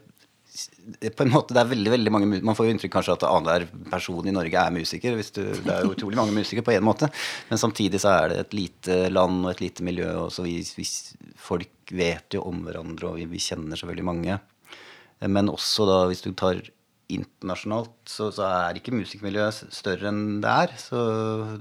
på 1.15 1.25
en 1.25 1.33
måte, 1.33 1.51
det 1.51 1.59
er 1.59 1.67
veldig, 1.67 1.91
veldig 1.91 2.11
mange, 2.13 2.39
Man 2.39 2.55
får 2.55 2.69
jo 2.69 2.73
inntrykk 2.75 2.93
kanskje 2.93 3.15
at 3.17 3.25
annenhver 3.27 3.65
person 3.91 4.27
i 4.29 4.33
Norge 4.35 4.61
er 4.61 4.71
musiker. 4.71 5.17
Du, 5.35 5.41
det 5.43 5.73
er 5.73 5.83
jo 5.83 5.91
utrolig 5.91 6.19
mange 6.19 6.35
musikere 6.35 6.63
på 6.63 6.75
én 6.75 6.85
måte. 6.85 7.09
Men 7.49 7.59
samtidig 7.59 7.99
så 7.99 8.13
er 8.13 8.31
det 8.31 8.37
et 8.45 8.55
lite 8.55 8.99
land 9.11 9.43
og 9.43 9.51
et 9.51 9.65
lite 9.65 9.83
miljø. 9.83 10.07
og 10.23 10.31
så 10.31 10.45
vi, 10.47 10.61
vi 10.77 10.87
Folk 11.45 11.91
vet 11.91 12.37
jo 12.37 12.45
om 12.47 12.63
hverandre, 12.65 13.11
og 13.11 13.19
vi, 13.19 13.27
vi 13.29 13.41
kjenner 13.43 13.77
så 13.77 13.89
veldig 13.89 14.05
mange. 14.07 14.39
Men 15.21 15.49
også 15.49 15.85
da, 15.87 15.99
hvis 16.09 16.23
du 16.25 16.31
tar 16.37 16.59
internasjonalt, 17.11 17.91
så, 18.09 18.31
så 18.33 18.45
er 18.47 18.79
ikke 18.79 18.93
musikkmiljøet 18.95 19.67
større 19.73 20.09
enn 20.09 20.39
det 20.41 20.49
er. 20.49 20.73
Så 20.81 21.01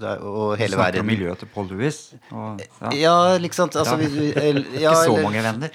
det 0.00 0.08
er 0.14 0.22
og 0.24 0.54
hele 0.60 0.78
Snakker 0.78 1.02
om 1.02 1.08
miljøet 1.10 1.42
til 1.42 1.50
Paul 1.52 1.68
Lewis. 1.68 1.98
Og, 2.32 2.62
ja. 2.80 2.92
ja, 2.96 3.16
liksom 3.40 3.68
altså, 3.68 3.98
ja. 4.00 4.08
Vi, 4.08 4.30
eller, 4.48 4.78
ja, 4.80 4.94
ikke 4.94 5.04
så 5.04 5.16
mange 5.20 5.42
venner. 5.44 5.70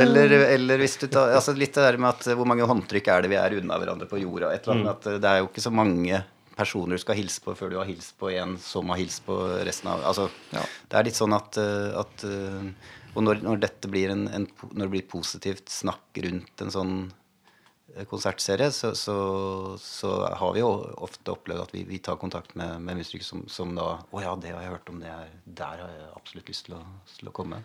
eller, 0.04 0.36
eller, 0.46 0.82
hvis 0.84 0.98
du 1.00 1.08
tar 1.10 1.34
altså 1.34 1.56
Litt 1.58 1.74
det 1.74 1.88
der 1.88 1.98
med 2.00 2.12
at 2.12 2.30
hvor 2.38 2.48
mange 2.48 2.68
håndtrykk 2.70 3.10
er 3.10 3.24
det 3.24 3.32
vi 3.32 3.40
er 3.40 3.56
unna 3.58 3.80
hverandre 3.80 4.06
på 4.10 4.20
jorda. 4.22 4.52
Et 4.54 4.62
eller 4.62 4.78
annet, 4.78 4.86
mm. 4.86 4.94
at 4.94 5.24
Det 5.24 5.32
er 5.32 5.42
jo 5.42 5.50
ikke 5.50 5.66
så 5.66 5.74
mange 5.74 6.22
personer 6.60 6.98
du 6.98 7.02
skal 7.02 7.16
hilse 7.18 7.42
på 7.42 7.54
før 7.56 7.72
du 7.72 7.76
har 7.80 7.88
hilst 7.88 8.14
på 8.20 8.30
en 8.36 8.54
som 8.62 8.90
har 8.92 9.00
hilst 9.00 9.24
på 9.26 9.34
resten 9.64 9.88
av 9.90 10.02
altså, 10.04 10.28
Det 10.52 10.98
er 10.98 11.06
litt 11.08 11.16
sånn 11.16 11.32
at, 11.32 11.56
at 11.56 12.24
og 13.14 13.24
når, 13.26 13.40
når, 13.44 13.64
blir 13.90 14.12
en, 14.12 14.28
en, 14.28 14.46
når, 14.70 14.84
det 14.84 14.92
blir 14.94 15.08
positivt 15.10 15.72
snakk 15.72 16.20
rundt 16.24 16.62
en 16.62 16.72
sånn 16.72 16.94
eh, 17.94 18.04
konsertserie, 18.10 18.70
så, 18.74 18.92
så, 18.98 19.16
så 19.82 20.12
har 20.38 20.54
vi 20.54 20.62
jo 20.62 20.70
ofte 21.02 21.34
opplevd 21.34 21.64
at 21.64 21.74
vi, 21.74 21.84
vi 21.88 21.98
tar 22.02 22.20
kontakt 22.20 22.54
med, 22.58 22.76
med 22.84 23.00
musikere 23.00 23.26
som, 23.26 23.42
som, 23.50 23.74
da 23.78 23.88
Å 23.98 24.22
ja, 24.22 24.36
det 24.40 24.54
har 24.54 24.62
jeg 24.64 24.74
hørt 24.76 24.92
om, 24.92 25.00
det 25.02 25.10
er, 25.10 25.32
der 25.62 25.82
har 25.84 25.96
jeg 25.96 26.12
absolutt 26.20 26.52
lyst 26.52 26.68
til 26.68 26.78
å, 26.78 26.84
til 27.16 27.32
å 27.32 27.34
komme. 27.40 27.62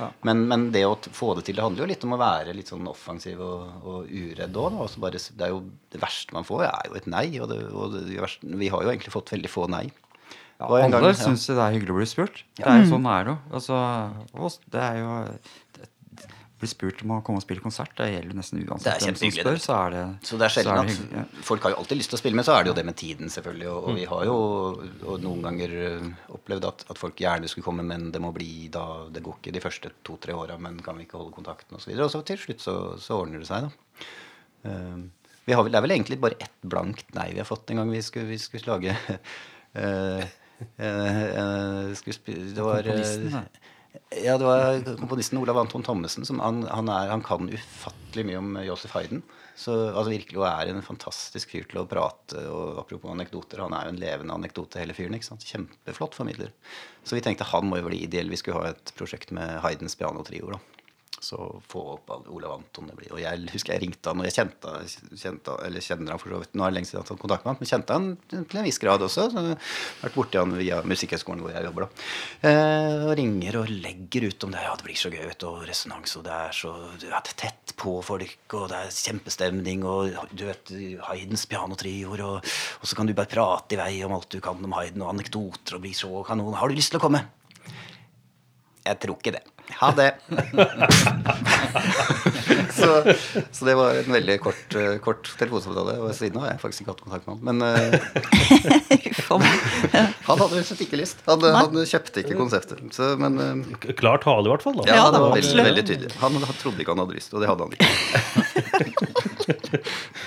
Ja. 0.00 0.10
Men, 0.28 0.46
men, 0.48 0.70
det 0.74 0.86
å 0.88 0.96
få 0.96 1.34
det 1.36 1.46
til, 1.48 1.58
det 1.58 1.66
handler 1.66 1.84
jo 1.84 1.92
litt 1.92 2.08
om 2.08 2.16
å 2.16 2.22
være 2.22 2.56
litt 2.56 2.72
sånn 2.72 2.88
offensiv 2.90 3.44
og, 3.44 3.76
og 3.84 4.10
uredd 4.10 4.62
òg. 4.62 4.80
Det 4.96 5.50
er 5.50 5.60
det 5.92 6.02
verste 6.02 6.36
man 6.36 6.48
får, 6.48 6.66
er 6.70 6.90
jo 6.90 6.98
et 7.02 7.12
nei. 7.12 7.26
Og, 7.40 7.50
det, 7.52 7.60
og 7.68 7.96
det, 7.98 8.24
vi 8.56 8.72
har 8.72 8.84
jo 8.84 8.92
egentlig 8.94 9.14
fått 9.14 9.36
veldig 9.36 9.52
få 9.52 9.68
nei. 9.72 9.86
Ja, 10.56 10.70
alle 10.70 10.88
gang, 10.88 11.12
syns 11.18 11.44
det 11.50 11.60
er 11.60 11.74
hyggelig 11.74 11.92
å 11.92 11.98
bli 11.98 12.08
spurt. 12.08 12.40
Det 12.56 12.64
er 12.64 12.80
jo 12.80 12.86
mm. 12.86 12.92
sånn 12.94 13.06
det 13.06 13.16
er 13.18 13.28
jo. 13.28 13.36
Altså, 13.58 14.56
det 14.72 14.82
er 14.86 15.02
jo 15.02 15.12
bli 16.56 16.68
spurt 16.70 17.02
om 17.04 17.12
å 17.12 17.18
komme 17.24 17.40
og 17.40 17.44
spille 17.44 17.60
konsert. 17.60 17.92
Det 17.98 18.06
gjelder 18.08 18.36
nesten 18.38 18.62
uansett 18.64 19.02
hvem 19.04 19.16
som 19.20 19.32
spør. 19.34 19.58
Så 19.60 19.74
er 19.76 19.90
det, 19.92 20.04
så 20.24 20.38
det 20.40 20.46
er 20.46 20.54
sjelden 20.54 20.78
at 20.80 21.00
ja. 21.12 21.24
Folk 21.44 21.66
har 21.66 21.74
jo 21.74 21.82
alltid 21.82 22.00
lyst 22.00 22.12
til 22.12 22.16
å 22.16 22.20
spille, 22.22 22.38
men 22.38 22.46
så 22.46 22.54
er 22.54 22.64
det 22.64 22.70
jo 22.72 22.76
det 22.78 22.84
med 22.88 22.96
tiden, 22.96 23.32
selvfølgelig. 23.32 23.66
Og, 23.72 23.80
og 23.82 23.92
mm. 23.92 23.98
vi 23.98 24.06
har 24.12 24.22
jo 24.28 24.36
og 25.12 25.26
noen 25.26 25.42
ganger 25.44 25.74
øh, 25.82 26.06
opplevd 26.38 26.68
at, 26.70 26.86
at, 26.88 27.00
folk 27.02 27.20
gjerne 27.20 27.50
skulle 27.52 27.66
komme, 27.66 27.84
men 27.86 28.08
det 28.14 28.22
må 28.24 28.32
bli 28.36 28.70
da 28.72 28.86
Det 29.12 29.20
går 29.26 29.36
ikke 29.40 29.54
de 29.58 29.62
første 29.66 29.92
to-tre 30.06 30.36
åra, 30.36 30.56
men 30.60 30.80
kan 30.84 30.96
vi 30.96 31.04
ikke 31.04 31.20
holde 31.20 31.36
kontakten, 31.36 31.76
osv. 31.76 31.92
Og, 31.92 32.00
så 32.00 32.08
og 32.08 32.14
så 32.14 32.22
til 32.32 32.40
slutt 32.46 32.64
så, 32.64 32.78
så, 32.96 33.20
ordner 33.20 33.44
det 33.44 33.50
seg, 33.50 33.68
da. 33.68 34.08
Uh, 34.66 35.28
vi 35.46 35.54
har, 35.54 35.68
det 35.68 35.78
er 35.78 35.84
vel 35.84 35.94
egentlig 35.94 36.16
bare 36.18 36.40
ett 36.42 36.56
blankt 36.66 37.12
nei 37.14 37.28
vi 37.30 37.38
har 37.38 37.46
fått 37.46 37.68
en 37.70 37.78
gang 37.78 37.92
vi 37.92 38.00
skulle, 38.02 38.26
vi 38.32 38.40
skulle 38.40 38.66
lage 38.72 38.96
uh, 38.96 39.20
Eh, 39.76 40.22
eh, 40.22 40.28
det 42.56 42.64
var 42.64 42.86
eh, 42.88 43.40
ja, 44.24 44.36
det 44.38 44.44
var 44.44 44.78
komponisten 44.96 45.38
Olav 45.38 45.58
Anton 45.58 45.82
Thommessen. 45.82 46.24
Han, 46.40 46.62
han, 46.68 46.88
er, 46.88 47.10
han, 47.10 47.24
kan 47.24 47.48
ufattelig 47.50 48.26
mye 48.28 48.38
om 48.40 48.58
Josef 48.64 48.94
Hayden. 48.96 49.22
Så 49.56 49.72
altså, 49.72 50.10
virkelig 50.12 50.40
og 50.40 50.46
er 50.48 50.70
en 50.70 50.84
fantastisk 50.84 51.54
fyr 51.54 51.66
til 51.70 51.80
å 51.80 51.86
prate. 51.88 52.42
Og 52.52 52.80
apropos 52.82 53.12
anekdoter, 53.12 53.64
han 53.64 53.76
er 53.76 53.88
jo 53.88 53.94
en 53.94 54.00
levende 54.00 54.36
anekdote, 54.36 54.80
hele 54.82 54.96
fyren. 54.96 55.16
ikke 55.16 55.30
sant? 55.30 55.46
Kjempeflott 55.48 56.16
formidler. 56.18 56.52
Så 57.04 57.16
vi 57.16 57.24
tenkte 57.24 57.48
han 57.48 57.68
må 57.68 57.80
jo 57.80 57.88
bli 57.88 58.02
ideell. 58.04 58.32
Vi 58.32 58.40
skulle 58.40 58.60
ha 58.60 58.74
et 58.74 58.92
prosjekt 58.98 59.32
med 59.36 59.58
Haydens 59.64 59.96
pianotrio. 59.98 60.52
da. 60.54 60.75
Så 61.26 61.38
få 61.66 61.80
opp 61.96 62.12
Olav 62.30 62.52
Anton. 62.54 62.86
Det 62.90 62.96
blir. 62.98 63.10
Og 63.16 63.20
jeg 63.22 63.48
husker 63.50 63.74
jeg 63.74 63.82
ringte 63.82 64.12
han, 64.12 64.20
og 64.22 64.28
jeg 64.28 64.36
kjente, 64.36 64.74
kjente 65.18 65.56
eller 65.66 65.82
kjenner 65.82 66.14
han 66.14 66.22
for 66.22 66.34
så 66.34 66.40
vidt. 66.42 66.52
Nå 66.54 66.62
er 66.62 66.70
det 66.70 66.76
lenge 66.76 66.88
siden 66.88 67.00
jeg 67.00 67.02
har 67.02 67.08
tatt 67.08 67.22
kontakt 67.22 67.46
med 67.46 67.52
han, 67.52 67.58
men 67.58 67.70
kjente 67.70 67.96
han 67.96 68.06
til 68.30 68.60
en 68.60 68.68
viss 68.68 68.78
grad 68.82 69.02
også. 69.06 69.26
Så 69.32 69.42
jeg 69.42 69.56
har 69.56 70.04
vært 70.04 70.18
borti 70.20 70.38
han 70.38 70.54
via 70.60 70.78
Musikkhøgskolen 70.86 71.42
hvor 71.42 71.54
jeg 71.54 71.66
jobber, 71.66 71.86
da. 71.86 72.06
Eh, 72.50 73.06
og 73.08 73.14
ringer 73.18 73.58
og 73.62 73.72
legger 73.72 74.28
ut 74.28 74.46
om 74.46 74.54
det. 74.54 74.62
Ja, 74.68 74.76
det 74.78 74.86
blir 74.86 75.00
så 75.00 75.10
gøy, 75.10 75.24
vet 75.24 75.40
du, 75.42 75.48
og 75.50 75.66
resonans, 75.66 76.14
og 76.20 76.26
det 76.28 76.36
er 76.36 76.54
så 76.60 76.74
det 77.02 77.10
er 77.10 77.32
tett 77.42 77.74
på 77.80 77.96
folk, 78.06 78.38
og 78.54 78.68
det 78.70 78.84
er 78.84 78.94
kjempestemning, 78.94 79.82
og 79.88 80.14
du 80.30 80.46
vet 80.46 80.70
Haydens 81.08 81.46
pianotrioer, 81.50 82.22
og, 82.26 82.54
og 82.80 82.86
så 82.86 82.98
kan 82.98 83.10
du 83.10 83.16
bare 83.16 83.32
prate 83.34 83.74
i 83.74 83.80
vei 83.80 83.92
om 84.06 84.14
alt 84.16 84.30
du 84.30 84.38
kan 84.44 84.62
om 84.62 84.78
Hayden, 84.78 85.02
og 85.02 85.16
anekdoter, 85.16 85.78
og 85.78 85.84
bli 85.84 85.94
så 85.96 86.22
kanon. 86.28 86.54
Har 86.60 86.70
du 86.70 86.78
lyst 86.78 86.94
til 86.94 87.02
å 87.02 87.06
komme? 87.08 87.26
Jeg 88.86 89.02
tror 89.02 89.18
ikke 89.18 89.34
det. 89.34 89.42
Ha 89.70 89.90
det. 89.96 90.14
så, 92.70 93.14
så, 93.52 93.64
det 93.64 93.74
var 93.74 93.94
en 93.94 94.12
veldig 94.12 94.40
kort, 94.40 94.74
eh, 94.74 94.96
kort 95.02 95.38
telefonsamtale. 95.38 95.98
Og 96.00 96.14
siden 96.16 96.40
har 96.40 96.52
jeg 96.52 96.60
faktisk 96.62 96.84
ikke 96.84 96.92
hatt 96.94 97.02
kontakt 97.04 97.26
med 97.26 97.32
han. 97.34 97.42
Men 97.48 97.56
uh, 97.66 97.74
han 100.28 100.38
hadde 100.42 100.62
slett 100.68 100.84
ikke 100.86 101.00
lyst. 101.00 101.18
Han, 101.26 101.42
han 101.58 101.76
kjøpte 101.82 102.22
ikke 102.22 102.38
konseptet. 102.38 102.78
Så, 102.96 103.02
men, 103.20 103.32
uh, 103.42 103.90
Klar 103.98 104.22
tale, 104.22 104.46
i 104.46 104.50
hvert 104.54 104.64
fall. 104.64 104.76
Da. 104.80 104.82
Ja, 104.92 105.10
det 105.14 105.20
var 105.24 105.34
veldig, 105.34 105.64
veldig 105.70 105.84
tydelig. 105.90 106.10
Han, 106.22 106.32
han 106.40 106.60
trodde 106.62 106.78
ikke 106.84 106.92
han 106.94 107.02
hadde 107.04 107.18
lyst, 107.18 107.34
og 107.34 107.42
det 107.42 107.48
hadde 107.50 107.62
han 107.66 107.72
ikke. 107.76 107.88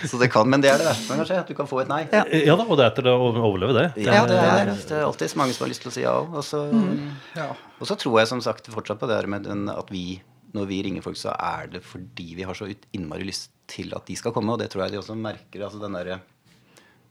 så 0.10 0.16
det 0.22 0.30
kan, 0.34 0.46
Men 0.52 0.60
det 0.64 0.70
er 0.74 0.78
det 0.82 0.88
verste, 0.92 1.16
kanskje. 1.16 1.40
At 1.46 1.50
du 1.50 1.56
kan 1.58 1.68
få 1.70 1.78
et 1.86 1.90
nei. 1.92 2.04
Ja, 2.12 2.26
ja 2.28 2.60
da, 2.60 2.68
og 2.68 2.76
det 2.80 2.86
er 2.86 2.94
etter 2.94 3.06
å 3.14 3.18
overleve 3.32 3.74
det. 3.78 3.88
Ja, 4.04 4.26
det 4.30 4.38
er, 4.38 4.76
det 4.76 5.00
er 5.00 5.08
alltid 5.08 5.36
mange 5.40 5.56
som 5.56 5.66
har 5.66 5.74
lyst 5.74 5.84
til 5.86 5.94
å 5.94 5.96
si 5.96 6.06
ja 6.06 6.14
òg. 6.20 6.28
Og, 6.36 6.46
så, 6.46 6.66
mm. 6.70 7.10
ja. 7.40 7.50
Og 7.80 7.88
så 7.88 7.96
tror 8.00 8.20
jeg 8.20 8.32
som 8.32 8.42
sagt 8.44 8.68
fortsatt 8.74 9.00
på 9.00 9.08
det 9.10 9.18
her 9.22 9.30
med 9.32 9.48
den, 9.48 9.70
at 9.72 9.92
vi, 9.94 10.20
når 10.56 10.68
vi 10.70 10.82
ringer 10.86 11.06
folk, 11.06 11.20
så 11.20 11.32
er 11.36 11.72
det 11.76 11.84
fordi 11.86 12.34
vi 12.38 12.48
har 12.48 12.58
så 12.58 12.68
innmari 12.96 13.28
lyst 13.28 13.54
til 13.72 13.96
at 13.96 14.06
de 14.10 14.18
skal 14.20 14.36
komme. 14.36 14.52
Og 14.54 14.60
det 14.62 14.70
tror 14.74 14.86
jeg 14.86 14.96
de 14.96 15.02
også 15.02 15.16
merker. 15.16 15.64
altså 15.64 15.80
den 15.80 15.96
der, 15.96 16.20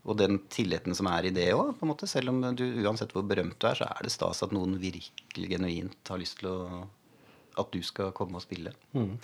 og 0.05 0.17
den 0.17 0.39
tilliten 0.49 0.95
som 0.95 1.09
er 1.11 1.27
i 1.29 1.33
det 1.33 1.49
òg. 1.55 1.73
Selv 2.05 2.29
om 2.29 2.41
du 2.55 2.65
uansett 2.83 3.11
hvor 3.15 3.25
berømt 3.25 3.59
du 3.59 3.67
er, 3.67 3.81
så 3.81 3.89
er 3.89 4.05
det 4.05 4.13
stas 4.13 4.43
at 4.45 4.53
noen 4.55 4.77
virkelig 4.79 5.49
genuint 5.49 6.13
har 6.13 6.21
lyst 6.21 6.39
til 6.39 6.51
å 6.51 6.59
at 7.59 7.71
du 7.73 7.79
skal 7.85 8.11
komme 8.15 8.39
og 8.39 8.43
spille. 8.43 8.71
Mm. 8.95 9.15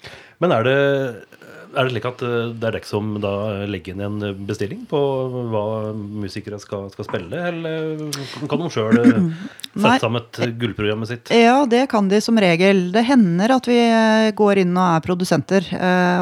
Men 0.44 0.54
er 0.56 0.66
det, 0.68 0.76
er 1.74 1.80
det, 1.80 1.92
slik 1.94 2.08
at 2.10 2.24
eh, 2.26 2.52
det 2.54 2.70
er 2.70 2.78
dere 2.78 2.90
som 2.90 3.14
da 3.24 3.34
legger 3.70 3.96
inn 3.96 4.04
en 4.06 4.46
bestilling 4.48 4.84
på 4.90 5.00
hva 5.54 5.64
musikere 5.96 6.60
skal, 6.62 6.90
skal 6.94 7.08
spille, 7.08 7.42
eller 7.52 8.04
kan 8.50 8.62
de 8.62 8.72
sjøl 8.74 9.02
eh, 9.02 9.22
sette 9.74 9.96
sammen 10.04 10.22
et 10.24 10.60
gullprogrammet 10.62 11.12
sitt? 11.12 11.34
Ja, 11.36 11.62
det 11.70 11.86
kan 11.92 12.10
de 12.12 12.22
som 12.24 12.40
regel. 12.42 12.88
Det 12.96 13.06
hender 13.08 13.56
at 13.58 13.70
vi 13.72 13.80
eh, 13.84 14.32
går 14.38 14.64
inn 14.66 14.76
og 14.76 14.86
er 14.90 15.06
produsenter, 15.06 15.72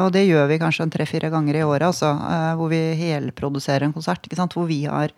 og 0.04 0.10
det 0.14 0.26
gjør 0.26 0.48
vi 0.50 0.60
kanskje 0.62 0.86
en 0.86 0.94
tre-fire 0.94 1.30
ganger 1.32 1.60
i 1.60 1.66
året, 1.66 1.86
altså, 1.90 2.10
hvor 2.58 2.70
vi 2.72 2.80
helproduserer 2.98 3.86
en 3.86 3.94
konsert, 3.94 4.26
hvor 4.54 4.66
vi 4.68 4.84
har 4.88 5.12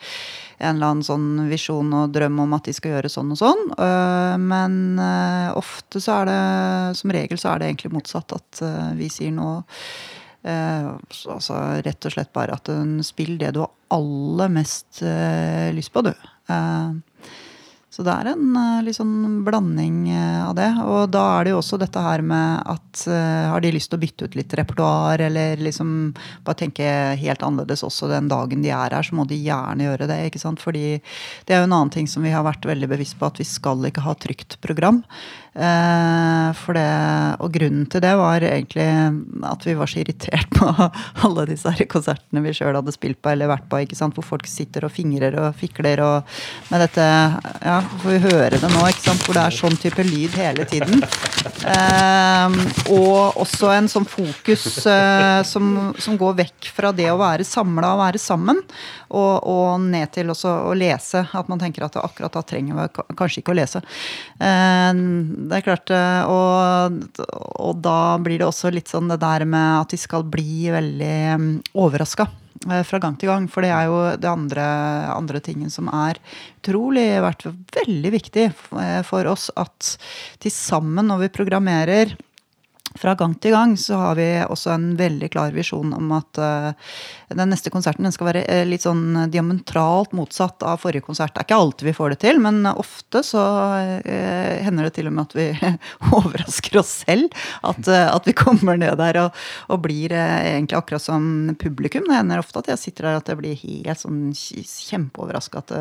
en 0.58 0.76
eller 0.76 0.92
annen 0.92 1.04
sånn 1.04 1.48
visjon 1.50 1.92
og 1.96 2.12
drøm 2.14 2.38
om 2.46 2.54
at 2.56 2.68
de 2.68 2.74
skal 2.76 2.94
gjøre 2.94 3.10
sånn 3.12 3.32
og 3.34 3.40
sånn. 3.40 3.64
Øh, 3.76 4.36
men 4.40 4.76
øh, 5.02 5.50
ofte 5.58 6.00
så 6.02 6.22
er 6.22 6.30
det 6.30 6.42
Som 7.00 7.12
regel 7.14 7.40
så 7.40 7.52
er 7.52 7.60
det 7.60 7.70
egentlig 7.70 7.92
motsatt. 7.92 8.36
At 8.36 8.62
øh, 8.64 8.92
vi 8.98 9.10
sier 9.12 9.34
noe 9.36 9.62
altså 10.46 11.56
rett 11.82 12.06
og 12.06 12.12
slett 12.14 12.28
bare 12.30 12.54
at 12.54 12.68
spill 13.02 13.32
det 13.40 13.48
du 13.56 13.64
har 13.64 13.72
aller 13.96 14.52
mest 14.54 15.00
lyst 15.74 15.90
på, 15.90 16.04
du. 16.06 16.12
Så 17.86 18.02
det 18.04 18.12
er 18.12 18.32
en 18.32 18.50
uh, 18.52 18.82
litt 18.84 18.98
sånn 18.98 19.44
blanding 19.46 20.08
uh, 20.10 20.48
av 20.50 20.56
det. 20.58 20.68
Og 20.84 21.06
da 21.14 21.22
er 21.36 21.46
det 21.46 21.52
jo 21.54 21.60
også 21.62 21.78
dette 21.80 22.02
her 22.02 22.20
med 22.26 22.66
at 22.68 23.04
uh, 23.08 23.52
har 23.52 23.62
de 23.62 23.70
lyst 23.72 23.92
til 23.92 23.96
å 23.96 24.02
bytte 24.02 24.26
ut 24.26 24.36
litt 24.36 24.56
repertoar, 24.58 25.22
eller 25.28 25.62
liksom 25.62 25.94
bare 26.44 26.60
tenke 26.64 26.90
helt 27.20 27.46
annerledes 27.46 27.86
også 27.86 28.10
den 28.10 28.28
dagen 28.32 28.66
de 28.66 28.74
er 28.74 28.98
her, 28.98 29.06
så 29.06 29.16
må 29.16 29.24
de 29.30 29.38
gjerne 29.38 29.86
gjøre 29.86 30.10
det. 30.10 30.18
ikke 30.28 30.42
sant? 30.42 30.60
Fordi 30.60 30.98
det 31.46 31.56
er 31.56 31.62
jo 31.62 31.70
en 31.70 31.78
annen 31.78 31.94
ting 31.94 32.10
som 32.10 32.26
vi 32.26 32.34
har 32.34 32.44
vært 32.46 32.68
veldig 32.68 32.90
bevisst 32.90 33.16
på, 33.20 33.30
at 33.30 33.40
vi 33.40 33.48
skal 33.48 33.88
ikke 33.88 34.04
ha 34.04 34.16
trygt 34.18 34.58
program. 34.66 35.04
Eh, 35.56 36.48
for 36.60 36.76
det, 36.76 36.88
og 37.40 37.54
grunnen 37.54 37.86
til 37.88 38.02
det 38.04 38.12
var 38.20 38.44
egentlig 38.44 38.84
at 39.48 39.62
vi 39.64 39.74
var 39.78 39.88
så 39.88 40.02
irritert 40.02 40.50
på 40.52 40.68
alle 41.24 41.46
disse 41.48 41.72
konsertene 41.88 42.42
vi 42.44 42.52
sjøl 42.58 42.76
hadde 42.76 42.92
spilt 42.92 43.22
på 43.24 43.32
eller 43.32 43.48
vært 43.48 43.64
på, 43.70 43.80
ikke 43.80 43.96
sant? 43.96 44.12
hvor 44.16 44.26
folk 44.34 44.44
sitter 44.50 44.84
og 44.84 44.92
fingrer 44.92 45.38
og 45.40 45.56
fikler 45.56 46.02
og 46.04 46.36
med 46.68 46.84
dette 46.84 47.06
Ja, 47.06 47.78
får 48.02 48.12
vi 48.12 48.20
høre 48.26 48.60
det 48.60 48.68
nå, 48.68 48.82
ikke 48.90 49.06
sant? 49.06 49.24
hvor 49.24 49.38
det 49.38 49.46
er 49.46 49.56
sånn 49.56 49.78
type 49.80 50.04
lyd 50.04 50.36
hele 50.36 50.66
tiden. 50.68 51.00
Eh, 51.72 52.58
og 52.92 53.40
også 53.40 53.72
en 53.78 53.88
sånn 53.88 54.06
fokus 54.08 54.66
eh, 54.84 55.40
som, 55.48 55.72
som, 55.96 56.20
går 56.20 56.36
vekk 56.42 56.70
fra 56.76 56.92
det 56.96 57.08
å 57.12 57.16
være 57.20 57.48
samla 57.48 57.94
og 57.94 58.02
være 58.02 58.20
sammen, 58.20 58.60
og, 59.08 59.40
og 59.48 59.88
ned 59.88 60.12
til 60.12 60.34
også 60.34 60.52
å 60.68 60.76
lese. 60.76 61.24
At 61.32 61.48
man 61.48 61.60
tenker 61.62 61.86
at 61.88 61.96
akkurat 62.00 62.36
da 62.36 62.44
trenger 62.44 62.76
vi 62.76 63.16
kanskje 63.16 63.40
ikke 63.40 63.54
å 63.54 63.58
lese. 63.62 63.82
Det 65.46 65.58
er 65.58 65.66
klart. 65.66 65.92
Eh, 65.94 66.30
og, 66.30 67.20
og, 67.60 67.78
da 67.84 68.16
blir 68.22 68.40
det 68.40 68.48
også 68.48 68.72
litt 68.74 68.90
sånn 68.90 69.10
det 69.12 69.20
der 69.22 69.46
med 69.48 69.82
at 69.82 69.94
de 69.94 70.00
skal 70.00 70.26
bli 70.28 70.68
veldig 70.74 71.16
mm, 71.40 71.48
overraska 71.78 72.28
eh, 72.66 72.82
fra 72.86 73.00
gang 73.02 73.18
til 73.20 73.30
gang. 73.32 73.48
For 73.52 73.66
det 73.66 73.72
er 73.74 73.88
jo 73.90 74.00
det 74.20 74.30
andre, 74.30 74.66
andre 75.14 75.42
tingen 75.44 75.72
som 75.72 75.90
er 75.92 76.20
utrolig 76.60 77.08
vært 77.24 77.46
veldig 77.78 78.14
viktig 78.18 78.46
eh, 78.48 79.02
for 79.06 79.32
oss. 79.32 79.48
At 79.56 79.96
til 80.42 80.54
sammen, 80.54 81.08
når 81.10 81.26
vi 81.26 81.34
programmerer 81.40 82.16
fra 83.00 83.14
gang 83.18 83.34
til 83.40 83.54
gang 83.54 83.74
så 83.80 83.98
har 84.00 84.16
vi 84.18 84.26
også 84.44 84.72
en 84.74 84.86
veldig 84.98 85.28
klar 85.32 85.54
visjon 85.54 85.92
om 85.96 86.12
at 86.16 86.40
uh, 86.40 86.92
den 87.32 87.50
neste 87.52 87.72
konserten 87.72 88.06
den 88.06 88.14
skal 88.14 88.30
være 88.30 88.44
uh, 88.48 88.62
litt 88.68 88.84
sånn 88.84 89.28
diametralt 89.32 90.14
motsatt 90.16 90.64
av 90.66 90.80
forrige 90.82 91.06
konsert. 91.06 91.34
Det 91.34 91.42
er 91.42 91.48
ikke 91.48 91.60
alltid 91.60 91.88
vi 91.90 91.96
får 91.96 92.14
det 92.14 92.18
til, 92.24 92.40
men 92.42 92.62
ofte 92.72 93.22
så 93.26 93.44
uh, 94.02 94.52
hender 94.64 94.88
det 94.88 94.94
til 94.98 95.10
og 95.10 95.16
med 95.16 95.26
at 95.26 95.36
vi 95.38 95.46
overrasker 96.18 96.80
oss 96.82 96.94
selv. 97.04 97.32
At, 97.66 97.88
at, 97.88 98.26
vi 98.26 98.34
kommer 98.36 98.78
ned 98.80 98.96
der 98.98 99.20
og, 99.20 99.40
og 99.72 99.82
blir 99.84 100.14
egentlig 100.16 100.78
akkurat 100.78 101.04
som 101.04 101.54
publikum. 101.60 102.06
Det 102.08 102.18
hender 102.18 102.42
ofte 102.42 102.62
at 102.62 102.72
jeg 102.72 102.82
sitter 102.82 103.10
der 103.10 103.20
at 103.20 103.30
jeg 103.30 103.40
blir 103.40 103.60
helt 103.60 104.02
sånn 104.02 104.22
kjempeoverraska 104.34 105.62
at 105.62 105.74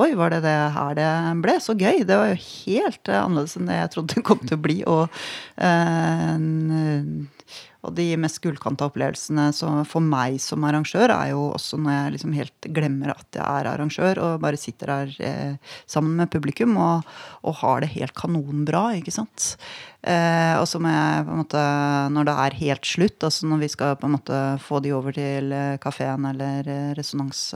Oi, 0.00 0.12
var 0.18 0.32
det 0.32 0.42
det 0.44 0.56
her 0.74 0.94
det 0.98 1.08
ble? 1.42 1.56
Så 1.62 1.74
gøy! 1.78 2.04
Det 2.06 2.18
var 2.18 2.30
jo 2.30 2.38
helt 2.40 3.10
annerledes 3.10 3.56
enn 3.58 3.70
det 3.70 3.78
jeg 3.80 3.92
trodde 3.94 4.16
det 4.16 4.26
kom 4.26 4.42
til 4.44 4.56
å 4.56 4.62
bli. 4.62 4.78
og 4.88 5.20
Eh, 6.76 7.60
og 7.80 7.94
de 7.96 8.04
mest 8.20 8.42
gullkanta 8.44 8.90
opplevelsene 8.90 9.46
for 9.88 10.04
meg 10.04 10.36
som 10.42 10.64
arrangør 10.68 11.12
er 11.14 11.30
jo 11.32 11.46
også 11.54 11.78
når 11.80 11.94
jeg 11.94 12.14
liksom 12.16 12.34
helt 12.36 12.68
glemmer 12.76 13.14
at 13.14 13.38
jeg 13.38 13.44
er 13.44 13.68
arrangør, 13.70 14.20
og 14.20 14.42
bare 14.44 14.60
sitter 14.60 14.92
her 14.92 15.14
eh, 15.24 15.70
sammen 15.88 16.18
med 16.20 16.30
publikum 16.32 16.76
og, 16.76 17.08
og, 17.40 17.56
har 17.62 17.80
det 17.80 17.92
helt 17.94 18.14
kanonbra. 18.18 18.90
ikke 18.98 19.14
sant? 19.14 19.54
Eh, 20.04 20.54
og 20.60 20.66
så 20.68 20.80
må 20.82 20.92
jeg 20.92 21.24
på 21.24 21.32
en 21.32 21.40
måte, 21.40 21.64
når 22.12 22.28
det 22.28 22.36
er 22.44 22.58
helt 22.60 22.92
slutt, 22.92 23.24
altså 23.30 23.48
når 23.48 23.64
vi 23.64 23.72
skal 23.72 23.96
på 24.00 24.10
en 24.10 24.16
måte 24.18 24.42
få 24.60 24.82
de 24.84 24.92
over 24.96 25.16
til 25.16 25.52
eh, 25.56 25.78
kafeen 25.80 26.28
eller 26.34 26.68
eh, 26.68 26.92
resonans 26.98 27.46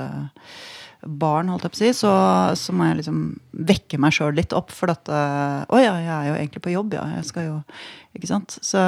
barn, 1.06 1.50
holdt 1.52 1.66
jeg 1.66 1.74
på 1.74 1.78
å 1.78 1.82
si, 1.82 1.92
så, 2.00 2.12
så 2.58 2.74
må 2.76 2.88
jeg 2.88 3.00
liksom 3.02 3.22
vekke 3.70 4.00
meg 4.02 4.16
sjøl 4.16 4.34
litt 4.36 4.54
opp. 4.56 4.72
For 4.74 4.92
at 4.92 5.10
Å 5.10 5.80
ja, 5.80 5.94
jeg 6.00 6.12
er 6.14 6.28
jo 6.30 6.36
egentlig 6.38 6.64
på 6.64 6.74
jobb, 6.74 6.96
ja. 6.98 7.04
Jeg 7.18 7.28
skal 7.28 7.48
jo 7.48 7.56
Ikke 8.16 8.30
sant. 8.30 8.58
Så 8.64 8.80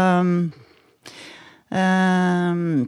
um, 1.71 2.87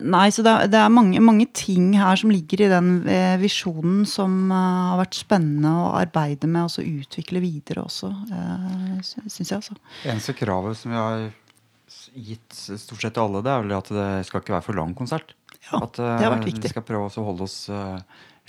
Nei, 0.00 0.30
så 0.32 0.44
det, 0.44 0.52
det 0.72 0.78
er 0.80 0.92
mange, 0.92 1.20
mange, 1.20 1.46
ting 1.56 1.90
her 1.98 2.16
som 2.16 2.32
ligger 2.32 2.64
i 2.64 2.70
den 2.70 2.90
eh, 3.10 3.34
visjonen 3.40 4.06
som 4.08 4.48
uh, 4.48 4.92
har 4.92 5.00
vært 5.02 5.18
spennende 5.20 5.68
å 5.68 5.90
arbeide 5.98 6.48
med 6.48 6.64
og 6.64 6.72
så 6.72 6.84
utvikle 6.86 7.42
videre 7.44 7.84
også, 7.84 8.08
uh, 8.08 8.96
syns 9.02 9.42
jeg. 9.42 9.58
altså. 9.58 9.76
Eneste 10.08 10.36
kravet 10.38 10.80
som 10.80 10.94
vi 10.94 11.00
har 11.00 11.26
gitt 12.12 12.56
stort 12.56 13.04
sett 13.04 13.20
alle, 13.20 13.42
det 13.44 13.52
er 13.52 13.64
vel 13.66 13.76
at 13.76 13.92
det 13.92 14.08
skal 14.28 14.40
ikke 14.40 14.56
være 14.56 14.68
for 14.70 14.80
lang 14.80 14.96
konsert. 14.96 15.34
Ja, 15.68 15.82
at, 15.82 15.98
uh, 16.00 16.14
det 16.16 16.24
har 16.24 16.36
vært 16.38 16.48
viktig. 16.48 16.64
Vi 16.70 16.72
skal 16.72 16.86
prøve 16.88 17.10
å 17.10 17.26
holde 17.28 17.48
oss 17.48 17.58
uh, 17.72 17.98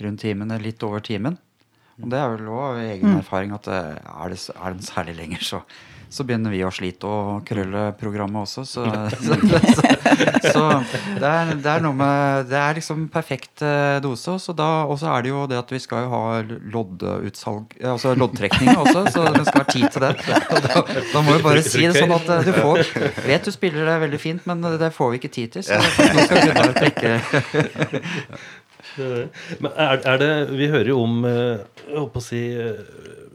rundt 0.06 0.22
timen, 0.24 0.50
eller 0.50 0.72
litt 0.72 0.86
over 0.86 1.04
timen. 1.04 1.40
Og 2.02 2.10
det 2.10 2.18
er 2.20 2.30
vel 2.34 2.46
òg 2.50 2.78
egen 2.82 3.12
mm. 3.12 3.18
erfaring 3.22 3.52
at 3.54 3.70
eh, 3.70 3.90
er, 3.94 4.32
det, 4.32 4.40
er 4.54 4.72
den 4.74 4.82
særlig 4.82 5.12
lenger, 5.14 5.42
så, 5.46 5.60
så, 6.10 6.24
begynner 6.26 6.50
vi 6.50 6.64
å 6.66 6.72
slite 6.74 7.06
og 7.06 7.44
krølle 7.46 7.84
programmet 8.00 8.42
også. 8.42 8.64
Så, 8.66 8.86
så, 9.26 9.36
så 10.48 10.64
det, 11.20 11.28
er, 11.28 11.52
det, 11.54 11.70
er, 11.70 11.84
noe 11.84 11.94
med 11.94 12.48
Det 12.50 12.58
er 12.58 12.80
liksom 12.80 13.06
perfekt 13.14 13.62
eh, 13.62 14.00
dose. 14.02 14.34
Og 14.34 14.96
så 14.98 15.12
er 15.12 15.22
det 15.22 15.30
jo 15.30 15.44
det 15.50 15.60
at 15.60 15.70
vi 15.70 15.80
skal 15.84 16.08
jo 16.08 16.10
ha 16.16 16.24
loddutsalg 16.74 17.78
Altså 17.92 18.16
loddtrekning 18.18 18.74
også, 18.74 19.06
så 19.14 19.28
det 19.30 19.46
skal 19.46 19.62
være 19.62 19.76
tid 19.76 19.86
til 19.94 20.06
det. 20.08 20.12
Da, 20.66 20.82
da 21.14 21.22
må 21.22 21.38
vi 21.38 21.46
bare 21.46 21.62
si 21.62 21.86
det 21.86 21.94
sånn 22.00 22.16
at 22.18 22.34
eh, 22.40 22.50
du 22.50 22.52
får 22.58 22.82
Vet 23.30 23.46
du 23.46 23.54
spiller 23.54 23.86
det 23.86 23.96
veldig 24.08 24.22
fint, 24.22 24.50
men 24.50 24.66
det 24.82 24.90
får 24.98 25.14
vi 25.14 25.22
ikke 25.22 25.34
tid 25.38 25.54
til. 25.60 25.68
Så 25.70 25.78
nå 25.78 26.26
skal 26.26 26.42
Gunnar 26.50 26.74
trekke 26.74 27.16
men 28.96 29.70
er, 29.72 30.00
er, 30.00 30.20
det 30.20 30.30
Vi 30.54 30.68
hører 30.70 30.90
jo 30.92 31.00
om 31.04 31.24
eh, 31.28 31.64
jeg 31.84 31.98
håper 31.98 32.20
å 32.20 32.24
si, 32.24 32.42
eh, 32.54 32.78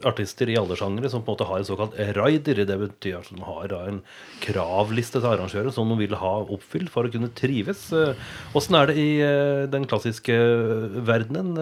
artister 0.08 0.48
i 0.48 0.56
alle 0.56 0.76
sjangere 0.78 1.10
som 1.12 1.22
på 1.24 1.32
en 1.32 1.36
måte 1.36 1.48
har 1.48 1.60
en 1.60 1.68
såkalt 1.68 1.98
rider. 2.16 2.62
Det 2.68 2.78
betyr 2.80 3.18
at 3.18 3.28
de 3.30 3.44
har 3.44 3.74
en 3.76 4.00
kravliste 4.40 5.20
til 5.20 5.28
arrangører 5.28 5.74
som 5.74 5.90
de 5.92 5.98
vil 6.00 6.16
ha 6.20 6.34
oppfylt 6.40 6.92
for 6.92 7.06
å 7.06 7.12
kunne 7.12 7.32
trives. 7.36 7.88
Åssen 8.56 8.78
er 8.80 8.90
det 8.90 8.98
i 9.00 9.10
eh, 9.24 9.64
den 9.72 9.86
klassiske 9.90 10.36
verdenen? 11.06 11.52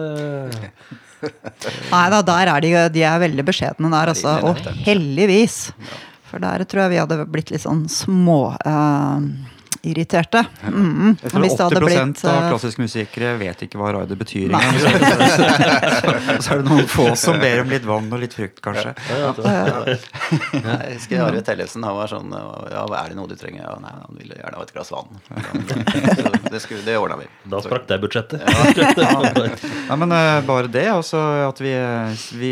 Nei 1.91 2.05
da, 2.13 2.21
der 2.23 2.53
er 2.53 2.63
de, 2.63 2.75
de 2.95 3.03
er 3.03 3.25
veldig 3.25 3.47
beskjedne 3.49 3.91
der, 3.91 4.13
altså. 4.13 4.37
Og 4.47 4.63
heldigvis. 4.85 5.65
For 6.29 6.41
der 6.41 6.63
tror 6.69 6.85
jeg 6.85 6.93
vi 6.93 7.01
hadde 7.01 7.25
blitt 7.31 7.51
litt 7.51 7.63
sånn 7.63 7.87
små 7.91 8.53
uh, 8.53 9.17
irriterte. 9.81 10.45
Mm. 10.67 11.15
Jeg 11.21 11.31
tror 11.31 11.45
80 11.45 11.83
blitt, 11.85 12.23
av 12.25 12.35
eh, 12.43 12.47
klassiske 12.49 12.83
musikere 12.83 13.31
vet 13.39 13.61
ikke 13.63 13.79
hva 13.79 13.93
raider 13.95 14.19
betyr 14.19 14.49
engang. 14.51 14.79
så, 14.83 16.15
så 16.43 16.53
er 16.53 16.61
det 16.61 16.65
noen 16.67 16.89
få 16.89 17.05
som 17.19 17.39
ber 17.39 17.63
om 17.63 17.71
litt 17.71 17.85
vann 17.87 18.09
og 18.11 18.19
litt 18.19 18.35
frukt, 18.35 18.59
kanskje. 18.65 18.91
Ja, 19.07 19.31
jeg 19.87 20.97
husker 20.97 21.23
Arve 21.23 21.43
Tellefsen. 21.47 21.85
Han 21.87 21.95
var 21.95 22.11
sånn 22.11 22.33
Ja, 22.33 22.83
er 22.99 23.13
det 23.13 23.17
noe 23.19 23.29
du 23.31 23.37
trenger? 23.39 23.63
Ja, 23.63 23.77
nei, 23.79 23.93
han 23.95 24.19
ville 24.19 24.39
gjerne 24.41 24.59
ha 24.59 24.65
et 24.67 24.73
glass 24.75 24.91
vann. 24.91 25.21
Så 25.29 26.33
det, 26.49 26.59
skulle, 26.63 26.83
det 26.83 26.97
ordna 26.99 27.19
vi. 27.21 27.29
Da 27.49 27.63
sprakk 27.63 27.87
det 27.87 27.99
budsjettet. 28.03 28.43
ja, 28.43 29.95
men 30.01 30.11
uh, 30.11 30.41
bare 30.47 30.67
det. 30.67 30.87
Altså 30.91 31.21
at 31.47 31.63
vi, 31.63 31.71
vi 32.41 32.51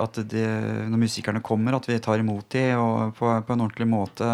At 0.00 0.22
de, 0.32 0.46
når 0.88 1.04
musikerne 1.04 1.44
kommer, 1.44 1.76
at 1.76 1.88
vi 1.90 2.00
tar 2.02 2.24
imot 2.24 2.48
dem 2.56 3.12
på, 3.18 3.28
på 3.46 3.52
en 3.52 3.66
ordentlig 3.66 3.88
måte 3.90 4.32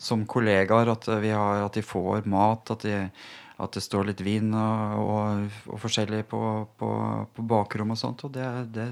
som 0.00 0.24
kollegaer. 0.28 0.92
At 0.94 1.08
vi 1.20 1.33
har, 1.36 1.64
at 1.66 1.76
de 1.76 1.84
får 1.84 2.26
mat, 2.30 2.74
at, 2.74 2.86
de, 2.86 2.96
at 3.62 3.76
det 3.76 3.84
står 3.84 4.10
litt 4.10 4.24
vin 4.24 4.50
og, 4.56 5.04
og, 5.04 5.60
og 5.70 5.84
forskjellig 5.84 6.24
på, 6.30 6.40
på, 6.80 6.90
på 7.36 7.46
bakrom 7.54 7.94
og 7.94 8.00
sånt. 8.00 8.26
Og 8.26 8.34
det, 8.34 8.46
det, 8.74 8.88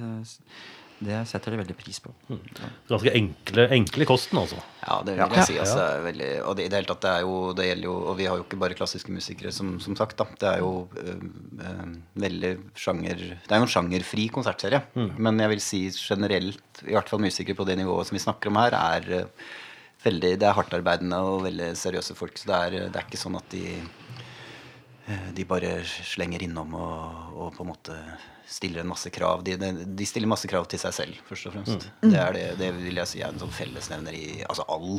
det, 1.02 1.16
setter 1.30 1.54
de 1.54 1.58
veldig 1.62 1.76
pris 1.78 1.98
på. 2.04 2.12
Mm. 2.28 2.42
Ganske 2.90 3.14
enkle, 3.18 3.64
enkle 3.78 4.06
kosten, 4.06 4.38
altså. 4.42 4.60
Ja, 4.84 5.00
det 5.06 5.16
vil 5.18 5.34
jeg 5.38 5.48
si. 5.48 5.56
Altså, 5.64 5.86
veldig, 6.04 6.28
og 6.46 6.58
det, 6.58 6.68
i 6.68 6.72
det 6.72 6.78
hele 6.78 6.90
tatt, 6.92 7.02
det 7.06 7.14
er 7.16 7.24
jo, 7.26 7.40
det 7.58 7.66
gjelder 7.66 7.88
jo 7.88 7.96
Og 8.12 8.14
vi 8.20 8.28
har 8.30 8.38
jo 8.38 8.46
ikke 8.46 8.60
bare 8.62 8.78
klassiske 8.78 9.16
musikere, 9.16 9.54
som, 9.54 9.74
som 9.82 9.98
sagt. 9.98 10.14
da, 10.20 10.28
Det 10.38 10.52
er 10.52 10.62
jo 10.62 10.86
øh, 11.02 11.26
øh, 11.66 11.90
veldig 12.26 12.52
sjanger 12.78 13.26
Det 13.32 13.50
er 13.50 13.64
jo 13.64 13.66
en 13.66 13.74
sjangerfri 13.74 14.28
konsertserie. 14.34 14.84
Mm. 14.94 15.10
Men 15.18 15.42
jeg 15.42 15.54
vil 15.56 15.66
si 15.66 15.82
generelt, 15.96 16.86
i 16.86 16.94
hvert 16.94 17.10
fall 17.10 17.24
musikere 17.24 17.58
på 17.58 17.66
det 17.66 17.80
nivået 17.82 18.06
som 18.06 18.18
vi 18.18 18.26
snakker 18.26 18.52
om 18.52 18.62
her, 18.62 18.78
er 18.78 19.12
øh, 19.24 19.50
veldig, 20.04 20.34
det 20.40 20.48
er 20.48 20.56
hardtarbeidende 20.56 21.18
og 21.26 21.44
veldig 21.46 21.72
seriøse 21.78 22.16
folk. 22.18 22.38
Så 22.38 22.50
det 22.50 22.58
er, 22.58 22.76
det 22.92 23.00
er 23.00 23.06
ikke 23.06 23.20
sånn 23.20 23.38
at 23.38 23.48
de, 23.52 23.64
eh, 25.06 25.28
de 25.36 25.48
bare 25.48 25.78
slenger 25.86 26.44
innom 26.46 26.76
og, 26.78 27.34
og, 27.36 27.50
på 27.56 27.66
en 27.66 27.72
måte 27.72 27.98
stiller 28.52 28.82
en 28.82 28.90
masse 28.90 29.08
krav. 29.14 29.44
De, 29.46 29.56
de, 29.56 30.06
stiller 30.08 30.28
masse 30.28 30.48
krav 30.50 30.66
til 30.68 30.80
seg 30.82 30.96
selv, 30.96 31.20
først 31.28 31.48
og 31.48 31.56
fremst. 31.56 31.86
Mm. 32.02 32.10
Det, 32.10 32.18
er 32.20 32.36
det, 32.36 32.46
det 32.60 32.72
vil 32.76 33.00
jeg 33.00 33.10
si 33.12 33.22
er 33.22 33.32
en 33.32 33.40
sånn 33.40 33.54
fellesnevner 33.54 34.16
i 34.18 34.26
altså 34.44 34.66
all, 34.68 34.98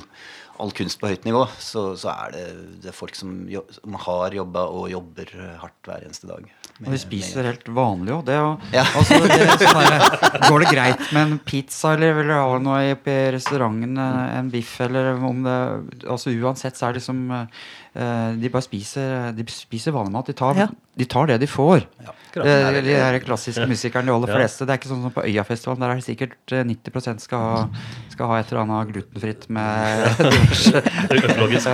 all 0.62 0.74
kunst 0.76 1.00
på 1.02 1.10
høyt 1.10 1.26
nivå. 1.28 1.46
Så, 1.62 1.94
så 2.00 2.12
er 2.14 2.36
det, 2.36 2.44
det 2.84 2.92
er 2.92 2.98
folk 2.98 3.16
som, 3.18 3.32
jo, 3.50 3.64
som 3.74 3.96
har 4.06 4.36
jobba 4.38 4.68
og 4.70 4.90
jobber 4.92 5.32
hardt 5.62 5.90
hver 5.90 6.06
eneste 6.06 6.30
dag. 6.30 6.46
Med, 6.80 6.88
og 6.88 6.96
vi 6.96 7.00
spiser 7.02 7.46
helt 7.46 7.68
vanlig 7.70 8.16
òg. 8.16 8.30
Ja. 8.74 8.86
Altså, 8.98 9.20
sånn 9.62 10.48
går 10.48 10.64
det 10.64 10.70
greit 10.72 11.04
med 11.14 11.22
en 11.22 11.36
pizza 11.46 11.94
eller 11.94 12.16
vil 12.18 12.32
du 12.32 12.36
ha 12.36 12.58
noe 12.64 12.80
i 12.90 13.18
restauranten, 13.36 13.98
en 14.00 14.50
biff 14.54 14.80
eller 14.82 15.14
om 15.22 15.44
det 15.46 15.58
altså 16.10 16.34
Uansett 16.34 16.78
så 16.80 16.88
er 16.88 16.96
det 16.96 17.02
liksom 17.04 17.20
uh, 17.30 18.32
De 18.42 18.50
bare 18.50 18.66
spiser, 18.66 19.30
de 19.38 19.46
spiser 19.54 19.94
vanlig 19.94 20.16
mat. 20.16 20.30
De 20.30 20.36
tar, 20.38 20.58
ja. 20.58 20.68
de 20.98 21.08
tar 21.10 21.30
det 21.30 21.38
de 21.44 21.50
får. 21.50 21.86
Ja. 22.02 22.16
Det, 22.34 22.82
de 22.88 22.96
er 22.98 23.20
klassiske 23.22 23.68
musikeren, 23.70 24.08
de 24.10 24.16
aller 24.16 24.32
Ja. 24.34 24.40
fleste. 24.40 24.66
Det 24.66 24.74
er 24.74 24.80
ikke 24.82 24.90
sånn 24.90 25.04
som 25.06 25.14
på 25.14 25.26
Øyafestivalen. 25.28 25.84
Der 25.84 25.94
er 25.94 26.02
det 26.02 26.08
sikkert 26.08 26.56
eh, 26.56 26.64
90% 26.66 27.22
skal 27.22 27.44
ha, 27.46 27.60
skal 28.10 28.32
ha 28.32 28.40
et 28.42 28.50
eller 28.50 28.64
annet 28.64 28.94
glutenfritt 28.96 29.46
med 29.54 30.24
Økologisk. 31.16 31.68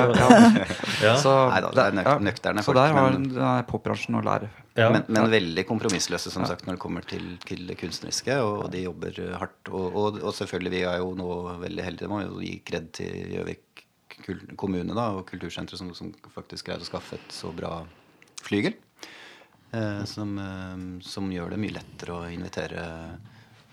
Ja, 1.04 1.16
og- 1.16 1.76
det 1.76 1.84
er 1.86 1.96
nøk- 1.98 2.24
nøkterne 2.26 2.64
Så 2.64 2.74
der 2.76 2.94
har 2.94 3.12
men- 3.18 3.66
popbransjen 3.70 4.16
å 4.20 4.24
lære. 4.26 4.50
Ja. 4.80 4.90
Men, 4.94 5.04
men 5.10 5.30
veldig 5.32 5.66
kompromissløse 5.68 6.32
som 6.32 6.46
sagt 6.48 6.66
når 6.66 6.78
det 6.78 6.80
kommer 6.84 7.06
til, 7.08 7.38
til 7.46 7.66
det 7.68 7.78
kunstneriske. 7.82 8.36
Og 8.42 8.70
de 8.72 8.84
jobber 8.86 9.18
eh, 9.20 9.34
hardt. 9.42 9.72
Og, 9.72 9.96
og, 9.96 10.20
og 10.24 10.34
selvfølgelig, 10.38 10.72
vi 10.78 10.84
er 10.88 11.00
jo 11.02 11.14
nå 11.20 11.30
veldig 11.64 11.84
heldige. 11.88 12.08
Vi 12.08 12.14
må 12.14 12.22
jo 12.24 12.40
gi 12.44 12.54
kred 12.66 12.92
til 12.96 13.34
Gjøvik 13.36 13.86
kommune 14.60 14.94
da, 14.96 15.10
og 15.16 15.26
Kultursenteret 15.30 15.80
som, 15.80 15.94
som 15.96 16.14
faktisk 16.36 16.68
greide 16.68 16.84
å 16.86 16.90
skaffe 16.90 17.16
et 17.20 17.34
så 17.34 17.52
bra 17.56 17.82
flygel. 18.44 18.74
Eh, 19.72 20.04
som, 20.10 20.38
eh, 20.42 20.78
som 21.06 21.28
gjør 21.32 21.52
det 21.54 21.60
mye 21.62 21.76
lettere 21.76 22.16
å 22.16 22.30
invitere 22.32 22.86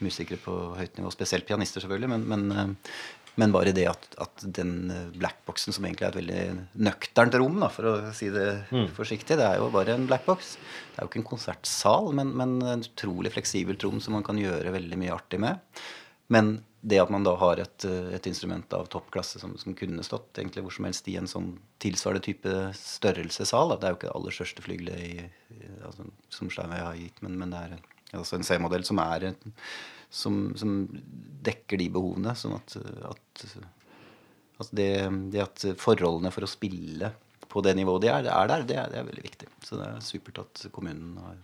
musikere 0.04 0.36
på 0.42 0.54
høyt 0.76 0.98
nivå. 0.98 1.08
Spesielt 1.14 1.46
pianister, 1.48 1.80
selvfølgelig. 1.80 2.10
Men, 2.12 2.26
men, 2.28 2.42
eh, 2.52 2.92
men 3.36 3.52
bare 3.52 3.72
det 3.76 3.86
at, 3.90 4.06
at 4.22 4.44
den 4.56 4.90
eh, 4.90 5.08
blackboxen, 5.16 5.72
som 5.76 5.84
egentlig 5.84 6.06
er 6.06 6.14
et 6.14 6.20
veldig 6.20 6.84
nøkternt 6.88 7.36
rom, 7.40 7.58
da, 7.60 7.68
for 7.72 7.90
å 7.90 7.94
si 8.16 8.30
det 8.32 8.46
forsiktig, 8.96 9.36
det 9.40 9.44
er 9.46 9.58
jo 9.60 9.70
bare 9.74 9.94
en 9.96 10.06
blackbox. 10.08 10.54
Det 10.92 10.98
er 10.98 11.04
jo 11.06 11.10
ikke 11.12 11.20
en 11.24 11.30
konsertsal, 11.34 12.12
men, 12.16 12.32
men 12.36 12.56
en 12.64 12.84
utrolig 12.86 13.32
fleksibelt 13.36 13.84
rom 13.84 14.00
som 14.00 14.16
man 14.16 14.24
kan 14.26 14.40
gjøre 14.40 14.72
veldig 14.74 14.98
mye 15.02 15.12
artig 15.14 15.40
med. 15.44 15.60
Men 16.32 16.56
det 16.86 16.98
at 17.02 17.10
man 17.10 17.24
da 17.26 17.32
har 17.38 17.58
et, 17.62 17.84
eh, 17.88 18.12
et 18.14 18.26
instrument 18.30 18.72
av 18.78 18.86
toppklasse 18.92 19.40
som, 19.42 19.56
som 19.58 19.74
kunne 19.78 20.04
stått 20.06 20.38
egentlig 20.38 20.62
hvor 20.64 20.74
som 20.74 20.86
helst 20.86 21.08
i 21.10 21.16
en 21.18 21.26
sånn 21.30 21.52
tilsvarende 21.82 22.22
type 22.26 22.52
størrelsessal. 22.78 23.74
Det 23.76 23.88
er 23.88 23.94
jo 23.94 23.98
ikke 24.00 24.08
det 24.10 24.16
aller 24.18 24.34
største 24.36 24.64
flygelet 24.64 25.02
i, 25.02 25.26
i, 25.56 25.60
altså, 25.86 26.06
som 26.32 26.50
Steinway 26.52 26.82
har 26.84 26.98
gitt, 26.98 27.20
men, 27.26 27.36
men 27.42 27.52
det 27.54 27.60
er 27.64 27.76
en- 27.76 27.84
altså 28.12 28.38
en 28.38 28.46
C-modell 28.46 28.84
som 28.86 29.00
som, 30.10 30.54
som 30.56 30.76
dekker 31.46 31.80
de 31.80 31.88
behovene. 31.92 32.34
Sånn 32.38 32.56
at, 32.56 32.76
at, 33.10 33.46
at 34.62 34.70
det, 34.76 34.90
det 35.32 35.42
at 35.42 35.66
forholdene 35.80 36.32
for 36.34 36.46
å 36.46 36.50
spille 36.50 37.12
på 37.46 37.62
det 37.64 37.76
nivået 37.78 38.04
de 38.04 38.12
er, 38.12 38.28
er 38.30 38.50
der, 38.50 38.64
det 38.68 38.78
er, 38.80 38.92
det 38.92 39.00
er 39.00 39.08
veldig 39.08 39.26
viktig. 39.26 39.50
Så 39.64 39.78
det 39.80 39.88
er 39.88 40.04
supert 40.04 40.42
at 40.42 40.66
kommunen 40.74 41.16
har, 41.22 41.36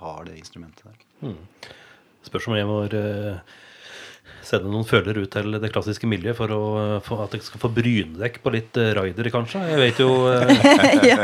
har 0.00 0.24
det 0.28 0.38
instrumentet 0.40 0.86
der. 0.90 1.34
Spørs 2.26 2.48
om 2.50 2.56
jeg 2.58 2.68
var 2.68 2.96
eh, 2.98 3.58
sende 4.50 4.70
noen 4.72 4.86
følere 4.88 5.22
ut 5.24 5.30
til 5.32 5.56
det 5.62 5.70
klassiske 5.72 6.08
miljøet 6.10 6.38
for, 6.38 6.52
å, 6.52 6.62
for 7.04 7.24
at 7.24 7.36
jeg 7.36 7.46
skal 7.46 7.62
få 7.62 7.70
brynedekk 7.76 8.40
på 8.44 8.52
litt 8.54 8.78
eh, 8.80 8.92
raidere, 8.96 9.32
kanskje. 9.32 9.62
Jeg 9.70 9.80
vet 9.80 10.02
jo 10.02 10.10
eh, 10.30 10.52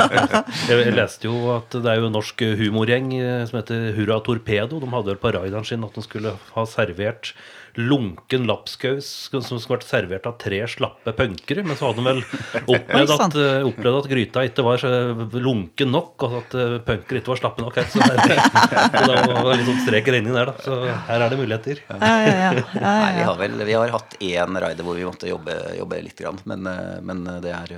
jeg, 0.71 0.95
leste 0.95 1.29
jo 1.29 1.51
at 1.57 1.75
det 1.75 1.93
er 1.93 2.01
jo 2.01 2.11
en 2.11 2.17
norsk 2.17 2.47
humorgjeng 2.61 3.13
eh, 3.19 3.45
som 3.49 3.61
heter 3.61 3.91
Hurra 3.99 4.21
Torpedo. 4.25 4.81
De 4.83 4.91
hadde 4.93 5.15
vel 5.15 5.23
på 5.23 5.35
raideren 5.37 5.67
sin 5.67 5.87
at 5.87 5.97
de 5.97 6.05
skulle 6.07 6.37
ha 6.55 6.67
servert 6.71 7.35
lunken 7.77 8.47
lapskaus 8.49 9.09
som 9.31 9.61
skulle 9.61 9.77
vært 9.77 9.89
servert 9.89 10.29
av 10.29 10.37
tre 10.41 10.63
slappe 10.71 11.13
punkere. 11.17 11.65
Men 11.67 11.79
så 11.79 11.91
hadde 11.91 12.03
de 12.03 12.07
vel 12.09 12.23
opplevd 12.77 13.15
at, 13.17 13.39
eh, 13.43 13.69
opplevd 13.69 14.01
at 14.01 14.11
gryta 14.11 14.45
ikke 14.49 14.67
var 14.67 14.83
så 14.83 14.93
lunken 15.37 15.93
nok, 15.95 16.27
og 16.27 16.39
at 16.41 16.57
uh, 16.59 16.77
punkere 16.87 17.21
ikke 17.21 17.35
var 17.35 17.43
slappe 17.43 17.65
nok. 17.65 17.81
Så, 17.93 18.01
der, 18.03 18.43
så 18.97 19.05
da 19.05 19.21
var 19.29 19.51
det 19.53 19.59
litt 19.61 19.71
sånn 19.71 19.83
strek 19.85 20.11
i 20.11 20.17
regningen 20.17 20.41
der, 20.41 20.53
da. 20.53 20.57
Så 20.65 20.81
her 21.11 21.27
er 21.27 21.33
det 21.33 21.41
muligheter. 21.41 21.83
Ja, 21.91 21.99
ja, 22.01 22.37
ja. 22.37 22.51
ja, 22.57 22.81
Nei, 22.81 23.13
vi 23.19 23.27
har 23.29 23.41
vel 23.41 23.67
vi 23.67 23.77
har 23.77 23.95
hatt 23.95 24.17
én 24.23 24.61
raider 24.63 24.87
hvor 24.87 24.99
vi 24.99 25.07
måtte 25.07 25.31
jobbe, 25.31 25.57
jobbe 25.79 26.03
litt, 26.05 26.19
grann, 26.19 26.39
men, 26.49 26.67
eh, 26.71 27.01
men 27.05 27.25
det 27.45 27.53
er 27.53 27.75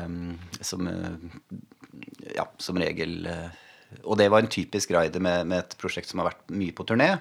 som 0.60 0.86
eh, 0.86 1.16
Ja, 2.36 2.44
som 2.60 2.78
regel 2.78 3.26
eh, 3.26 3.48
Og 4.04 4.18
det 4.20 4.28
var 4.30 4.44
en 4.44 4.52
typisk 4.52 4.92
raider 4.94 5.22
med, 5.24 5.46
med 5.48 5.64
et 5.64 5.76
prosjekt 5.80 6.10
som 6.10 6.20
har 6.20 6.30
vært 6.30 6.52
mye 6.52 6.74
på 6.76 6.86
turné. 6.86 7.14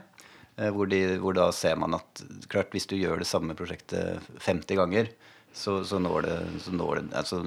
Eh, 0.58 0.70
Hvor, 0.74 0.90
de, 0.92 1.02
hvor 1.24 1.38
da 1.38 1.48
ser 1.56 1.78
man 1.80 1.98
at 1.98 2.24
klart 2.52 2.76
hvis 2.76 2.90
du 2.90 2.98
gjør 2.98 3.24
det 3.24 3.30
samme 3.30 3.56
prosjektet 3.58 4.22
50 4.46 4.80
ganger, 4.82 5.12
så, 5.58 5.80
så, 5.88 5.98
når 5.98 6.22
det, 6.28 6.38
så 6.62 6.72
når 6.76 7.00
det, 7.00 7.04
altså, 7.18 7.42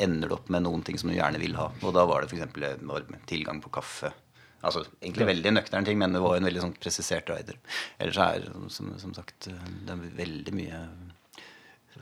ender 0.00 0.30
det 0.30 0.36
opp 0.38 0.48
med 0.52 0.64
noen 0.64 0.84
ting 0.86 0.96
som 1.00 1.10
du 1.10 1.16
gjerne 1.16 1.40
vil 1.42 1.58
ha. 1.58 1.68
Og 1.84 1.92
da 1.92 2.06
var 2.08 2.24
det 2.24 2.32
f.eks. 2.32 3.18
tilgang 3.28 3.60
på 3.60 3.72
kaffe. 3.74 4.12
Altså 4.60 4.84
egentlig 5.00 5.28
veldig 5.28 5.52
nøktern 5.56 5.86
ting, 5.88 5.98
men 6.00 6.12
det 6.12 6.20
var 6.20 6.36
en 6.36 6.46
veldig 6.48 6.62
sånn 6.64 6.74
presisert 6.76 7.28
rider. 7.32 7.56
Ellers 8.00 8.20
er 8.20 8.48
som, 8.72 8.90
som 9.00 9.14
sagt 9.16 9.48
det 9.48 9.94
er 9.94 10.02
veldig 10.18 10.56
mye 10.56 10.80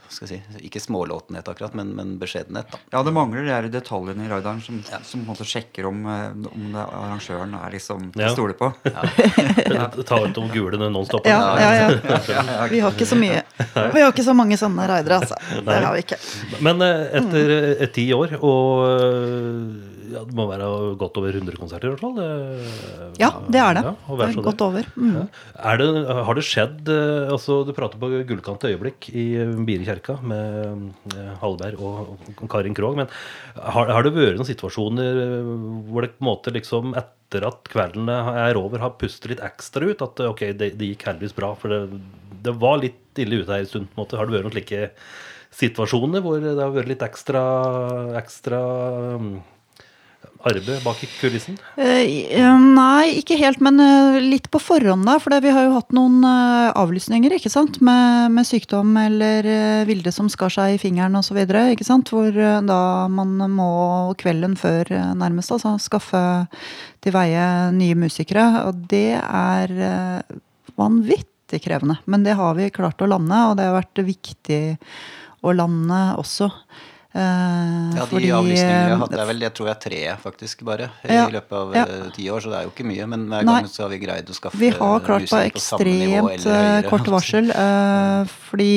skal 0.09 0.27
jeg 0.27 0.41
si, 0.41 0.63
Ikke 0.67 0.81
smålåtenhet 0.81 1.47
akkurat, 1.51 1.75
men, 1.77 1.91
men 1.95 2.15
beskjedenhet. 2.21 2.69
da. 2.71 2.79
Ja, 2.95 3.03
det 3.05 3.13
mangler 3.15 3.45
de 3.45 3.53
her 3.53 3.67
detaljene 3.69 4.25
i 4.25 4.29
raideren 4.31 4.61
som, 4.65 4.79
som 5.03 5.21
på 5.21 5.25
en 5.25 5.29
måte 5.31 5.45
sjekker 5.47 5.85
om, 5.89 6.01
eh, 6.09 6.29
om 6.49 6.69
det 6.73 6.85
arrangøren 6.85 7.53
er 7.59 7.75
liksom 7.77 8.09
til 8.13 8.25
Ja. 8.25 8.31
å 8.31 8.33
stole 8.35 8.53
på. 8.59 8.71
Ta 10.09 10.19
ut 10.25 10.33
de 10.35 10.47
gule 10.53 10.79
nonstop. 10.89 11.27
Ja, 11.29 11.39
ja, 11.59 11.71
ja. 11.77 12.67
Vi 12.71 12.79
har 12.83 12.91
ikke 12.91 13.05
så 13.09 13.17
mye 13.19 13.43
Vi 13.93 14.01
har 14.01 14.11
ikke 14.11 14.25
så 14.25 14.33
mange 14.37 14.57
sånne 14.59 14.87
raidere, 14.89 15.21
altså. 15.21 15.37
Det 15.65 15.79
har 15.85 15.93
vi 15.95 16.03
ikke. 16.05 16.19
Men 16.65 16.81
eh, 16.85 17.05
etter 17.21 17.55
eh, 17.81 17.87
ti 17.93 18.07
år, 18.15 18.37
og 18.41 19.98
ja, 20.11 20.21
det 20.25 20.35
må 20.37 20.45
være 20.49 20.67
godt 20.99 21.17
over 21.21 21.35
100 21.37 21.57
konserter 21.59 21.87
i 21.87 21.91
hvert 21.93 22.01
fall? 22.03 22.15
det- 22.17 23.19
Ja, 23.21 23.29
det 23.49 23.59
er 23.61 23.73
det. 23.77 23.83
Ja, 23.85 23.93
Det 24.19 24.27
er 24.27 24.41
godt 24.45 24.61
over. 24.65 24.87
Mm. 24.95 25.27
Er 25.71 25.77
det, 25.81 25.87
har 26.29 26.35
det 26.39 26.43
skjedd 26.47 26.89
eh, 26.89 27.29
altså 27.33 27.59
Du 27.67 27.73
prater 27.77 27.99
på 28.01 28.09
gullkante 28.27 28.69
øyeblikk 28.71 29.09
i 29.13 29.25
Biri 29.67 29.85
kjerka 29.87 30.17
med 30.23 30.91
eh, 31.15 31.31
Hallberg 31.41 31.79
og 31.79 32.49
Karin 32.49 32.73
Krogh. 32.77 32.95
Men 32.99 33.07
har, 33.55 33.89
har 33.93 34.03
det 34.03 34.13
vært 34.17 34.37
noen 34.39 34.49
situasjoner 34.49 35.21
eh, 35.25 35.53
hvor 35.91 36.05
det 36.05 36.13
på 36.17 36.23
en 36.25 36.29
måte 36.31 36.53
liksom 36.55 36.93
etter 36.97 37.45
at 37.45 37.67
kveldene 37.69 38.15
er 38.47 38.57
over, 38.57 38.81
har 38.81 38.95
pustet 38.97 39.29
litt 39.35 39.43
ekstra 39.45 39.85
ut? 39.91 40.01
At 40.01 40.19
eh, 40.23 40.31
ok, 40.33 40.45
det, 40.57 40.73
det 40.79 40.93
gikk 40.95 41.05
heldigvis 41.11 41.35
bra, 41.37 41.53
for 41.59 41.69
det, 41.69 41.81
det 42.45 42.55
var 42.57 42.79
litt 42.81 43.19
ille 43.19 43.41
ute 43.43 43.51
her 43.51 43.65
en 43.65 43.69
stund. 43.69 43.89
på 43.91 43.99
en 43.99 44.05
måte. 44.05 44.17
Har 44.17 44.25
det 44.29 44.37
vært 44.39 44.47
noen 44.47 44.55
slike 44.55 44.87
situasjoner 45.59 46.21
hvor 46.23 46.37
det 46.43 46.51
har 46.59 46.69
vært 46.75 46.91
litt 46.91 47.01
ekstra, 47.05 47.39
ekstra 48.19 48.59
um, 49.17 49.31
arbeid 50.47 50.83
bak 50.83 51.01
i 51.03 51.07
kulissen? 51.19 51.57
Eh, 51.75 52.45
Nei, 52.59 53.19
ikke 53.19 53.37
helt, 53.39 53.59
men 53.63 53.79
eh, 53.83 54.19
litt 54.23 54.47
på 54.51 54.61
forhånd, 54.61 55.03
da. 55.07 55.17
For 55.21 55.35
vi 55.43 55.51
har 55.53 55.67
jo 55.67 55.75
hatt 55.75 55.95
noen 55.95 56.21
eh, 56.23 56.69
avlysninger 56.79 57.35
ikke 57.35 57.51
sant? 57.51 57.81
Med, 57.85 58.31
med 58.35 58.47
sykdom 58.47 58.95
eller 59.01 59.47
eh, 59.47 59.87
vilde 59.89 60.13
som 60.15 60.29
skar 60.31 60.53
seg 60.53 60.75
i 60.75 60.81
fingeren 60.81 61.17
osv. 61.19 61.39
Hvor 61.43 62.29
eh, 62.31 62.59
da 62.67 62.81
man 63.11 63.35
må 63.55 63.71
kvelden 64.19 64.55
før 64.59 64.93
eh, 64.95 65.09
nærmest 65.19 65.55
altså, 65.55 65.75
skaffe 65.81 66.23
til 67.03 67.15
veie 67.15 67.49
nye 67.75 67.97
musikere. 67.99 68.47
Og 68.69 68.85
det 68.91 69.19
er 69.19 69.75
eh, 69.75 70.37
vanvittig 70.79 71.63
krevende. 71.65 71.99
Men 72.07 72.23
det 72.27 72.39
har 72.39 72.55
vi 72.59 72.71
klart 72.73 73.01
å 73.03 73.09
lande, 73.09 73.43
og 73.49 73.59
det 73.59 73.67
har 73.67 73.81
vært 73.81 74.05
viktig 74.07 74.63
å 75.43 75.55
lande 75.55 75.99
også. 76.19 76.49
Eh, 77.09 77.95
Ja, 77.97 78.03
de 78.03 78.05
fordi, 78.05 78.29
avlysningene 78.29 78.83
vi 78.85 78.91
har 78.91 78.91
eh, 78.93 78.99
hatt, 79.01 79.13
det 79.15 79.21
er 79.23 79.29
vel, 79.31 79.39
jeg 79.41 79.53
tror 79.57 79.69
jeg 79.69 79.73
er 79.73 79.81
tre 79.81 80.01
faktisk 80.21 80.59
bare 80.67 80.89
Ja, 81.09 81.23
i 81.25 81.33
løpet 81.33 81.55
av 81.57 81.71
ja. 81.73 81.85
eh, 81.89 82.11
ti 82.13 82.27
år, 82.29 82.43
så 82.43 82.51
det 82.51 82.59
er 82.59 82.67
jo 82.67 82.73
ikke 82.75 82.85
mye. 82.85 83.07
Men 83.09 83.25
hver 83.31 83.47
Nei. 83.47 83.55
gang 83.63 83.71
så 83.71 83.83
har 83.87 83.89
vi 83.95 83.99
greid 84.03 84.29
å 84.29 84.35
skaffe 84.37 84.61
Vi 84.61 84.69
har 84.75 85.01
klart 85.07 85.25
på 85.25 85.63
samme 85.63 85.89
nivå 85.89 86.29
ekstremt 86.29 86.29
klart 86.29 86.29
på 86.29 86.35
ekstremt 86.35 86.89
kort 86.91 87.09
varsel. 87.15 87.49
Uh, 87.49 88.29
fordi 88.51 88.69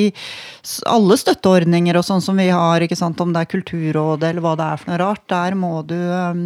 alle 0.89 1.17
støtteordninger 1.19 1.99
og 1.99 2.07
sånn 2.07 2.23
som 2.25 2.41
vi 2.41 2.47
har, 2.49 2.81
ikke 2.81 2.97
sant, 2.97 3.21
om 3.21 3.35
det 3.35 3.43
er 3.43 3.51
Kulturrådet 3.53 4.31
eller 4.31 4.45
hva 4.45 4.55
det 4.57 4.65
er 4.65 4.81
for 4.81 4.93
noe 4.93 4.99
rart, 5.03 5.23
der 5.29 5.57
må 5.59 5.71
du 5.85 5.97
um, 5.99 6.43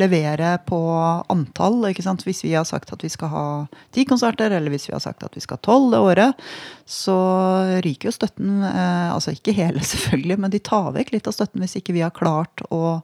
levere 0.00 0.54
på 0.64 0.80
antall. 1.28 1.82
ikke 1.90 2.06
sant? 2.06 2.24
Hvis 2.24 2.44
vi 2.46 2.54
har 2.56 2.64
sagt 2.68 2.94
at 2.94 3.04
vi 3.04 3.12
skal 3.12 3.32
ha 3.34 3.46
ti 3.92 4.06
konserter, 4.08 4.54
eller 4.56 4.72
hvis 4.72 4.88
vi 4.88 4.96
har 4.96 5.04
sagt 5.04 5.26
at 5.26 5.36
vi 5.36 5.44
skal 5.44 5.60
ha 5.60 5.66
tolv 5.68 5.92
det 5.92 6.00
året, 6.00 6.52
så 6.90 7.14
ryker 7.84 8.10
jo 8.10 8.16
støtten. 8.16 8.64
eh, 8.66 9.12
altså 9.14 9.30
ikke 9.36 9.54
hele, 9.54 9.80
selvfølgelig, 9.92 10.38
men 10.42 10.50
de 10.50 10.58
tar 10.58 10.90
vekk 10.96 11.12
litt 11.14 11.30
av 11.30 11.36
støtten 11.38 11.62
hvis 11.62 11.78
ikke 11.80 11.94
vi 11.96 12.02
har 12.06 12.10
klart 12.16 12.66
å 12.70 13.00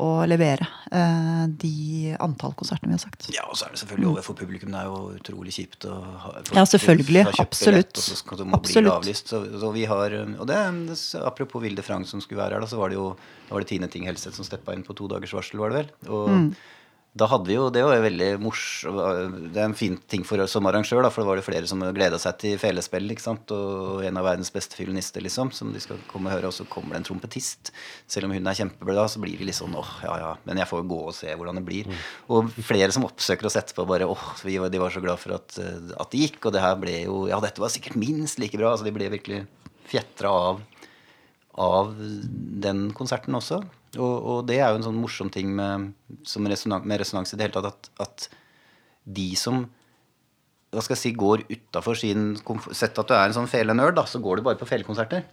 å 0.00 0.22
levere 0.24 0.62
eh, 0.94 1.48
de 1.60 2.12
antall 2.22 2.52
konsertene 2.56 2.92
vi 2.92 2.94
har 2.94 3.02
sagt. 3.02 3.26
Ja, 3.34 3.42
og 3.50 3.56
så 3.58 3.66
er 3.66 3.72
det 3.74 3.80
selvfølgelig 3.82 4.06
overfor 4.12 4.36
publikum. 4.38 4.70
Det 4.70 4.78
er 4.78 4.86
jo 4.86 5.00
utrolig 5.18 5.52
kjipt 5.56 5.84
å 5.90 5.96
ha 6.22 6.30
Ja, 6.54 6.62
selvfølgelig. 6.64 7.24
Absolutt. 7.42 7.90
Lett, 7.90 7.98
og 7.98 8.06
så 8.06 8.16
skal 8.20 8.38
de 8.38 8.46
bli 8.54 8.84
avlyst. 8.94 9.32
Så, 9.34 9.40
så 9.60 9.72
vi 9.74 9.82
har, 9.90 10.14
og 10.38 10.46
det, 10.48 10.60
det- 10.86 11.20
Apropos 11.26 11.60
Vilde 11.66 11.82
Frank 11.84 12.06
som 12.08 12.22
skulle 12.22 12.38
være 12.40 12.54
her, 12.56 12.62
da, 12.62 12.70
så 12.70 12.78
var 12.78 12.94
det 12.94 13.00
jo 13.00 13.10
da 13.50 13.56
var 13.58 13.66
det 13.66 13.72
Tine 13.74 13.90
Ting 13.90 14.06
Helseth 14.06 14.38
som 14.38 14.46
steppa 14.46 14.78
inn 14.78 14.86
på 14.86 14.94
to 14.96 15.10
dagers 15.10 15.34
varsel, 15.36 15.58
var 15.58 15.74
det 15.74 15.82
vel. 15.82 15.90
Og 16.08 16.30
Mm. 16.38 16.48
Da 17.10 17.26
hadde 17.26 17.48
vi 17.50 17.56
jo, 17.56 17.64
Det 17.74 17.82
var 17.82 17.96
jo 17.96 18.04
veldig 18.04 18.28
morsomt. 18.38 19.48
Det 19.50 19.58
er 19.58 19.64
en 19.66 19.74
fin 19.74 19.96
ting 20.10 20.22
for 20.26 20.38
oss 20.44 20.52
som 20.54 20.66
arrangør, 20.70 21.02
da, 21.02 21.10
for 21.10 21.24
det 21.24 21.30
var 21.30 21.40
det 21.40 21.46
flere 21.46 21.66
som 21.66 21.82
gleda 21.96 22.20
seg 22.22 22.36
til 22.38 22.60
felespill. 22.62 23.10
ikke 23.10 23.24
sant, 23.24 23.50
Og 23.50 24.04
en 24.06 24.20
av 24.20 24.28
verdens 24.28 24.52
beste 24.54 24.78
fiolinister, 24.78 25.24
liksom, 25.26 25.50
som 25.52 25.72
de 25.74 25.82
skal 25.82 25.98
komme 26.10 26.30
og 26.30 26.36
høre. 26.36 26.52
Og 26.52 26.54
så 26.54 26.68
kommer 26.70 26.94
det 26.94 27.02
en 27.02 27.08
trompetist. 27.10 27.72
Selv 28.06 28.28
om 28.28 28.36
hun 28.36 28.46
er 28.46 28.60
kjempeblid, 28.60 29.02
så 29.10 29.22
blir 29.22 29.36
vi 29.40 29.48
litt 29.50 29.58
sånn 29.58 29.74
åh, 29.74 29.92
ja 30.06 30.16
ja. 30.22 30.30
Men 30.46 30.62
jeg 30.62 30.70
får 30.70 30.84
jo 30.84 30.90
gå 30.94 31.00
og 31.08 31.16
se 31.18 31.34
hvordan 31.34 31.58
det 31.58 31.66
blir. 31.66 31.90
Og 32.30 32.54
flere 32.62 32.94
som 32.94 33.08
oppsøker 33.08 33.50
oss 33.50 33.58
etterpå 33.58 33.88
bare 33.90 34.06
åh, 34.06 34.26
vi 34.46 34.60
var, 34.62 34.70
de 34.70 34.78
var 34.78 34.94
så 34.94 35.02
glad 35.02 35.18
for 35.18 35.34
at, 35.34 35.58
at 35.58 36.14
det 36.14 36.26
gikk. 36.28 36.44
Og 36.46 36.54
det 36.54 36.62
her 36.62 36.78
ble 36.78 36.94
jo 37.08 37.24
Ja, 37.30 37.42
dette 37.42 37.62
var 37.62 37.74
sikkert 37.74 37.98
minst 37.98 38.38
like 38.38 38.58
bra. 38.58 38.70
Altså 38.70 38.86
de 38.86 38.94
ble 38.94 39.10
virkelig 39.10 39.48
fjetra 39.90 40.30
av 40.30 40.62
av 41.60 41.90
den 41.98 42.90
konserten 42.96 43.34
også. 43.36 43.60
Og, 43.98 44.16
og 44.30 44.38
det 44.46 44.60
er 44.60 44.70
jo 44.70 44.78
en 44.78 44.86
sånn 44.86 45.00
morsom 45.02 45.30
ting 45.34 45.50
med, 45.56 45.90
som 46.28 46.46
resonan- 46.46 46.84
med 46.86 47.00
resonans 47.02 47.32
i 47.34 47.38
det 47.38 47.48
hele 47.48 47.56
tatt, 47.56 47.72
at, 47.74 47.90
at 48.06 48.28
de 49.10 49.30
som 49.38 49.64
hva 50.70 50.82
skal 50.84 50.94
jeg 50.94 51.02
si, 51.02 51.10
går 51.18 51.42
utafor 51.50 51.98
sin 51.98 52.36
Sett 52.70 52.98
at 53.00 53.08
du 53.08 53.14
er 53.16 53.24
en 53.26 53.34
sånn 53.40 53.50
felenerd, 53.50 53.96
da, 53.98 54.04
så 54.06 54.20
går 54.22 54.38
du 54.38 54.44
bare 54.46 54.60
på 54.60 54.68
felekonserter. 54.70 55.24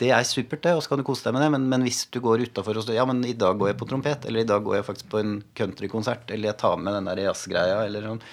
Det 0.00 0.08
er 0.10 0.24
supert, 0.26 0.64
det, 0.64 0.72
og 0.74 0.82
så 0.82 0.90
kan 0.90 0.98
du 0.98 1.06
kose 1.06 1.22
deg 1.22 1.36
med 1.36 1.44
det. 1.44 1.50
Men, 1.54 1.68
men 1.70 1.84
hvis 1.86 2.00
du 2.10 2.18
går 2.24 2.42
utafor 2.48 2.80
og 2.80 2.90
Ja, 2.90 3.04
men 3.06 3.20
i 3.22 3.36
dag 3.38 3.54
går 3.60 3.70
jeg 3.70 3.78
på 3.78 3.86
trompet. 3.86 4.26
Eller 4.26 4.42
i 4.42 4.48
dag 4.48 4.64
går 4.66 4.80
jeg 4.80 4.86
faktisk 4.88 5.12
på 5.12 5.20
en 5.20 5.36
countrykonsert. 5.54 6.26
Eller 6.34 6.50
jeg 6.50 6.58
tar 6.64 6.80
med 6.82 6.96
den 6.98 7.06
der 7.06 7.22
jazzgreia. 7.28 7.84
Eller 7.86 8.08
sånn. 8.10 8.24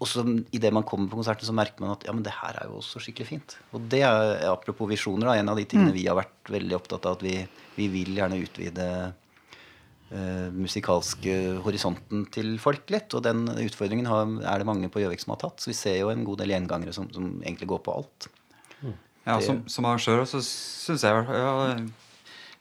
Og 0.00 0.08
så 0.08 0.24
idet 0.52 0.72
man 0.76 0.84
kommer 0.88 1.08
på 1.08 1.16
konserten, 1.16 1.48
så 1.48 1.56
merker 1.56 1.80
man 1.84 1.94
at 1.94 2.04
ja, 2.04 2.12
men 2.16 2.24
det 2.24 2.32
her 2.36 2.56
er 2.60 2.68
jo 2.68 2.78
også 2.82 3.00
skikkelig 3.04 3.28
fint. 3.28 3.56
Og 3.76 3.88
det 3.92 4.02
er, 4.04 4.36
apropos 4.48 4.88
visjoner, 4.92 5.28
da, 5.28 5.38
en 5.40 5.50
av 5.52 5.56
de 5.60 5.64
tingene 5.68 5.92
vi 5.96 6.04
har 6.08 6.16
vært 6.20 6.52
veldig 6.52 6.76
opptatt 6.76 7.08
av. 7.08 7.16
At 7.16 7.24
vi, 7.24 7.34
vi 7.80 7.88
vil 7.92 8.12
gjerne 8.18 8.38
utvide 8.44 8.86
uh, 9.10 10.48
musikalske 10.54 11.36
horisonten 11.64 12.26
til 12.34 12.54
folk 12.62 12.90
litt. 12.92 13.12
Og 13.16 13.24
den 13.26 13.46
utfordringen 13.54 14.08
har, 14.10 14.28
er 14.52 14.60
det 14.62 14.68
mange 14.68 14.92
på 14.92 15.02
Gjøvik 15.02 15.24
som 15.24 15.34
har 15.34 15.42
tatt. 15.46 15.62
Så 15.64 15.72
vi 15.72 15.78
ser 15.78 15.98
jo 16.02 16.12
en 16.12 16.26
god 16.28 16.42
del 16.42 16.54
gjengangere 16.54 16.94
som, 16.96 17.08
som 17.14 17.32
egentlig 17.42 17.70
går 17.72 17.82
på 17.86 17.96
alt. 18.00 18.30
Ja, 19.26 19.36
Det- 19.36 19.44
som, 19.46 19.64
som 19.68 19.84
arrangør 19.84 20.24
så 20.26 20.40
syns 20.42 21.02
jeg 21.04 21.26
ja, 21.28 21.76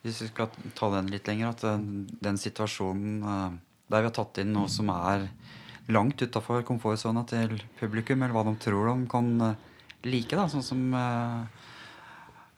Hvis 0.03 0.19
vi 0.21 0.27
skal 0.27 0.49
ta 0.75 0.89
den 0.91 1.07
litt 1.11 1.27
lenger, 1.27 1.53
at 1.53 1.63
den, 1.63 2.07
den 2.23 2.37
situasjonen 2.39 3.23
uh, 3.23 3.49
der 3.89 4.03
vi 4.03 4.09
har 4.11 4.15
tatt 4.15 4.37
inn 4.43 4.53
noe 4.53 4.69
som 4.69 4.91
er 4.93 5.29
langt 5.89 6.21
utafor 6.21 6.61
komfortsona 6.67 7.23
til 7.27 7.55
publikum, 7.79 8.21
eller 8.21 8.35
hva 8.35 8.43
de 8.45 8.53
tror 8.61 8.91
de 8.91 9.07
kan 9.09 9.29
eh, 9.41 9.55
like, 10.05 10.35
da, 10.37 10.45
sånn 10.51 10.61
som 10.61 10.83
uh, 10.93 11.47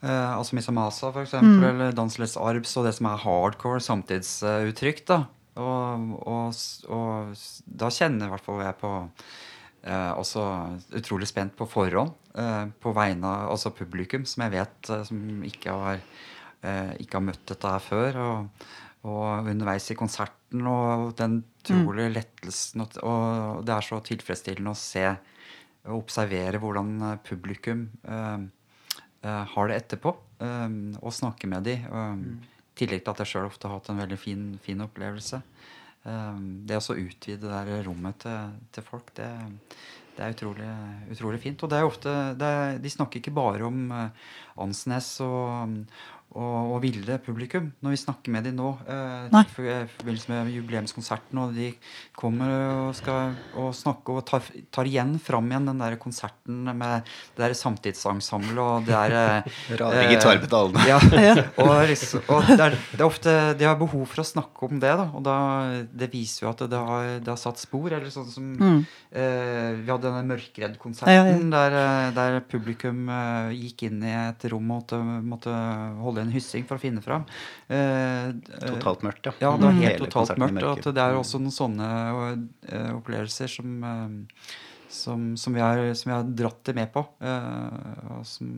uh, 0.04 0.32
altså 0.38 0.58
Misamasa, 0.58 1.12
for 1.12 1.22
eksempel, 1.24 1.68
eller 1.70 1.94
Danseless 1.96 2.36
Arbs, 2.40 2.74
og 2.76 2.88
det 2.88 2.96
som 2.98 3.08
er 3.10 3.22
hardcore 3.22 3.82
samtidsuttrykk, 3.84 5.06
da. 5.08 5.22
Og, 5.62 6.12
og, 6.24 6.60
og 6.88 7.40
da 7.68 7.90
kjenner 7.92 8.30
i 8.30 8.32
hvert 8.32 8.46
fall 8.46 8.62
jeg 8.64 8.78
på 8.80 8.92
Eh, 9.82 10.12
også 10.14 10.42
utrolig 10.94 11.26
spent 11.26 11.56
på 11.58 11.66
forhånd 11.66 12.12
eh, 12.38 12.68
på 12.78 12.92
vegne 12.94 13.26
av 13.26 13.48
altså 13.56 13.72
publikum, 13.74 14.22
som 14.30 14.44
jeg 14.44 14.54
vet 14.54 14.90
eh, 14.94 15.02
som 15.08 15.42
ikke 15.48 15.74
har, 15.74 16.04
eh, 16.62 16.92
ikke 17.02 17.18
har 17.18 17.24
møtt 17.26 17.42
dette 17.50 17.72
her 17.74 17.82
før. 17.82 18.20
Og, 18.22 18.68
og 19.10 19.50
underveis 19.50 19.90
i 19.90 19.98
konserten 19.98 20.68
og 20.70 21.16
den 21.18 21.40
utrolige 21.42 22.12
lettelsen. 22.14 22.84
Og, 22.84 23.00
og 23.02 23.64
det 23.66 23.74
er 23.74 23.88
så 23.88 23.98
tilfredsstillende 24.06 24.70
å 24.70 24.78
se 24.78 25.08
og 25.10 25.96
observere 26.04 26.62
hvordan 26.62 26.94
eh, 27.08 27.18
publikum 27.26 27.88
eh, 28.06 28.46
har 29.22 29.70
det 29.70 29.78
etterpå, 29.82 30.14
eh, 30.42 30.68
og 31.00 31.14
snakke 31.14 31.50
med 31.50 31.68
dem. 31.68 31.86
I 32.72 32.78
tillegg 32.78 33.04
til 33.04 33.12
at 33.12 33.22
jeg 33.22 33.32
sjøl 33.34 33.48
ofte 33.50 33.68
har 33.68 33.78
hatt 33.78 33.90
en 33.92 34.00
veldig 34.02 34.18
fin, 34.18 34.44
fin 34.64 34.80
opplevelse. 34.82 35.42
Um, 36.02 36.64
det 36.66 36.80
å 36.80 36.82
så 36.82 36.96
utvide 36.98 37.44
det 37.44 37.50
der 37.52 37.84
rommet 37.86 38.16
til, 38.24 38.54
til 38.74 38.82
folk, 38.82 39.12
det, 39.14 39.28
det 40.16 40.24
er 40.24 40.32
utrolig, 40.34 40.70
utrolig 41.14 41.38
fint. 41.44 41.62
Og 41.62 41.70
det 41.70 41.78
er 41.78 41.86
ofte, 41.86 42.14
det 42.40 42.48
er, 42.48 42.80
de 42.82 42.90
snakker 42.90 43.20
ikke 43.20 43.34
bare 43.36 43.68
om 43.68 43.92
Ansnes 44.64 45.12
og, 45.22 45.76
og, 46.32 46.72
og 46.74 46.78
Vilde 46.82 47.18
publikum 47.22 47.70
når 47.84 47.94
vi 47.94 48.00
snakker 48.00 48.32
med 48.34 48.46
dem 48.48 48.56
nå. 48.58 48.70
Eh, 48.88 49.28
Nei. 49.32 49.42
I 49.44 49.76
forbindelse 49.96 50.32
med 50.32 50.52
jubileumskonserten, 50.54 51.40
og 51.42 51.52
de 51.56 51.70
kommer 52.18 52.52
og 52.88 52.96
skal 52.96 53.34
og 53.60 53.72
snakke 53.76 54.16
og 54.16 54.24
tar, 54.28 54.46
tar 54.72 54.88
igjen 54.88 55.14
fram 55.22 55.50
igjen 55.50 55.68
den 55.70 55.82
der 55.82 55.98
konserten 56.00 56.64
med 56.70 57.08
det 57.36 57.44
der 57.44 57.56
samtidsensemblet 57.58 58.62
og 58.62 58.88
det 58.88 58.96
der 58.96 59.16
eh, 59.18 59.60
Rare 59.82 60.04
eh, 60.04 60.12
gitarpedalene. 60.14 60.86
Ja, 60.92 60.98
og, 61.62 61.70
liksom, 61.88 62.24
og 62.32 62.48
det, 62.48 62.58
er, 62.60 62.74
det 62.90 63.00
er 63.00 63.06
ofte 63.06 63.32
De 63.58 63.66
har 63.68 63.76
behov 63.78 64.02
for 64.10 64.22
å 64.22 64.26
snakke 64.26 64.66
om 64.66 64.80
det, 64.82 64.92
da. 64.98 65.06
Og 65.14 65.22
da, 65.24 65.36
det 65.92 66.08
viser 66.12 66.46
jo 66.46 66.50
at 66.50 66.64
det 66.68 66.80
har, 66.90 67.10
det 67.22 67.30
har 67.30 67.40
satt 67.40 67.60
spor. 67.60 67.92
Eller 67.92 68.10
sånn 68.12 68.28
som 68.32 68.48
eh, 68.58 69.78
Vi 69.78 69.88
hadde 69.88 70.08
denne 70.08 70.24
Mørkredd-konserten 70.32 71.12
Ja, 71.12 71.28
ja. 71.28 71.38
Der, 71.52 71.78
eh, 71.78 72.08
der 72.16 72.40
publikum 72.48 73.06
eh, 73.12 73.52
gikk 73.56 73.86
inn 73.88 74.02
i 74.04 74.14
et 74.16 74.48
rom 74.52 74.70
og 74.72 74.82
måtte, 74.82 74.98
måtte 75.26 75.54
holde 76.02 76.21
en 76.22 76.32
hyssing 76.34 76.64
for 76.68 76.78
å 76.78 76.82
finne 76.82 77.02
fram. 77.04 77.24
Eh, 77.68 78.28
eh, 78.30 78.66
Totalt 78.66 79.02
mørkt, 79.06 79.26
ja. 79.28 79.32
ja, 79.42 79.50
det 79.58 79.66
var 79.68 79.78
helt 79.78 79.88
Hele 79.90 80.06
totalt 80.10 80.38
mørkt. 80.40 80.62
Og 80.62 80.78
at 80.82 80.90
det 80.96 81.04
er 81.06 81.18
også 81.18 81.40
noen 81.42 81.54
sånne 81.56 81.88
eh, 82.68 82.90
opplevelser 82.96 83.50
som, 83.52 83.84
som, 84.92 85.28
som, 85.40 85.54
vi 85.56 85.60
har, 85.64 85.82
som 85.98 86.10
vi 86.12 86.16
har 86.16 86.32
dratt 86.42 86.62
det 86.70 86.76
med 86.78 86.90
på. 86.94 87.04
eh, 87.20 88.16
og 88.16 88.22
som, 88.28 88.48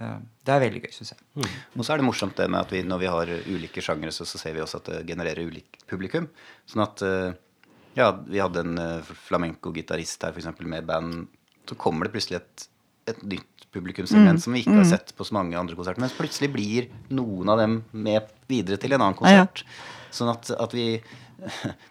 eh, 0.00 0.18
det 0.44 0.54
er 0.56 0.62
veldig 0.66 0.84
gøy, 0.84 0.92
syns 0.98 1.14
jeg. 1.14 1.22
Og 1.76 1.84
så 1.86 1.94
er 1.94 2.02
det 2.02 2.08
morsomt 2.10 2.36
det 2.40 2.50
med 2.50 2.60
at 2.64 2.72
vi, 2.74 2.82
når 2.86 3.02
vi 3.04 3.12
har 3.14 3.32
ulike 3.46 3.84
sjangere, 3.84 4.12
så, 4.14 4.26
så 4.28 4.40
ser 4.42 4.56
vi 4.56 4.62
også 4.64 4.82
at 4.82 4.92
det 4.92 5.02
genererer 5.12 5.46
ulik 5.48 5.80
publikum. 5.90 6.28
Sånn 6.70 6.84
at 6.86 7.04
eh, 7.06 7.32
Ja, 7.94 8.08
vi 8.26 8.40
hadde 8.42 8.64
en 8.64 8.78
flamenco-gitarist 9.06 10.24
her, 10.26 10.32
for 10.34 10.42
eksempel, 10.42 10.66
med 10.66 10.82
band. 10.88 11.28
Så 11.68 11.76
kommer 11.78 12.08
det 12.08 12.10
plutselig 12.16 12.40
et, 12.40 12.64
et 13.12 13.20
nytt 13.22 13.53
publikumssegment 13.74 14.42
som 14.42 14.54
vi 14.54 14.62
ikke 14.64 14.78
har 14.78 14.88
sett 14.88 15.12
på 15.18 15.26
så 15.26 15.34
mange 15.36 15.58
andre 15.58 15.76
konserter. 15.78 16.00
Men 16.04 16.14
plutselig 16.14 16.50
blir 16.54 16.88
noen 17.14 17.50
av 17.52 17.60
dem 17.60 17.80
med 17.92 18.30
videre 18.50 18.78
til 18.80 18.94
en 18.96 19.02
annen 19.04 19.18
Ja, 19.26 19.42
ja. 19.42 19.44
konsert. 19.46 19.64
Sånn 20.14 20.30
at, 20.30 20.50
at 20.62 20.74
vi 20.76 20.88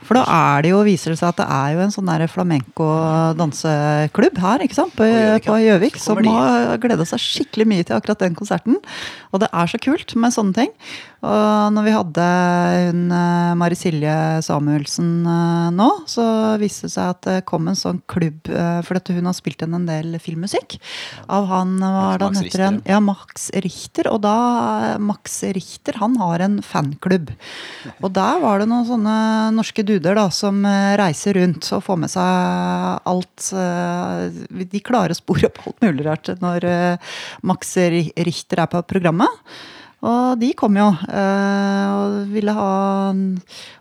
For 0.08 0.18
da 0.18 0.24
er 0.26 0.66
det 0.66 0.74
jo, 0.74 0.82
viser 0.88 1.14
det 1.14 1.20
seg 1.20 1.32
at 1.32 1.42
det 1.42 1.48
er 1.52 1.70
jo 1.76 1.84
en 1.84 1.94
sånn 1.94 2.12
flamenco-danseklubb 2.34 4.42
her, 4.44 4.66
ikke 4.66 4.80
sant? 4.80 4.98
På 4.98 5.58
Gjøvik, 5.62 5.96
som 6.02 6.22
må 6.26 6.38
glede 6.84 7.06
seg 7.10 7.22
skikkelig 7.22 7.70
mye 7.70 7.88
til 7.88 7.98
akkurat 7.98 8.24
den 8.24 8.38
konserten. 8.38 8.76
Og 9.34 9.38
det 9.44 9.50
er 9.52 9.66
så 9.70 9.78
kult 9.82 10.10
med 10.20 10.36
sånne 10.36 10.58
ting. 10.58 10.72
Og 11.24 11.72
når 11.72 11.86
vi 11.86 11.94
hadde 11.96 12.24
hun 12.90 13.04
eh, 13.16 13.54
Mari 13.56 13.78
Silje 13.80 14.16
Samuelsen 14.44 15.12
eh, 15.24 15.70
nå, 15.72 15.88
så 16.10 16.26
viste 16.60 16.90
det 16.90 16.96
seg 16.98 17.14
at 17.14 17.22
det 17.30 17.38
kom 17.48 17.70
en 17.72 17.80
sånn 17.80 18.02
klubb 18.12 18.50
eh, 18.52 18.82
For 18.84 19.00
at 19.00 19.08
hun 19.16 19.30
har 19.30 19.36
spilt 19.38 19.64
inn 19.64 19.78
en 19.78 19.88
del 19.88 20.18
filmmusikk 20.20 20.76
av 21.32 21.48
han 21.48 21.78
hva 21.80 22.10
er 22.12 22.20
det 22.20 22.28
han 22.28 22.40
heter 22.42 22.64
igjen? 22.66 22.82
Ja, 22.92 23.00
Max 23.04 23.48
Richter. 23.64 24.10
Og 24.12 24.20
da 24.26 24.36
Max 25.00 25.40
Richter, 25.56 25.96
han 26.02 26.18
har 26.20 26.44
en 26.44 26.60
fanklubb. 26.66 27.32
Og 28.04 28.12
der 28.16 28.44
var 28.44 28.60
det 28.60 28.68
noen 28.72 28.88
sånne 28.90 29.16
norske 29.56 29.84
duder 29.86 30.18
da, 30.18 30.28
som 30.34 30.64
eh, 30.66 30.94
reiser 31.00 31.38
rundt 31.40 31.70
og 31.76 31.84
får 31.86 32.00
med 32.04 32.12
seg 32.14 33.10
alt 33.10 33.50
eh, 33.58 34.66
De 34.74 34.82
klarer 34.84 35.16
å 35.16 35.20
spore 35.20 35.50
opp 35.50 35.62
alt 35.66 35.86
mulig 35.86 36.08
rart 36.08 36.34
når 36.42 36.68
eh, 36.70 37.14
Max 37.48 37.76
Richter 37.78 38.64
er 38.64 38.72
på 38.72 38.84
programmet. 38.90 39.44
Og 40.04 40.36
de 40.42 40.50
kom 40.60 40.76
jo 40.76 40.90
eh, 41.08 41.88
og 41.96 42.28
ville 42.34 42.52
ha 42.58 42.72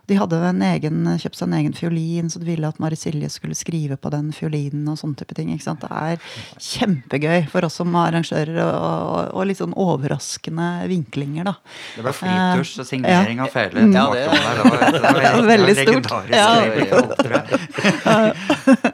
De 0.07 0.15
hadde 0.19 0.37
en 0.47 0.61
egen, 0.67 0.97
kjøpt 1.19 1.35
seg 1.39 1.47
en 1.49 1.53
egen 1.57 1.73
fiolin, 1.75 2.29
så 2.31 2.37
de 2.39 2.45
ville 2.47 2.67
at 2.67 2.79
Mari 2.79 2.95
Silje 2.99 3.29
skulle 3.31 3.55
skrive 3.55 3.95
på 3.99 4.09
den 4.13 4.31
fiolinen 4.35 4.87
og 4.91 4.97
sånne 4.99 5.15
type 5.19 5.33
ting. 5.35 5.49
ikke 5.53 5.63
sant? 5.65 5.81
Det 5.83 5.91
er 5.91 6.17
kjempegøy 6.63 7.41
for 7.51 7.61
oss 7.67 7.75
som 7.79 7.95
arrangører, 7.99 8.57
og, 8.63 8.75
og, 8.75 9.19
og 9.39 9.43
litt 9.49 9.59
sånn 9.61 9.75
overraskende 9.79 10.67
vinklinger, 10.91 11.43
da. 11.47 11.53
Det 11.97 12.03
ble 12.07 12.13
flyturs 12.19 12.71
og 12.83 12.87
signering 12.89 13.37
ja. 13.39 13.43
av 13.47 13.51
fele. 13.55 13.79
Mm. 13.87 13.93
Ja, 13.95 14.03
det- 14.11 14.21
Det 14.23 14.29
var, 14.43 14.53
det 14.59 14.63
var, 14.63 14.81
det 14.91 15.01
var 15.23 15.31
Veldig 15.53 15.75
stort. 15.79 16.07
Ja. 16.31 16.49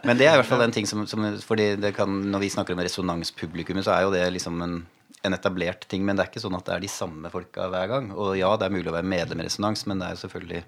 Men 0.05 0.17
det 0.17 0.25
er 0.27 0.33
i 0.33 0.37
hvert 0.39 0.49
fall 0.49 0.61
en 0.65 0.73
ting 0.75 0.87
som, 0.89 0.99
som 1.09 1.19
fordi 1.45 1.65
det 1.81 1.91
kan, 1.97 2.09
Når 2.31 2.39
vi 2.45 2.49
snakker 2.53 2.73
om 2.77 2.81
resonanspublikummet, 2.85 3.83
så 3.85 3.91
er 3.97 4.01
jo 4.07 4.13
det 4.13 4.23
liksom 4.37 4.55
en, 4.65 4.75
en 5.21 5.35
etablert 5.35 5.87
ting. 5.91 6.05
Men 6.05 6.17
det 6.17 6.25
er 6.25 6.31
ikke 6.31 6.43
sånn 6.43 6.57
at 6.57 6.67
det 6.67 6.75
er 6.75 6.85
de 6.85 6.91
samme 6.91 7.31
folka 7.33 7.67
hver 7.71 7.91
gang. 7.91 8.13
Og 8.15 8.37
ja, 8.39 8.51
det 8.59 8.69
er 8.69 8.75
mulig 8.75 8.91
å 8.91 8.95
være 8.95 9.09
medlem 9.09 9.43
i 9.43 9.49
Resonans, 9.49 9.85
men 9.89 10.01
det 10.01 10.07
er 10.07 10.15
jo 10.15 10.23
selvfølgelig 10.23 10.63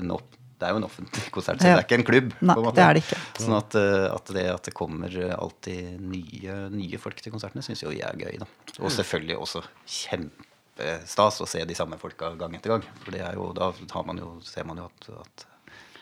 en 0.00 0.12
opp, 0.16 0.36
det 0.60 0.68
er 0.68 0.74
jo 0.74 0.82
en 0.82 0.86
offentlig 0.88 1.24
konsert, 1.36 1.60
så 1.60 1.70
det 1.70 1.72
er 1.78 1.86
ikke 1.86 1.98
en 2.00 2.06
klubb. 2.10 2.34
Nei, 2.40 2.54
på 2.54 2.62
en 2.62 2.68
måte. 2.68 2.76
det 2.78 2.84
er 2.86 2.98
det 2.98 3.04
ikke. 3.06 3.20
Sånn 3.40 3.56
at, 3.56 3.78
eh, 3.80 4.06
at, 4.10 4.34
det, 4.36 4.46
at 4.52 4.68
det 4.68 4.76
kommer 4.76 5.18
alltid 5.36 6.04
nye, 6.04 6.60
nye 6.74 7.00
folk 7.02 7.20
til 7.24 7.34
konsertene, 7.34 7.64
syns 7.64 7.84
jo 7.86 7.94
jeg 7.94 8.06
er 8.06 8.20
gøy. 8.20 8.40
da. 8.42 8.48
Og 8.80 8.92
selvfølgelig 8.94 9.38
også 9.40 9.64
kjempestas 10.00 11.40
å 11.40 11.48
se 11.48 11.64
de 11.68 11.78
samme 11.78 12.00
folka 12.00 12.34
gang 12.40 12.58
etter 12.58 12.76
gang. 12.76 12.84
For 13.04 13.16
det 13.16 13.24
er 13.24 13.40
jo, 13.40 13.50
da 13.56 13.72
har 13.72 14.06
man 14.08 14.20
jo, 14.20 14.34
ser 14.44 14.68
man 14.68 14.82
jo 14.82 14.90
at, 14.90 15.10
at 15.24 15.48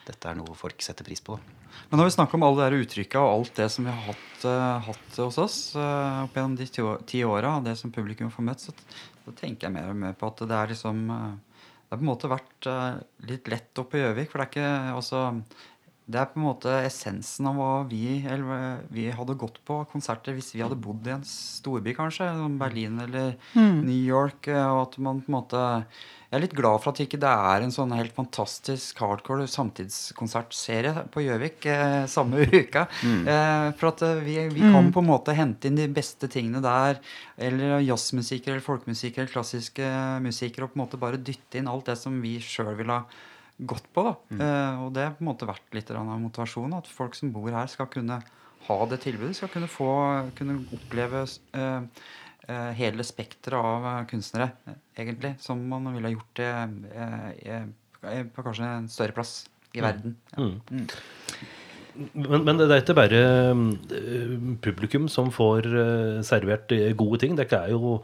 dette 0.08 0.30
er 0.30 0.38
noe 0.40 0.58
folk 0.58 0.82
setter 0.82 1.06
pris 1.06 1.22
på. 1.22 1.38
da. 1.38 1.57
Men 1.88 2.00
når 2.00 2.08
vi 2.08 2.14
snakker 2.16 2.38
om 2.38 2.46
alle 2.48 2.68
de 2.68 2.80
uttrykka 2.84 3.20
og 3.22 3.30
alt 3.32 3.60
det 3.60 3.68
som 3.72 3.86
vi 3.86 3.94
har 3.94 4.06
hatt, 4.10 4.44
uh, 4.44 4.88
hatt 4.88 5.20
hos 5.22 5.38
oss 5.40 5.58
uh, 5.78 6.24
opp 6.26 6.36
gjennom 6.36 6.56
de 6.58 6.66
ti, 7.08 7.22
åra, 7.24 7.54
det 7.64 7.76
som 7.80 7.92
publikum 7.94 8.32
får 8.34 8.46
møtt, 8.50 8.64
så, 8.66 8.74
så 9.24 9.34
tenker 9.38 9.68
jeg 9.68 9.76
mer 9.78 9.92
og 9.92 10.00
mer 10.02 10.18
på 10.18 10.28
at 10.28 10.44
det 10.44 10.58
er 10.58 10.74
liksom 10.74 11.00
uh, 11.08 11.32
Det 11.88 11.94
har 11.94 12.00
på 12.02 12.04
en 12.04 12.10
måte 12.10 12.28
vært 12.28 12.68
litt 13.30 13.48
lett 13.48 13.80
oppe 13.80 13.96
i 13.96 14.02
Gjøvik, 14.02 14.28
for 14.28 14.40
det 14.40 14.44
er 14.44 14.50
ikke 14.52 14.96
altså 14.98 15.22
det 16.08 16.16
er 16.22 16.28
på 16.32 16.38
en 16.40 16.46
måte 16.48 16.72
essensen 16.86 17.46
av 17.50 17.58
hva 17.60 17.70
vi, 17.90 18.22
eller, 18.24 18.52
eh, 18.56 18.84
vi 18.90 19.10
hadde 19.12 19.34
gått 19.36 19.58
på 19.68 19.82
konserter 19.92 20.32
hvis 20.32 20.54
vi 20.54 20.62
hadde 20.64 20.78
bodd 20.80 21.04
i 21.06 21.12
en 21.12 21.24
storby, 21.28 21.92
kanskje. 21.94 22.30
Som 22.38 22.54
Berlin 22.58 22.98
eller 23.04 23.34
New 23.54 24.00
York. 24.08 24.48
eh, 24.48 24.66
Og 24.72 24.86
at 24.86 24.98
man 24.98 25.20
på 25.20 25.28
en 25.28 25.36
måte 25.36 25.60
Jeg 26.30 26.36
er 26.36 26.42
litt 26.44 26.56
glad 26.56 26.82
for 26.84 26.92
at 26.92 26.98
ikke 27.00 27.16
det 27.20 27.28
er 27.28 27.62
en 27.64 27.70
sånn 27.72 27.92
helt 27.96 28.12
fantastisk 28.12 28.98
hardcore 29.00 29.46
samtidskonsertserie 29.48 31.06
på 31.12 31.22
Gjøvik 31.24 31.64
eh, 31.72 32.02
samme 32.10 32.44
uka. 32.60 32.86
Eh, 33.28 33.70
for 33.78 33.90
at 33.92 34.02
eh, 34.04 34.20
vi, 34.24 34.34
vi 34.52 34.60
kan 34.64 34.90
på 34.92 35.00
en 35.00 35.08
måte 35.08 35.32
hente 35.36 35.68
inn 35.70 35.78
de 35.78 35.86
beste 35.88 36.28
tingene 36.28 36.60
der. 36.64 37.00
Eller 37.38 37.80
jazzmusikere 37.84 38.56
eller 38.58 38.64
folkemusikere 38.66 39.24
eller 39.24 39.32
klassiske 39.32 39.88
musikere. 40.24 40.64
Og 40.68 40.74
på 40.74 40.80
en 40.80 40.84
måte 40.86 41.00
bare 41.00 41.20
dytte 41.20 41.60
inn 41.62 41.68
alt 41.70 41.88
det 41.88 41.96
som 42.00 42.20
vi 42.24 42.36
sjøl 42.44 42.74
vil 42.80 42.92
ha 42.92 43.02
gått 43.58 43.88
på. 43.92 44.04
da. 44.06 44.14
Eh, 44.38 44.82
og 44.84 44.92
det 44.94 45.04
har 45.06 45.16
på 45.16 45.24
en 45.24 45.30
måte 45.30 45.48
vært 45.48 45.74
litt 45.76 45.90
av 45.90 46.06
motivasjonen. 46.22 46.78
At 46.78 46.90
folk 46.90 47.18
som 47.18 47.32
bor 47.34 47.50
her, 47.50 47.66
skal 47.70 47.90
kunne 47.90 48.20
ha 48.68 48.78
det 48.90 49.00
tilbudet. 49.04 49.36
Skal 49.38 49.52
kunne 49.52 49.70
få 49.70 49.90
kunne 50.38 50.60
oppleve 50.76 51.24
eh, 51.26 51.82
eh, 52.48 52.70
hele 52.78 53.06
spekteret 53.06 53.58
av 53.58 53.86
eh, 53.92 54.06
kunstnere, 54.10 54.50
egentlig. 54.96 55.36
Som 55.42 55.66
man 55.70 55.90
ville 55.94 56.10
ha 56.10 56.14
gjort 56.16 56.34
det 56.40 56.50
eh, 56.94 57.62
eh, 58.02 58.26
på 58.30 58.46
kanskje 58.46 58.72
en 58.78 58.90
større 58.92 59.16
plass 59.16 59.40
i 59.74 59.82
verden. 59.84 60.16
Ja. 60.36 60.84
Men, 61.98 62.44
men 62.46 62.58
det 62.60 62.68
er 62.70 62.82
ikke 62.84 62.94
bare 62.94 63.20
eh, 63.50 64.34
publikum 64.62 65.08
som 65.10 65.32
får 65.34 65.66
eh, 65.66 66.18
servert 66.26 66.70
eh, 66.74 66.92
gode 66.98 67.18
ting. 67.24 67.34
Dere 67.38 67.58
er 67.64 67.72
jo 67.74 67.96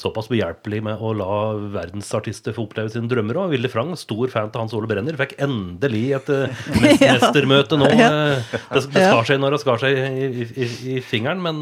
såpass 0.00 0.30
behjelpelig 0.32 0.80
med 0.86 1.02
å 1.04 1.10
la 1.14 1.34
verdensartister 1.74 2.54
få 2.56 2.64
oppleve 2.64 2.92
sine 2.94 3.10
drømmer 3.10 3.42
òg. 3.42 3.52
Vilde 3.52 3.68
Frang, 3.72 3.92
stor 4.00 4.32
fan 4.32 4.48
til 4.54 4.62
Hans 4.64 4.72
Ole 4.78 4.88
Brenner, 4.90 5.18
fikk 5.20 5.36
endelig 5.44 6.04
et 6.18 6.32
eh, 6.32 6.62
mestermøte 7.02 7.78
nå. 7.80 7.90
eh, 7.92 8.54
Det, 8.72 8.84
det 8.94 9.04
skar 9.10 9.28
seg 9.28 9.42
når 9.42 9.56
det 9.58 9.62
skar 9.66 9.82
seg 9.84 10.00
i, 10.00 10.46
i, 10.48 10.70
i 10.94 10.96
fingeren, 11.04 11.42
men 11.44 11.60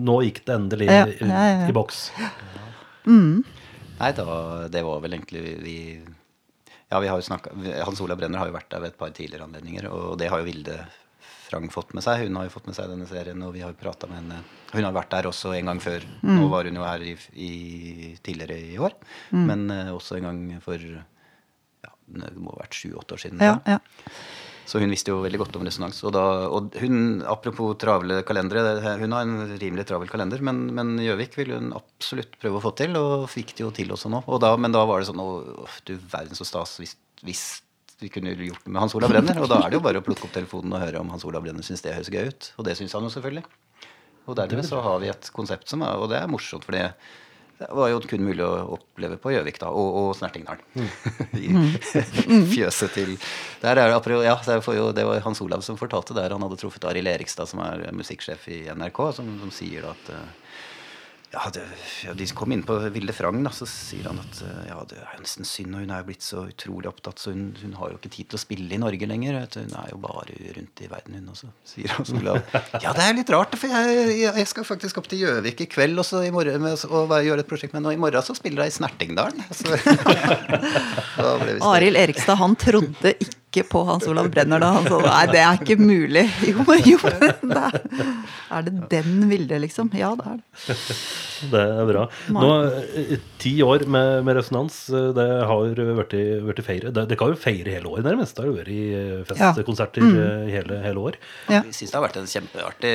nå 0.00 0.20
gikk 0.26 0.42
det 0.48 0.56
endelig 0.56 0.88
Ja, 0.88 1.04
i, 1.12 1.28
i 1.68 1.76
boks. 1.76 2.06
Nei, 4.00 4.10
det 4.16 4.24
var, 4.24 4.64
det 4.72 4.80
var 4.86 5.04
vel 5.04 5.18
egentlig 5.18 5.44
vi 5.60 5.76
Ja, 6.90 6.98
vi 6.98 7.10
har 7.10 7.20
jo 7.20 7.26
snakket, 7.26 7.54
Hans 7.86 8.00
Olav 8.02 8.18
Brenner 8.18 8.42
har 8.42 8.50
jo 8.50 8.56
vært 8.56 8.70
der 8.72 8.82
ved 8.82 8.92
et 8.92 8.98
par 8.98 9.12
tidligere 9.14 9.46
anledninger, 9.46 9.86
og 9.94 10.16
det 10.18 10.30
har 10.32 10.42
jo 10.42 10.48
Vilde 10.48 10.80
Frang 11.50 11.66
fått 11.70 11.94
med 11.94 12.04
seg. 12.06 12.24
Hun 12.26 12.38
har 12.38 12.46
jo 12.46 12.52
fått 12.54 12.66
med 12.70 12.76
seg 12.78 12.90
denne 12.90 13.06
serien, 13.10 13.42
og 13.42 13.54
vi 13.54 13.62
har 13.64 13.72
jo 13.72 13.78
prata 13.78 14.06
med 14.10 14.20
henne. 14.20 14.40
Hun 14.70 14.86
har 14.86 14.94
vært 14.94 15.10
der 15.14 15.28
også 15.30 15.54
en 15.56 15.70
gang 15.70 15.80
før. 15.82 16.06
Nå 16.26 16.48
var 16.50 16.66
hun 16.66 16.78
jo 16.78 16.86
her 16.86 17.02
i, 17.02 17.14
i, 17.34 17.52
tidligere 18.22 18.58
i 18.70 18.76
år, 18.78 18.94
men 19.34 19.66
uh, 19.70 19.94
også 19.96 20.18
en 20.18 20.28
gang 20.28 20.44
for 20.62 20.82
ja, 20.82 21.90
det 22.20 22.34
må 22.38 22.54
ha 22.54 22.62
vært 22.62 22.78
sju-åtte 22.78 23.16
år 23.16 23.24
siden. 23.24 23.42
Ja, 23.42 23.56
ja. 23.66 23.80
Så 24.70 24.78
hun 24.78 24.92
visste 24.92 25.10
jo 25.10 25.22
veldig 25.24 25.40
godt 25.40 25.56
om 25.58 25.64
resonans. 25.66 25.96
Og, 26.06 26.12
da, 26.14 26.24
og 26.46 26.76
hun, 26.78 27.24
apropos 27.26 27.72
travle 27.82 28.20
kalendere, 28.26 28.76
hun 29.00 29.16
har 29.16 29.24
en 29.26 29.56
rimelig 29.58 29.88
travel 29.88 30.10
kalender, 30.10 30.42
men, 30.46 30.68
men 30.76 30.92
Gjøvik 31.02 31.34
ville 31.40 31.58
hun 31.58 31.72
absolutt 31.74 32.36
prøve 32.38 32.60
å 32.60 32.62
få 32.62 32.70
til, 32.78 32.94
og 33.00 33.26
fikk 33.32 33.56
det 33.56 33.64
jo 33.64 33.72
til 33.74 33.90
også 33.96 34.12
nå. 34.12 34.22
Og 34.30 34.38
da, 34.44 34.52
men 34.60 34.74
da 34.76 34.84
var 34.86 35.02
det 35.02 35.10
sånn 35.10 35.24
Å, 35.24 35.32
du 35.88 35.96
verden 36.12 36.38
så 36.38 36.46
stas 36.46 36.76
hvis, 36.78 36.94
hvis 37.26 37.42
vi 38.00 38.12
kunne 38.14 38.36
gjort 38.36 38.62
det 38.62 38.70
med 38.70 38.80
Hans 38.84 38.94
Olav 38.94 39.10
Brenner. 39.10 39.40
Og 39.42 39.50
da 39.50 39.58
er 39.64 39.72
det 39.72 39.80
jo 39.80 39.84
bare 39.88 40.00
å 40.00 40.06
plukke 40.06 40.28
opp 40.28 40.36
telefonen 40.36 40.76
og 40.76 40.84
høre 40.84 41.02
om 41.02 41.10
Hans 41.12 41.26
Olav 41.26 41.42
Brenner 41.44 41.66
syns 41.66 41.82
det 41.84 41.96
høres 41.96 42.12
gøy 42.12 42.30
ut. 42.30 42.52
Og 42.56 42.68
det 42.68 42.76
syns 42.78 42.94
han 42.96 43.08
jo 43.08 43.10
selvfølgelig. 43.16 43.42
Og 44.30 44.38
dermed 44.38 44.68
så 44.68 44.78
har 44.84 45.02
vi 45.02 45.10
et 45.10 45.32
konsept 45.34 45.66
som 45.72 45.82
er 45.82 45.98
Og 45.98 46.06
det 46.12 46.20
er 46.20 46.30
morsomt, 46.30 46.62
for 46.62 46.76
det 46.76 46.86
var 47.68 47.90
jo 47.92 48.00
kun 48.08 48.24
mulig 48.24 48.44
å 48.44 48.76
oppleve 48.76 49.18
på 49.20 49.34
Gjøvik 49.34 49.60
da, 49.60 49.68
og, 49.68 49.96
og 50.00 50.10
Snertingdalen. 50.16 50.62
I 51.44 51.50
fjøset 52.54 52.94
til 52.96 53.16
der 53.60 53.76
er 53.82 53.92
det, 53.92 54.20
ja, 54.24 54.36
det, 54.46 54.60
det 54.96 55.06
var 55.06 55.24
Hans 55.26 55.42
Olav 55.44 55.64
som 55.66 55.78
fortalte 55.80 56.16
der. 56.16 56.32
Han 56.32 56.46
hadde 56.46 56.58
truffet 56.60 56.86
Arild 56.88 57.10
Erikstad, 57.12 57.50
som 57.50 57.60
er 57.64 57.84
musikksjef 57.96 58.48
i 58.48 58.62
NRK, 58.72 59.02
som, 59.18 59.28
som 59.42 59.52
sier 59.54 59.84
da 59.84 59.92
at 59.92 60.12
eh, 60.14 60.49
ja, 61.32 61.42
det, 61.54 61.62
ja, 62.04 62.14
De 62.14 62.26
kom 62.34 62.50
inn 62.50 62.62
på 62.66 62.74
Vilde 62.90 63.14
Frang, 63.14 63.38
da, 63.46 63.52
så 63.54 63.66
sier 63.70 64.08
han 64.10 64.18
at 64.18 64.40
eh, 64.42 64.64
ja, 64.66 64.80
det 64.90 64.98
er 64.98 65.20
nesten 65.22 65.46
synd, 65.46 65.76
og 65.76 65.84
hun 65.84 65.92
er 65.94 66.02
jo 66.02 66.08
blitt 66.08 66.26
så 66.26 66.42
utrolig 66.50 66.90
opptatt, 66.90 67.22
så 67.22 67.30
hun, 67.30 67.52
hun 67.62 67.76
har 67.78 67.92
jo 67.92 68.00
ikke 68.00 68.10
tid 68.16 68.30
til 68.32 68.38
å 68.38 68.42
spille 68.42 68.74
i 68.74 68.80
Norge 68.82 69.06
lenger. 69.06 69.38
vet 69.38 69.54
du. 69.54 69.60
Hun 69.68 69.76
er 69.78 69.92
jo 69.92 70.00
bare 70.02 70.38
rundt 70.56 70.82
i 70.82 70.90
verden, 70.90 71.20
hun 71.20 71.30
også, 71.30 71.52
sier 71.70 71.94
han. 71.94 72.08
Ja, 72.84 72.94
det 72.96 73.04
er 73.04 73.14
litt 73.14 73.30
rart, 73.30 73.54
for 73.60 73.70
jeg, 73.70 74.16
jeg, 74.24 74.46
skal 74.50 74.66
faktisk 74.66 74.98
opp 74.98 75.06
til 75.10 75.22
Gjøvik 75.22 75.62
i 75.62 75.68
kveld 75.70 76.02
og, 76.02 76.06
så 76.08 76.24
i 76.26 76.32
morgen, 76.34 76.64
med, 76.64 76.82
og 76.90 77.14
gjøre 77.14 77.44
et 77.44 77.50
prosjekt 77.50 77.76
med 77.76 77.84
henne, 77.84 77.94
og 77.94 78.00
i 78.00 78.02
morgen 78.08 78.26
så 78.26 78.34
spiller 78.34 78.66
jeg 78.66 78.74
i 78.74 78.78
Snertingdalen. 78.80 79.44
Så, 79.54 79.78
Arild 81.70 82.00
Erikstad 82.00 82.40
han 82.42 82.58
trodde 82.58 83.14
ikke 83.14 83.39
på 83.70 83.82
Hans 83.84 84.06
Olav 84.06 84.30
Brenner 84.30 84.62
da. 84.62 84.70
Han 84.76 84.86
sa 84.86 85.00
nei, 85.04 85.24
det 85.32 85.40
er 85.42 85.58
ikke 85.58 85.76
mulig. 85.80 86.26
Jo, 86.50 86.64
jo, 86.86 86.98
det 87.02 87.58
er, 88.50 88.62
det 88.66 88.72
den 88.90 89.26
Vilde, 89.30 89.58
liksom? 89.62 89.90
Ja, 89.94 90.12
det 90.18 90.26
er 90.26 90.38
det. 90.40 90.76
Det 91.50 91.60
er 91.60 91.88
bra. 91.88 92.04
Nå, 92.34 92.48
eh, 93.00 93.12
Ti 93.40 93.52
år 93.64 93.86
med, 93.90 94.24
med 94.26 94.36
resonans, 94.36 94.76
eh, 94.92 95.10
det 95.16 95.26
har 95.50 95.82
blitt 96.02 96.62
feire. 96.66 96.92
Det, 96.94 97.06
det 97.10 97.18
kan 97.20 97.32
jo 97.32 97.38
feire 97.40 97.76
hele 97.76 97.90
året, 97.90 98.06
nærmest. 98.06 98.36
Det 98.36 98.44
har 98.44 98.50
jo 98.50 98.56
vært 98.58 98.72
i 98.74 98.82
festkonserter 99.30 100.04
ja. 100.04 100.10
mm. 100.10 100.50
hele, 100.54 100.80
hele 100.86 101.06
år. 101.10 101.20
Ja. 101.48 101.62
Vi 101.66 101.74
syns 101.76 101.94
det 101.94 102.00
har 102.00 102.06
vært 102.06 102.20
en 102.20 102.30
kjempeartig 102.30 102.94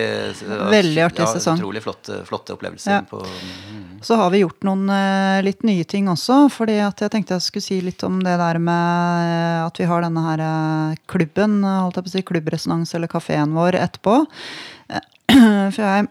Veldig 0.75 1.05
artig 1.09 1.29
sesong. 1.37 1.61
Utrolig 1.61 1.83
flotte, 1.85 2.21
flotte 2.27 2.55
opplevelser. 2.57 2.99
Ja. 2.99 3.03
På, 3.09 3.23
mm. 3.23 3.84
Så 4.05 4.15
har 4.15 4.29
vi 4.29 4.43
gjort 4.43 4.61
noen 4.67 4.85
eh, 4.93 5.39
litt 5.41 5.63
nye 5.65 5.83
ting 5.89 6.05
også. 6.11 6.43
fordi 6.53 6.75
jeg 6.77 7.09
tenkte 7.09 7.39
jeg 7.39 7.41
skulle 7.41 7.65
si 7.65 7.77
litt 7.81 8.03
om 8.05 8.19
det 8.21 8.35
der 8.37 8.59
med 8.61 9.63
at 9.65 9.79
vi 9.81 9.87
har 9.89 10.05
denne 10.05 10.21
her 10.27 10.43
eh, 10.45 10.99
klubben, 11.09 11.63
holdt 11.65 11.97
jeg 11.97 12.05
på 12.05 12.11
å 12.11 12.13
si, 12.13 12.21
klubbresonans 12.29 12.93
eller 12.93 13.09
kafeen 13.09 13.55
vår 13.57 13.79
etterpå. 13.79 14.19
Eh, 14.93 15.07
For 15.73 15.81
jeg, 15.81 16.05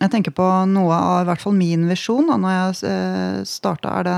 jeg 0.00 0.12
tenker 0.14 0.32
på 0.32 0.46
noe 0.72 0.96
av 0.96 1.18
i 1.20 1.28
hvert 1.28 1.44
fall 1.44 1.58
min 1.58 1.84
visjon 1.90 2.32
da 2.32 2.40
når 2.40 2.56
jeg 2.56 3.44
starta, 3.50 3.92
er 4.00 4.08
det 4.08 4.16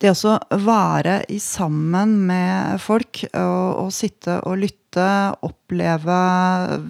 det 0.00 0.14
å 0.16 0.36
være 0.64 1.20
sammen 1.44 2.22
med 2.24 2.80
folk 2.80 3.20
og, 3.34 3.66
og 3.84 3.90
sitte 3.92 4.40
og 4.48 4.62
lytte, 4.62 4.79
oppleve 4.98 6.16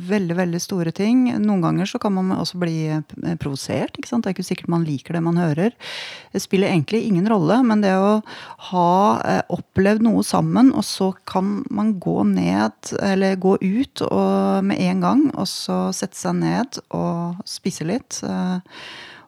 veldig 0.08 0.36
veldig 0.38 0.60
store 0.62 0.92
ting. 0.96 1.26
Noen 1.42 1.60
ganger 1.60 1.88
så 1.90 1.98
kan 2.00 2.14
man 2.16 2.32
også 2.32 2.60
bli 2.62 2.88
eh, 2.94 3.34
provosert. 3.40 3.98
ikke 3.98 4.08
sant? 4.08 4.24
Det 4.24 4.30
er 4.30 4.36
ikke 4.38 4.46
sikkert 4.48 4.72
man 4.72 4.86
liker 4.88 5.16
det 5.16 5.22
man 5.26 5.40
hører. 5.40 5.76
Det 6.32 6.40
spiller 6.40 6.70
egentlig 6.70 7.02
ingen 7.06 7.28
rolle, 7.28 7.60
men 7.66 7.84
det 7.84 7.92
å 7.98 8.22
ha 8.70 8.94
eh, 9.20 9.42
opplevd 9.52 10.06
noe 10.06 10.24
sammen, 10.24 10.72
og 10.72 10.86
så 10.88 11.12
kan 11.28 11.60
man 11.70 11.98
gå 12.00 12.22
ned, 12.30 12.94
eller 13.02 13.36
gå 13.36 13.56
ut 13.60 14.04
og, 14.08 14.64
med 14.64 14.80
en 14.80 15.04
gang, 15.04 15.24
og 15.34 15.48
så 15.50 15.90
sette 15.96 16.16
seg 16.16 16.40
ned 16.40 16.80
og 16.96 17.40
spise 17.48 17.88
litt. 17.88 18.22
eh, 18.24 18.58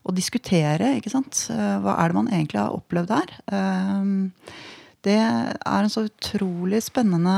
og 0.02 0.16
diskutere, 0.18 0.96
ikke 0.98 1.12
sant. 1.12 1.44
Hva 1.46 1.92
er 2.02 2.10
det 2.10 2.16
man 2.16 2.26
egentlig 2.32 2.58
har 2.58 2.74
opplevd 2.74 3.12
her? 3.14 3.36
Det 5.02 5.18
er 5.18 5.82
en 5.82 5.90
så 5.90 6.04
utrolig 6.06 6.78
spennende 6.84 7.34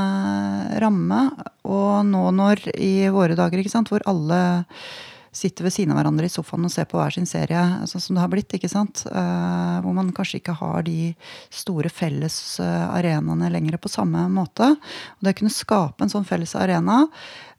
ramme. 0.83 1.21
Og 1.65 2.05
nå 2.05 2.27
når 2.37 2.67
i 2.77 3.09
våre 3.13 3.37
dager, 3.37 3.61
ikke 3.61 3.73
sant, 3.73 3.89
hvor 3.89 4.05
alle 4.09 4.39
sitter 5.35 5.65
ved 5.65 5.73
siden 5.75 5.91
av 5.91 5.99
hverandre 5.99 6.29
i 6.29 6.31
sofaen 6.31 6.63
og 6.67 6.71
ser 6.71 6.87
på 6.87 6.99
hver 6.99 7.11
sin 7.11 7.27
serie, 7.27 7.61
sånn 7.89 8.03
som 8.03 8.15
det 8.15 8.23
har 8.23 8.31
blitt, 8.31 8.53
ikke 8.55 8.71
sant. 8.71 9.03
uh, 9.09 9.81
Hvor 9.83 9.95
man 9.97 10.13
kanskje 10.15 10.39
ikke 10.39 10.55
har 10.61 10.85
de 10.87 11.11
store 11.51 11.91
felles 11.91 12.37
eh, 12.63 13.09
lenger 13.51 13.77
på 13.81 13.91
samme 13.91 14.27
måte. 14.31 14.71
Og 14.71 15.25
det 15.25 15.35
å 15.35 15.39
kunne 15.41 15.53
skape 15.53 16.05
en 16.05 16.13
sånn 16.13 16.27
felles 16.27 16.55
arena 16.55 17.03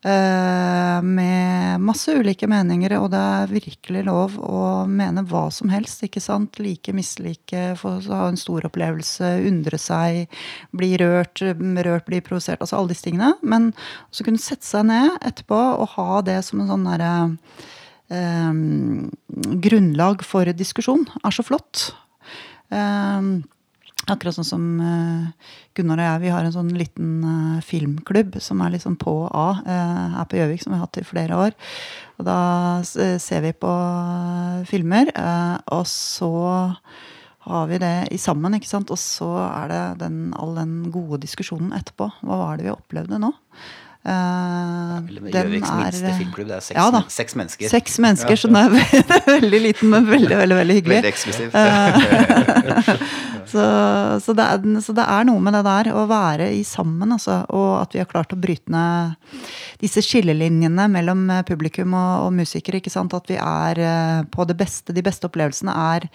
med 0.07 1.83
masse 1.83 2.13
ulike 2.15 2.47
meninger, 2.47 2.93
og 3.01 3.09
det 3.11 3.19
er 3.19 3.51
virkelig 3.51 4.03
lov 4.07 4.37
å 4.39 4.61
mene 4.87 5.25
hva 5.27 5.47
som 5.51 5.71
helst, 5.73 6.05
ikke 6.07 6.23
sant. 6.23 6.61
Like, 6.63 6.95
mislike, 6.95 7.73
få 7.81 7.97
ha 8.07 8.27
en 8.29 8.39
stor 8.39 8.69
opplevelse, 8.69 9.33
undre 9.49 9.81
seg, 9.81 10.31
bli 10.77 10.93
rørt, 11.03 11.43
rørt 11.43 12.07
bli 12.07 12.21
provosert. 12.23 12.63
Altså 12.63 12.79
alle 12.79 12.95
disse 12.95 13.09
tingene. 13.09 13.33
Men 13.43 13.73
også 14.13 14.29
kunne 14.29 14.43
sette 14.43 14.69
seg 14.69 14.87
ned 14.93 15.19
etterpå 15.27 15.59
og 15.59 15.91
ha 15.97 16.23
det 16.27 16.39
som 16.47 16.63
en 16.63 16.71
sånn 16.71 16.87
derre 16.87 17.13
eh, 18.15 18.63
grunnlag 19.67 20.25
for 20.27 20.55
diskusjon, 20.55 21.07
er 21.23 21.35
så 21.35 21.47
flott. 21.47 21.89
Eh, 22.71 23.35
akkurat 24.13 24.37
sånn 24.37 24.47
som 24.47 24.65
eh, 24.81 25.51
Gunnar 25.77 25.99
og 26.01 26.07
jeg, 26.07 26.21
vi 26.27 26.31
har 26.35 26.45
en 26.47 26.55
sånn 26.55 26.71
liten 26.79 27.11
eh, 27.27 27.61
filmklubb 27.67 28.37
som 28.45 28.61
er 28.65 28.71
liksom 28.77 28.95
på 29.01 29.15
A 29.31 29.47
eh, 29.67 30.17
her 30.19 30.29
på 30.31 30.39
Gjøvik, 30.41 30.63
som 30.63 30.73
vi 30.75 30.79
har 30.79 30.87
hatt 30.87 31.01
i 31.03 31.07
flere 31.09 31.41
år. 31.47 31.57
Og 32.17 32.25
da 32.29 32.39
ser 32.87 33.43
vi 33.45 33.51
på 33.53 33.73
filmer, 34.71 35.11
og 35.75 35.83
så 35.91 36.31
har 37.47 37.67
vi 37.69 37.77
det 37.83 37.95
i 38.11 38.19
sammen, 38.19 38.57
ikke 38.57 38.71
sant? 38.71 38.89
Og 38.91 38.97
så 38.99 39.29
er 39.45 39.69
det 39.71 39.83
den, 40.01 40.23
all 40.35 40.55
den 40.57 40.79
gode 40.95 41.21
diskusjonen 41.23 41.75
etterpå. 41.77 42.09
Hva 42.25 42.39
var 42.41 42.57
det 42.57 42.65
vi 42.71 42.73
opplevde 42.73 43.21
nå? 43.21 43.35
Gjøviks 44.07 45.69
er- 45.69 45.79
minste 45.83 46.13
filmklubb. 46.17 46.49
Det 46.49 46.57
er 46.57 46.65
seks, 46.65 46.77
Ja 46.79 46.89
da. 46.95 47.01
seks 47.11 47.35
mennesker. 47.37 47.69
Seks 47.69 47.99
mennesker, 48.01 48.37
så 48.39 48.49
den 48.49 48.57
er 48.63 48.71
veldig 49.37 49.61
liten, 49.69 49.91
men 49.93 50.07
veldig, 50.09 50.37
veldig, 50.41 50.57
veldig 50.63 50.77
hyggelig. 50.81 51.03
Veldig 51.03 51.13
eksklusiv. 51.13 51.49
Så, 53.47 53.65
så, 54.25 54.35
det 54.37 54.45
er, 54.45 54.81
så 54.83 54.95
det 54.97 55.05
er 55.07 55.27
noe 55.29 55.43
med 55.43 55.55
det 55.55 55.63
der, 55.67 55.91
å 55.95 56.07
være 56.11 56.49
i 56.57 56.63
sammen, 56.67 57.15
altså. 57.15 57.41
Og 57.55 57.71
at 57.81 57.95
vi 57.95 58.03
har 58.03 58.11
klart 58.11 58.35
å 58.35 58.41
bryte 58.41 58.73
ned 58.73 59.17
disse 59.83 60.03
skillelinjene 60.05 60.87
mellom 60.91 61.27
eh, 61.31 61.45
publikum 61.47 61.95
og, 61.97 62.27
og 62.27 62.33
musikere. 62.37 62.81
ikke 62.81 62.93
sant? 62.93 63.15
At 63.17 63.31
vi 63.31 63.39
er 63.41 63.83
eh, 63.83 64.23
på 64.33 64.47
det 64.49 64.57
beste. 64.59 64.95
De 64.97 65.05
beste 65.05 65.29
opplevelsene 65.29 65.75
er 65.97 66.09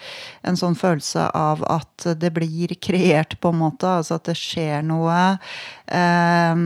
en 0.47 0.59
sånn 0.59 0.77
følelse 0.77 1.29
av 1.37 1.63
at 1.69 2.09
det 2.19 2.33
blir 2.35 2.75
kreert, 2.81 3.37
på 3.41 3.53
en 3.53 3.61
måte. 3.61 3.89
Altså 4.01 4.17
at 4.17 4.27
det 4.29 4.37
skjer 4.39 4.83
noe 4.85 5.17
eh, 5.87 6.63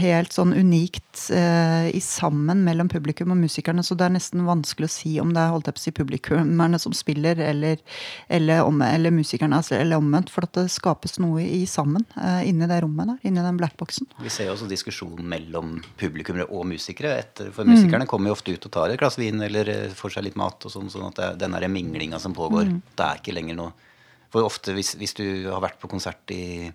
helt 0.00 0.34
sånn 0.34 0.54
unikt 0.56 1.26
eh, 1.34 1.88
i 1.94 2.02
sammen 2.02 2.64
mellom 2.66 2.90
publikum 2.92 3.32
og 3.34 3.40
musikerne. 3.40 3.84
Så 3.86 3.96
det 3.98 4.08
er 4.08 4.16
nesten 4.16 4.46
vanskelig 4.46 4.90
å 4.90 4.94
si 4.96 5.16
om 5.22 5.32
det 5.34 5.42
er 5.42 5.54
holdt 5.54 5.70
jeg 5.70 5.76
på 5.76 5.82
å 5.82 5.86
si, 5.86 5.94
publikummerne 5.96 6.80
som 6.82 6.94
spiller, 6.96 7.40
eller, 7.42 7.80
eller, 8.28 8.64
om, 8.66 8.82
eller 8.84 9.14
musikerne. 9.14 9.55
Med 9.56 9.72
eller 9.76 10.00
omvendt, 10.00 10.30
for 10.32 10.46
at 10.46 10.54
det 10.58 10.66
skapes 10.72 11.16
noe 11.22 11.42
i 11.42 11.64
sammen 11.70 12.04
uh, 12.16 12.42
inni 12.46 12.68
det 12.68 12.78
rommet 12.84 13.10
der, 13.12 13.18
inni 13.28 13.44
den 13.44 13.58
blackboxen. 13.60 14.08
Vi 14.22 14.32
ser 14.32 14.50
jo 14.50 14.54
også 14.56 14.68
diskusjonen 14.70 15.26
mellom 15.28 15.76
publikummere 16.00 16.48
og 16.52 16.66
musikere. 16.70 17.16
Etter, 17.24 17.50
for 17.56 17.68
musikerne 17.68 18.06
mm. 18.06 18.10
kommer 18.10 18.30
jo 18.30 18.38
ofte 18.38 18.54
ut 18.54 18.68
og 18.68 18.74
tar 18.78 18.94
et 18.94 19.00
glass 19.00 19.18
vin 19.20 19.42
eller 19.46 19.72
får 19.96 20.16
seg 20.16 20.28
litt 20.28 20.38
mat, 20.40 20.68
og 20.68 20.72
sånn, 20.72 20.92
sånn 20.92 21.10
at 21.10 21.20
det, 21.20 21.30
den 21.46 21.58
minglinga 21.72 22.20
som 22.22 22.36
pågår, 22.36 22.70
mm. 22.70 22.80
det 22.96 23.06
er 23.06 23.22
ikke 23.22 23.36
lenger 23.36 23.58
noe 23.58 23.92
For 24.32 24.44
ofte 24.44 24.74
hvis, 24.76 24.96
hvis 24.98 25.14
du 25.16 25.26
har 25.48 25.62
vært 25.62 25.78
på 25.80 25.88
konsert 25.88 26.34
i 26.34 26.68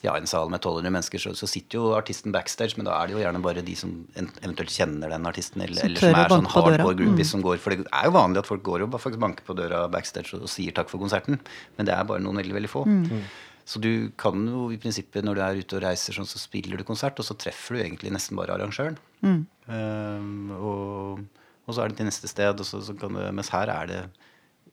ja, 0.00 0.14
en 0.16 0.28
sal 0.28 0.48
med 0.48 0.62
1200 0.62 0.92
mennesker, 0.94 1.20
så, 1.20 1.34
så, 1.36 1.48
sitter 1.50 1.76
jo 1.76 1.90
artisten 1.96 2.32
backstage, 2.32 2.78
men 2.78 2.86
da 2.88 2.94
er 2.96 3.10
det 3.10 3.16
jo 3.16 3.20
gjerne 3.20 3.42
bare 3.44 3.64
de 3.64 3.74
som 3.76 3.92
eventuelt 4.16 4.72
kjenner 4.72 5.12
den 5.12 5.28
artisten, 5.28 5.60
eller, 5.66 5.82
eller 5.84 6.00
som 6.00 6.16
er 6.16 6.32
sånn 6.32 6.48
hardcore 6.54 6.96
groupies 6.96 7.28
mm. 7.28 7.32
som 7.34 7.44
går 7.44 7.60
For 7.60 7.76
det 7.76 7.84
er 7.84 8.08
jo 8.08 8.14
vanlig 8.16 8.40
at 8.40 8.48
folk 8.48 8.64
går 8.64 8.86
og 8.86 8.96
faktisk 8.96 9.20
banker 9.20 9.44
på 9.44 9.56
døra 9.58 9.84
backstage 9.92 10.32
og, 10.38 10.46
og 10.48 10.52
sier 10.52 10.76
takk 10.76 10.88
for 10.92 11.02
konserten, 11.02 11.36
men 11.76 11.88
det 11.88 11.94
er 11.96 12.08
bare 12.08 12.24
noen 12.24 12.40
veldig, 12.40 12.56
veldig 12.56 12.72
få. 12.72 12.86
Mm. 12.88 13.24
Så 13.70 13.78
du 13.82 14.10
kan 14.18 14.40
jo 14.48 14.64
i 14.72 14.78
prinsippet, 14.80 15.22
når 15.26 15.36
du 15.36 15.42
er 15.44 15.60
ute 15.60 15.76
og 15.78 15.84
reiser 15.84 16.16
sånn, 16.16 16.28
så 16.28 16.40
spiller 16.40 16.80
du 16.80 16.86
konsert, 16.88 17.20
og 17.20 17.26
så 17.26 17.36
treffer 17.38 17.76
du 17.76 17.84
egentlig 17.84 18.10
nesten 18.14 18.40
bare 18.40 18.56
arrangøren. 18.56 18.96
Mm. 19.20 19.42
Um, 19.68 20.56
og, 20.56 21.44
og, 21.66 21.70
så 21.76 21.84
er 21.84 21.92
det 21.92 22.00
til 22.00 22.08
neste 22.08 22.30
sted, 22.30 22.56
og 22.56 22.66
så, 22.66 22.80
så 22.82 22.96
kan 22.98 23.14
du 23.14 23.22
mens 23.36 23.52
her 23.54 23.70
er 23.70 23.92
det 23.92 24.00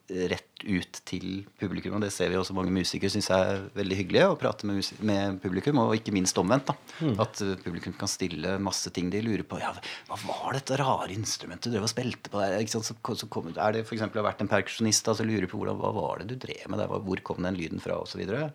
rett 0.07 0.63
ut 0.63 0.99
til 1.07 1.43
publikum. 1.59 1.97
Og 1.97 2.03
det 2.03 2.13
ser 2.15 2.31
vi 2.31 2.37
også 2.39 2.55
mange 2.55 2.71
musikere 2.73 3.11
syns 3.11 3.27
er 3.33 3.65
veldig 3.75 3.97
hyggelig 3.99 4.23
å 4.23 4.37
prate 4.39 4.67
med, 4.69 4.79
med, 5.05 5.39
publikum. 5.43 5.81
Og 5.83 5.97
ikke 5.97 6.13
minst 6.15 6.37
omvendt. 6.39 6.69
da, 6.71 6.75
mm. 7.03 7.15
At 7.23 7.41
uh, 7.43 7.53
publikum 7.63 7.95
kan 7.99 8.11
stille 8.11 8.55
masse 8.63 8.91
ting 8.95 9.11
de 9.13 9.21
lurer 9.25 9.43
på. 9.47 9.59
ja, 9.61 9.73
Hva 10.07 10.19
var 10.23 10.57
dette 10.57 10.79
rare 10.79 11.11
instrumentet 11.15 11.69
du 11.69 11.75
drev 11.75 11.89
og 11.89 11.91
spilte 11.91 12.31
på 12.31 12.41
der? 12.41 12.63
Så, 12.71 12.83
så 12.87 13.29
kom, 13.31 13.51
er 13.51 13.75
det 13.75 13.83
f.eks. 13.83 14.05
har 14.07 14.27
vært 14.29 14.45
en 14.45 14.51
perkusjonist 14.51 15.11
som 15.11 15.27
lurer 15.27 15.49
på 15.51 15.59
hvordan, 15.59 15.79
hva 15.81 15.93
var 15.95 16.23
det 16.23 16.31
du 16.31 16.39
drev 16.47 16.71
med 16.71 16.81
der? 16.81 16.97
Hvor 17.09 17.25
kom 17.27 17.43
den 17.43 17.59
lyden 17.59 17.83
fra? 17.83 17.99
Videre. 18.17 18.51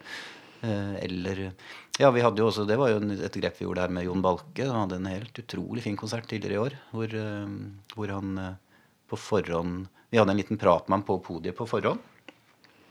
Uh, 0.63 0.97
eller 1.03 1.51
Ja, 2.01 2.09
vi 2.15 2.23
hadde 2.25 2.41
jo 2.41 2.49
også, 2.49 2.65
det 2.65 2.79
var 2.81 2.89
jo 2.95 3.01
et 3.03 3.35
grep 3.37 3.59
vi 3.59 3.67
gjorde 3.67 3.85
her 3.85 3.93
med 3.93 4.07
Jon 4.09 4.25
Balke. 4.25 4.65
Han 4.65 4.87
hadde 4.87 5.03
en 5.03 5.11
helt 5.13 5.41
utrolig 5.45 5.85
fin 5.85 5.99
konsert 6.01 6.31
tidligere 6.31 6.57
i 6.57 6.63
år 6.63 6.79
hvor, 6.95 7.13
uh, 7.13 7.91
hvor 7.93 8.15
han 8.17 8.47
på 9.13 9.19
forhånd 9.21 9.91
vi 10.13 10.21
hadde 10.21 10.35
en 10.35 10.41
liten 10.43 10.61
prat 10.61 10.89
med 10.89 10.99
ham 10.99 11.07
på 11.09 11.17
podiet 11.25 11.57
på 11.57 11.67
forhånd. 11.69 12.01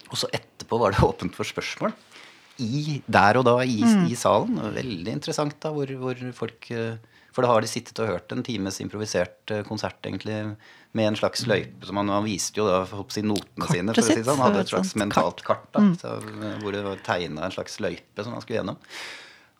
Og 0.10 0.18
så 0.18 0.30
etterpå 0.34 0.80
var 0.82 0.96
det 0.96 1.04
åpent 1.10 1.38
for 1.38 1.48
spørsmål. 1.48 1.94
I, 2.62 3.00
der 3.10 3.40
og 3.40 3.46
da 3.48 3.56
i, 3.64 3.80
mm. 3.82 4.08
i 4.12 4.18
salen. 4.18 4.58
Veldig 4.76 5.14
interessant 5.20 5.56
da, 5.64 5.72
hvor, 5.74 5.90
hvor, 6.02 6.20
folk 6.38 6.68
eh, 6.76 7.00
For 7.34 7.46
da 7.46 7.54
har 7.54 7.64
de 7.64 7.70
sittet 7.72 8.02
og 8.04 8.10
hørt 8.12 8.34
en 8.36 8.44
times 8.46 8.82
improvisert 8.84 9.54
eh, 9.54 9.64
konsert 9.66 10.02
egentlig 10.06 10.36
med 10.98 11.08
en 11.08 11.18
slags 11.18 11.46
løype. 11.48 11.88
som 11.88 12.02
Han, 12.02 12.12
han 12.12 12.28
viste 12.28 12.60
jo 12.60 12.68
da 12.68 12.84
si, 12.90 13.24
notene 13.24 13.66
Kartet 13.66 13.78
sine. 13.80 13.96
for 13.96 14.04
å 14.04 14.10
si 14.10 14.18
sånn. 14.20 14.42
Han 14.42 14.44
hadde 14.50 14.66
et 14.66 14.74
slags 14.74 14.96
mentalt 15.00 15.46
kart 15.48 15.70
da, 15.72 15.86
mm. 15.86 15.94
så, 16.02 16.18
hvor 16.66 16.76
det 16.76 16.84
var 16.90 17.06
tegna 17.06 17.46
en 17.48 17.56
slags 17.56 17.80
løype 17.82 18.26
som 18.26 18.36
han 18.36 18.44
skulle 18.44 18.60
gjennom. 18.60 18.82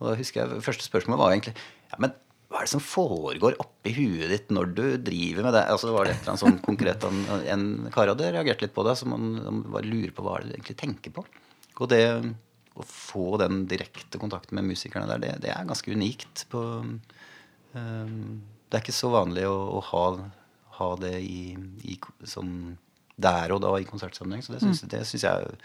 Og 0.02 0.12
da 0.12 0.18
husker 0.20 0.44
jeg 0.44 0.66
Første 0.66 0.90
spørsmål 0.90 1.22
var 1.22 1.34
egentlig 1.38 1.56
ja, 1.56 2.02
men 2.02 2.18
hva 2.52 2.60
er 2.60 2.68
det 2.68 2.74
som 2.74 2.84
foregår 2.84 3.56
oppi 3.64 3.94
huet 3.96 4.28
ditt 4.28 4.50
når 4.52 4.72
du 4.76 4.86
driver 5.00 5.46
med 5.48 5.56
det? 5.56 5.64
Altså, 5.72 5.94
var 5.96 6.06
det 6.06 6.18
et 6.18 6.26
eller 6.26 6.34
annet 6.34 6.44
sånn 6.44 6.58
konkret 6.66 7.06
En, 7.08 7.22
en 7.48 7.66
kar 7.94 8.12
hadde 8.12 8.32
reagert 8.36 8.64
litt 8.66 8.74
på 8.76 8.84
det, 8.84 8.98
så 9.00 9.08
man 9.08 9.64
bare 9.72 9.88
lurer 9.88 10.12
på 10.16 10.26
hva 10.26 10.42
det 10.44 10.58
egentlig 10.58 10.76
tenker 10.82 11.16
på. 11.16 11.24
Og 11.80 11.88
det 11.90 12.04
å 12.76 12.84
få 12.88 13.38
den 13.40 13.66
direkte 13.72 14.20
kontakten 14.20 14.60
med 14.60 14.68
musikerne 14.68 15.08
der, 15.14 15.24
det, 15.24 15.32
det 15.46 15.52
er 15.54 15.68
ganske 15.68 15.96
unikt. 15.96 16.46
På, 16.52 16.62
um, 17.74 18.22
det 18.68 18.78
er 18.78 18.84
ikke 18.84 18.96
så 19.00 19.12
vanlig 19.16 19.48
å, 19.48 19.56
å 19.78 19.82
ha, 19.92 20.06
ha, 20.78 20.90
det 21.02 21.18
i, 21.24 21.56
i 21.88 21.98
sånn 22.28 22.76
der 23.24 23.54
og 23.56 23.62
da 23.64 23.72
i 23.80 23.88
konsertsammenheng. 23.88 24.44
Så 24.46 24.56
det 24.56 24.62
syns, 24.64 24.84
mm. 24.84 24.92
det 24.94 25.02
syns 25.10 25.26
jeg 25.28 25.50
er 25.50 25.58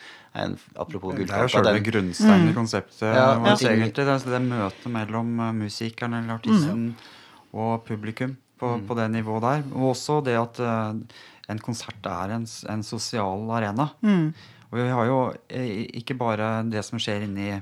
en 0.45 0.57
Apropos 0.75 1.15
gullkamp. 1.15 1.31
Det 1.31 1.37
er 1.37 1.47
jo 1.47 1.53
sjølve 1.55 1.85
grunnsteinen 1.91 2.49
i 2.49 2.53
mm. 2.53 2.57
konseptet. 2.57 3.07
Ja, 3.07 3.29
ja. 3.35 3.55
egentlig 3.57 3.95
det, 3.97 4.09
er 4.09 4.35
det 4.35 4.43
møtet 4.47 4.91
mellom 4.93 5.39
uh, 5.43 5.53
musikeren 5.57 6.19
eller 6.19 6.39
artisten 6.39 6.91
mm. 6.91 7.55
og 7.57 7.87
publikum 7.89 8.37
på, 8.61 8.75
mm. 8.77 8.85
på, 8.89 8.99
det 8.99 9.09
nivået 9.15 9.47
der. 9.47 9.65
Og 9.75 9.95
også 9.95 10.21
det 10.27 10.37
at 10.41 10.61
uh, 10.61 11.23
en 11.53 11.63
konsert 11.63 12.11
er 12.11 12.37
en, 12.37 12.47
en 12.73 12.85
sosial 12.87 13.51
arena. 13.59 13.91
Mm. 14.01 14.31
Og 14.67 14.79
vi 14.81 14.87
har 14.91 15.07
jo 15.07 15.19
eh, 15.47 15.87
ikke 16.01 16.17
bare 16.19 16.65
det 16.67 16.83
som 16.85 16.99
skjer 16.99 17.23
inni 17.29 17.53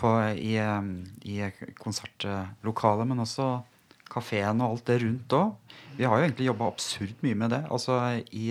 på, 0.00 0.10
i, 0.34 0.56
i 1.30 1.36
konsertlokalet, 1.78 3.06
men 3.06 3.22
også 3.22 3.60
kafeen 4.10 4.62
og 4.64 4.74
alt 4.74 4.88
det 4.90 4.98
rundt 5.04 5.36
òg. 5.38 5.76
Vi 5.98 6.08
har 6.08 6.18
jo 6.18 6.26
egentlig 6.26 6.48
jobba 6.48 6.70
absurd 6.70 7.22
mye 7.24 7.38
med 7.38 7.54
det. 7.54 7.62
Altså 7.70 8.00
i 8.32 8.50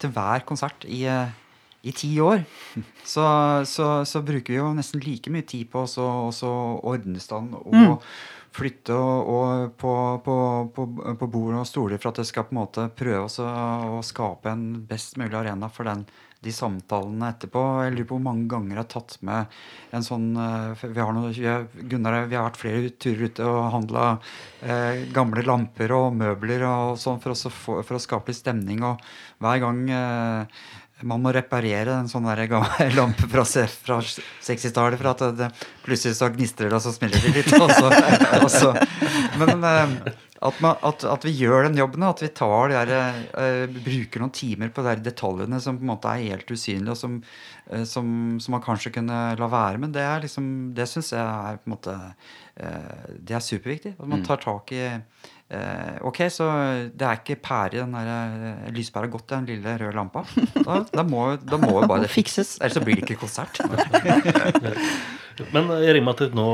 til 0.00 0.12
hver 0.14 0.44
konsert 0.48 0.86
i, 0.88 1.02
i 1.06 1.92
ti 1.96 2.12
år. 2.20 2.44
Så, 3.06 3.26
så, 3.70 4.02
så, 4.02 4.22
bruker 4.26 4.50
vi 4.50 4.58
jo 4.58 4.72
nesten 4.74 5.02
like 5.04 5.30
mye 5.30 5.46
tid 5.46 5.68
på 5.70 5.84
å 5.86 6.54
ordne 6.90 7.20
stand 7.22 7.52
og 7.54 7.76
mm. 7.76 7.92
flytte 8.56 8.96
og, 8.98 9.28
og 9.30 9.76
på, 9.78 9.92
på, 10.24 10.38
på, 10.74 10.86
på, 11.20 11.28
bord 11.30 11.60
og 11.60 11.68
stoler 11.70 12.02
for 12.02 12.10
at 12.10 12.18
det 12.18 12.26
skal 12.26 12.48
på 12.48 12.56
en 12.56 12.58
måte 12.64 12.88
prøve 12.98 13.30
å 13.30 14.02
skape 14.02 14.50
en 14.50 14.66
best 14.90 15.20
mulig 15.22 15.38
arena 15.38 15.70
for 15.70 15.86
den 15.86 16.02
de 16.46 16.54
samtalene 16.54 17.32
etterpå. 17.34 17.64
Jeg 17.84 17.94
lurer 17.96 18.08
på 18.08 18.16
hvor 18.16 18.24
mange 18.28 18.46
ganger 18.50 18.76
jeg 18.76 18.82
har 18.82 18.88
tatt 18.92 19.18
med 19.26 19.58
en 19.96 20.06
sånn 20.06 20.30
eh, 20.40 20.86
vi 20.86 21.02
har, 21.02 21.12
noe, 21.16 21.58
Gunnar, 21.90 22.18
vi 22.30 22.38
har 22.38 22.48
vært 22.48 22.62
flere 22.62 22.94
turer 22.94 23.28
ute 23.30 23.46
og 23.50 23.60
handla 23.74 24.06
eh, 24.62 25.04
gamle 25.14 25.44
lamper 25.46 25.94
og 25.96 26.16
møbler 26.16 26.66
og 26.70 26.96
sånn 27.00 27.20
for, 27.22 27.36
for, 27.36 27.98
å 27.98 28.02
skape 28.02 28.32
litt 28.32 28.40
stemning. 28.40 28.84
Og 28.86 29.02
hver 29.42 29.62
gang 29.64 29.84
eh, 29.90 30.60
man 31.04 31.20
må 31.20 31.32
reparere 31.34 31.98
en 32.00 32.08
sånn 32.08 32.28
lampe 32.98 33.28
fra, 33.28 33.44
fra 33.44 33.98
60-tallet. 34.00 35.00
For 35.00 35.10
at 35.12 35.24
det, 35.36 35.50
plutselig 35.84 36.16
så 36.16 36.30
gnistrer 36.32 36.70
det, 36.70 36.78
og 36.78 36.84
så 36.84 36.94
smeller 36.94 37.20
det 37.20 37.34
litt. 37.36 37.52
Og 37.58 37.72
så, 37.72 37.90
og 38.40 38.50
så. 38.52 38.72
Men 39.42 39.66
eh, 39.66 40.14
at, 40.46 40.60
man, 40.64 40.78
at, 40.86 41.04
at, 41.08 41.26
vi 41.26 41.32
gjør 41.36 41.66
den 41.66 41.78
jobben, 41.78 42.04
at 42.06 42.22
vi 42.24 42.30
tar 42.36 42.72
der, 42.72 43.20
uh, 43.36 43.76
bruker 43.84 44.22
noen 44.22 44.34
timer 44.34 44.72
på 44.74 44.84
de 44.86 44.96
detaljene 45.04 45.60
som 45.62 45.78
på 45.78 45.86
en 45.86 45.92
måte 45.92 46.12
er 46.12 46.24
helt 46.32 46.50
usynlige, 46.50 46.94
og 46.94 47.00
som, 47.00 47.18
uh, 47.72 47.84
som, 47.88 48.08
som, 48.42 48.56
man 48.56 48.64
kanskje 48.64 48.94
kunne 48.96 49.20
la 49.38 49.50
være. 49.52 49.80
Men 49.82 49.94
det 49.94 50.04
er 50.06 50.24
liksom, 50.24 50.50
det 50.76 50.88
syns 50.90 51.12
jeg 51.14 51.22
er 51.22 51.60
på 51.60 51.70
en 51.70 51.76
måte 51.76 51.96
uh, 51.96 53.08
Det 53.18 53.38
er 53.38 53.44
superviktig. 53.44 53.96
At 53.98 54.06
man 54.06 54.22
mm. 54.22 54.28
tar 54.30 54.42
tak 54.44 54.76
i 54.76 54.86
Ok, 56.02 56.24
så 56.34 56.46
det 56.90 57.04
er 57.06 57.20
ikke 57.20 57.36
pære 57.38 57.76
i 57.76 57.78
den 57.78 57.92
der 57.94 58.72
lyspæra 58.74 59.06
godt 59.06 59.30
i 59.30 59.36
den 59.36 59.44
lille 59.46 59.76
røde 59.78 59.94
lampa. 59.94 60.24
Da, 60.56 60.80
da 60.90 61.04
må, 61.06 61.28
da 61.38 61.60
må 61.62 61.84
bare 61.86 62.02
det 62.08 62.10
fikses. 62.10 62.56
Ellers 62.58 62.74
så 62.74 62.82
blir 62.82 62.98
det 62.98 63.06
ikke 63.06 63.20
konsert. 63.20 63.62
Men 65.52 65.68
jeg 65.82 65.96
regner 65.96 66.06
med 66.06 66.14
at 66.14 66.22
det 66.24 66.38
nå 66.38 66.46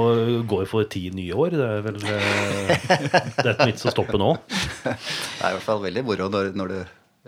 går 0.51 0.65
for 0.71 0.89
ti 0.91 1.05
nye 1.15 1.37
år. 1.37 1.55
Det 1.55 1.69
er 1.69 1.85
vel 1.85 2.01
eh, 2.03 2.73
Det 3.39 3.47
er 3.47 3.55
ikke 3.55 3.69
vits 3.71 3.87
å 3.87 3.95
stoppe 3.95 4.19
nå? 4.21 4.33
Det 4.83 4.91
er 4.93 5.53
i 5.53 5.57
hvert 5.57 5.65
fall 5.67 5.83
veldig 5.85 6.05
moro 6.07 6.29
når, 6.33 6.51
når, 6.59 6.75
det, 6.75 6.81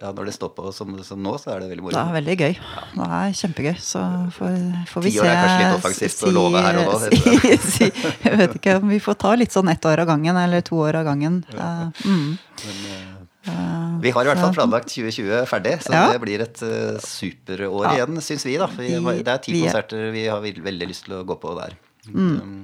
ja, 0.03 0.11
når 0.17 0.31
det 0.31 0.35
stopper 0.37 0.71
som, 0.75 0.97
som, 1.07 1.21
nå, 1.23 1.37
så 1.43 1.55
er 1.55 1.65
det 1.65 1.71
veldig 1.73 1.87
moro. 1.87 1.95
Det 1.95 2.03
er 2.03 2.17
veldig 2.19 2.37
gøy. 2.41 2.57
Det 2.95 3.09
er 3.21 3.37
kjempegøy. 3.41 3.75
Så 3.87 4.03
får, 4.39 4.57
får 4.91 5.07
vi 5.07 5.15
se 5.15 5.21
Ti 5.21 5.25
år 5.25 5.31
er 5.31 5.41
kanskje 5.41 5.61
litt 5.63 5.79
offensivt 5.79 6.17
si, 6.17 6.27
å 6.27 6.35
love 6.35 6.65
her 6.67 6.81
og 6.83 6.91
nå. 6.91 6.99
Si, 7.75 7.91
jeg 8.27 8.41
vet 8.43 8.59
ikke 8.61 8.79
om 8.81 8.91
vi 8.91 9.03
får 9.05 9.21
ta 9.27 9.35
litt 9.39 9.55
sånn 9.55 9.71
ett 9.73 9.91
år 9.91 10.05
av 10.05 10.11
gangen 10.15 10.41
eller 10.45 10.65
to 10.67 10.81
år 10.83 11.03
av 11.03 11.09
gangen. 11.13 11.43
Ja. 11.55 11.71
Mm. 12.03 12.35
Men, 12.65 13.15
uh, 13.49 13.84
vi 14.03 14.13
har 14.15 14.27
i 14.27 14.31
hvert 14.31 14.43
fall 14.43 14.55
planlagt 14.57 14.93
2020 14.93 15.47
ferdig, 15.51 15.75
så 15.85 15.95
ja. 15.95 16.05
det 16.13 16.21
blir 16.23 16.45
et 16.45 16.63
uh, 16.65 17.01
superår 17.03 17.89
ja. 17.89 17.95
igjen, 17.99 18.21
syns 18.25 18.47
vi. 18.49 18.59
da. 18.61 18.69
Vi, 18.75 18.93
det 18.99 19.35
er 19.35 19.43
ti 19.45 19.57
konserter 19.59 20.09
vi 20.15 20.29
har 20.31 20.45
veldig 20.45 20.89
lyst 20.91 21.09
til 21.09 21.19
å 21.19 21.25
gå 21.29 21.39
på 21.43 21.57
der. 21.59 21.77
Mm. 22.11 22.33
Um, 22.39 22.57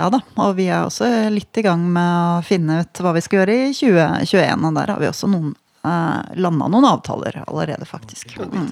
ja 0.00 0.08
da, 0.08 0.22
og 0.40 0.54
vi 0.56 0.70
er 0.72 0.86
også 0.86 1.08
litt 1.32 1.58
i 1.60 1.64
gang 1.66 1.82
med 1.92 2.38
å 2.38 2.44
finne 2.46 2.80
ut 2.80 3.02
hva 3.04 3.12
vi 3.12 3.22
skal 3.24 3.42
gjøre 3.42 3.56
i 3.58 3.74
2021. 3.76 4.68
Og 4.68 4.78
der 4.78 4.94
har 4.94 5.02
vi 5.02 5.10
også 5.10 5.28
noen 5.32 5.52
uh, 5.86 5.90
eh, 5.92 6.36
landa 6.40 6.68
noen 6.70 6.86
avtaler 6.86 7.42
allerede, 7.46 7.86
faktisk. 7.88 8.36
Mm. 8.38 8.68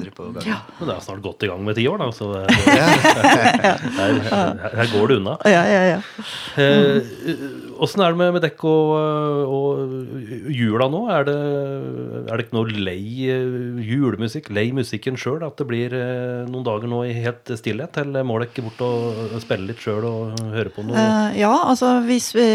Ja. 0.47 0.61
Men 0.79 0.89
det 0.89 0.97
er 0.97 1.05
snart 1.05 1.23
godt 1.25 1.45
i 1.45 1.51
gang 1.51 1.65
med 1.67 1.79
ti 1.79 1.87
år, 1.91 1.99
da. 2.03 2.11
Så 2.15 2.31
her, 2.41 4.21
her, 4.31 4.71
her, 4.77 4.93
går 4.93 5.11
det 5.11 5.19
unna. 5.21 5.37
Ja, 5.49 5.65
ja, 5.67 5.83
ja. 5.95 6.01
Åssen 7.81 8.01
mm. 8.01 8.05
er 8.05 8.13
det 8.13 8.21
med, 8.21 8.33
med 8.37 8.45
dekk 8.45 8.65
og, 8.69 8.93
og, 9.51 9.95
jula 10.53 10.89
nå? 10.93 11.03
Er 11.13 11.27
det, 11.29 11.37
er 12.27 12.31
det 12.35 12.47
ikke 12.47 12.59
noe 12.59 12.81
lei 12.89 13.03
eh, 13.33 13.81
julemusikk? 13.87 14.51
Lei 14.55 14.69
musikken 14.77 15.19
sjøl? 15.21 15.43
At 15.47 15.59
det 15.61 15.69
blir 15.71 15.95
eh, 15.97 16.47
noen 16.51 16.67
dager 16.67 16.91
nå 16.91 17.03
i 17.09 17.15
helt 17.17 17.51
stillhet? 17.59 17.97
Eller 18.03 18.27
må 18.27 18.39
dere 18.43 18.67
bort 18.67 18.85
og 18.85 19.37
spille 19.43 19.71
litt 19.71 19.83
sjøl 19.83 20.07
og 20.07 20.41
høre 20.55 20.73
på 20.75 20.85
noe? 20.87 20.97
Uh, 20.97 21.39
ja, 21.39 21.53
altså 21.71 21.97
hvis 22.07 22.31
vi, 22.37 22.47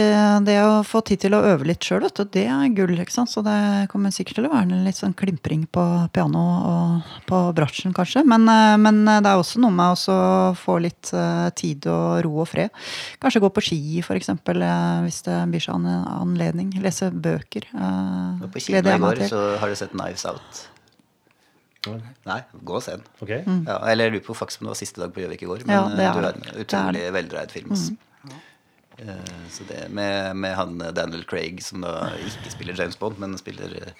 det 0.47 0.59
å 0.63 0.83
få 0.87 1.01
tid 1.05 1.25
til 1.25 1.37
å 1.37 1.43
øve 1.53 1.67
litt 1.71 1.85
sjøl, 1.85 2.05
det 2.05 2.45
er 2.45 2.73
gull. 2.75 2.95
ikke 3.01 3.13
sant? 3.13 3.31
Så 3.31 3.43
det 3.45 3.57
kommer 3.91 4.13
sikkert 4.13 4.39
til 4.39 4.44
skulle 4.45 4.61
være 4.61 4.85
litt 4.85 4.97
sånn 4.99 5.15
klimpring 5.17 5.65
på 5.73 5.83
piano 6.13 6.43
og 6.69 7.13
på 7.29 7.39
bratsjen, 7.57 7.93
kanskje. 7.95 8.23
Men, 8.27 8.47
eh, 8.49 8.77
men, 8.77 9.07
eh, 9.07 9.21
det 9.21 9.29
er 9.31 9.39
også 9.39 9.59
noe 9.59 9.71
med 9.71 9.97
å 9.97 10.55
få 10.55 10.77
litt 10.81 11.11
eh, 11.13 11.49
tid 11.55 11.87
og 11.87 12.23
ro 12.25 12.41
og 12.43 12.47
fred. 12.47 12.69
Kanskje 13.19 13.41
gå 13.41 13.49
på 13.49 13.63
ski, 13.63 13.79
f.eks., 14.01 14.29
hvis 14.45 15.21
det 15.25 15.39
blir 15.49 15.61
seg 15.61 15.75
anledning. 15.85 16.71
Lese 16.81 17.11
bøker. 17.11 17.65
på 17.71 18.59
kino 18.59 18.77
i 18.79 18.99
går 18.99 19.27
så 19.27 19.57
har 19.57 19.67
du 19.67 19.75
sett 19.75 19.91
'Knives 19.91 20.25
Out'. 20.25 20.67
Nei, 22.25 22.41
gå 22.65 22.73
og 22.73 22.81
se 22.81 22.97
den. 22.97 23.03
Ok? 23.21 23.29
Ja, 23.29 23.77
eller 23.85 24.05
jeg 24.05 24.13
lurer 24.13 24.25
på 24.25 24.33
faktisk 24.33 24.61
om 24.61 24.65
det 24.65 24.73
var 24.73 24.79
siste 24.79 25.01
dag 25.01 25.13
på 25.13 25.21
Gjøvik 25.21 25.43
i 25.43 25.45
går. 25.45 25.65
Men 25.65 25.75
Ja, 25.75 25.83
det 25.89 26.05
er 26.05 26.13
du 26.13 26.19
er 26.19 26.33
en 26.33 26.65
utrolig 26.65 27.13
veldreid 27.13 27.51
film. 27.51 27.71
Altså. 27.71 27.93
Eh, 28.97 29.49
så 29.51 29.63
det 29.67 29.87
med, 29.89 30.35
med 30.35 30.55
han 30.55 30.77
Daniel 30.95 31.25
Craig, 31.27 31.63
som 31.63 31.83
da 31.83 32.13
ikke 32.15 32.53
spiller 32.53 32.77
James 32.79 32.97
Bond, 32.99 33.19
men 33.19 33.35
spiller 33.39 33.73
eh, 33.81 33.91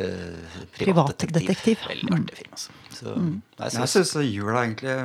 eh, 0.00 0.56
privatdetektiv. 0.78 1.78
Privat 1.78 1.90
Veldig 1.92 2.18
artig 2.18 2.40
film, 2.40 2.56
altså. 2.56 2.74
Så, 2.96 3.14
nei, 3.20 3.70
så, 3.70 3.84
Jeg 3.84 3.92
syns 3.92 4.14
jula 4.24 4.64
egentlig, 4.64 4.96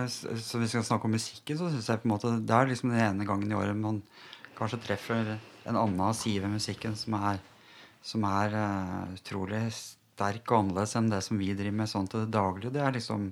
så 0.42 0.62
vi 0.62 0.72
skal 0.72 0.88
snakke 0.88 1.10
om 1.10 1.16
musikken, 1.18 1.60
så 1.60 1.70
syns 1.70 1.92
jeg 1.92 2.02
på 2.02 2.10
en 2.10 2.16
måte 2.16 2.34
det 2.40 2.58
er 2.58 2.72
liksom 2.72 2.94
den 2.94 3.06
ene 3.06 3.28
gangen 3.28 3.52
i 3.52 3.58
året 3.58 3.78
man 3.78 4.02
kanskje 4.58 4.82
treffer 4.86 5.36
en 5.68 5.78
annen 5.78 6.18
side 6.18 6.42
ved 6.44 6.56
musikken 6.56 6.96
som 6.98 7.18
er, 7.20 7.42
som 8.06 8.24
er 8.26 8.56
uh, 8.56 9.12
utrolig 9.14 9.66
sterk 9.76 10.54
og 10.54 10.58
annerledes 10.62 10.96
enn 10.98 11.10
det 11.12 11.22
som 11.26 11.40
vi 11.42 11.52
driver 11.58 11.78
med 11.82 11.90
sånn 11.90 12.10
til 12.10 12.24
det 12.24 12.34
daglige. 12.34 12.74
Det 12.74 12.84
er 12.86 12.96
liksom 12.96 13.30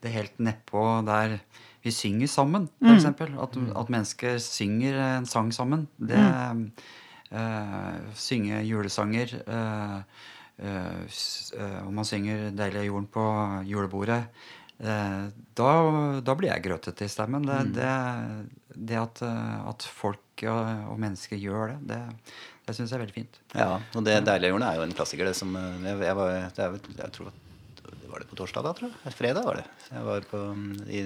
det 0.00 0.12
helt 0.14 0.40
nedpå 0.40 0.84
der 1.08 1.38
vi 1.82 1.92
synger 1.94 2.28
sammen, 2.28 2.68
for 2.80 2.92
eksempel. 2.92 3.32
At, 3.40 3.56
at 3.56 3.92
mennesker 3.92 4.38
synger 4.42 4.98
en 5.16 5.28
sang 5.28 5.52
sammen. 5.54 5.86
Det 5.96 6.20
eh, 6.20 7.98
Synge 8.18 8.62
julesanger. 8.66 9.36
Uh, 9.46 10.00
uh, 10.60 11.82
om 11.86 11.94
man 11.94 12.04
synger 12.04 12.50
'Deilig 12.50 12.82
er 12.82 12.88
jorden' 12.90 13.06
på 13.08 13.26
julebordet, 13.64 14.24
da, 14.80 15.70
da 16.24 16.34
blir 16.34 16.48
jeg 16.48 16.64
grøtete 16.64 17.04
i 17.04 17.12
stemmen. 17.12 17.44
Det, 17.44 17.58
det, 17.76 17.90
det 18.88 18.96
at, 18.96 19.20
at 19.22 19.84
folk 19.84 20.44
og, 20.48 20.70
og 20.88 20.96
mennesker 21.00 21.36
gjør 21.36 21.74
det, 21.74 21.78
det, 21.90 21.98
det 22.64 22.76
syns 22.76 22.94
jeg 22.94 22.96
er 22.96 23.02
veldig 23.04 23.16
fint. 23.18 23.40
ja, 23.52 23.74
og 23.76 24.06
det 24.06 24.16
deilige 24.24 24.54
jorden 24.54 24.64
er 24.64 24.78
jo 24.78 24.86
en 24.86 24.96
klassiker. 24.96 25.28
Det 25.28 25.36
som 25.36 25.52
jeg, 25.52 25.98
jeg, 26.00 26.16
var, 26.16 26.32
det 26.56 26.64
er, 26.64 26.78
jeg 27.02 27.12
tror 27.16 27.28
Var 28.08 28.24
det 28.24 28.30
på 28.30 28.40
torsdag, 28.40 28.64
da? 28.64 28.72
tror 28.78 28.88
jeg? 28.88 29.16
Fredag 29.18 29.44
var 29.46 29.60
det. 29.60 29.66
Jeg 29.90 30.06
var 30.08 30.30
på, 30.32 30.40
mm, 30.56 30.72
i 30.88 31.04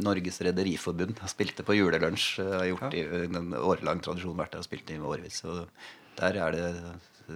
Norges 0.00 0.40
Rederiforbund 0.40 1.20
spilte 1.28 1.64
på 1.66 1.76
julelunsj. 1.76 2.28
Har 2.40 2.68
gjort 2.70 2.94
i 2.96 3.04
en 3.28 3.54
årelang 3.58 4.00
tradisjon 4.04 4.36
vært 4.38 4.54
der 4.56 4.64
og 4.64 4.68
spilt 4.68 4.92
i 4.92 5.00
årevis. 5.00 5.42
Og 5.44 5.66
der 6.20 6.38
er 6.40 6.56
det 6.56 6.68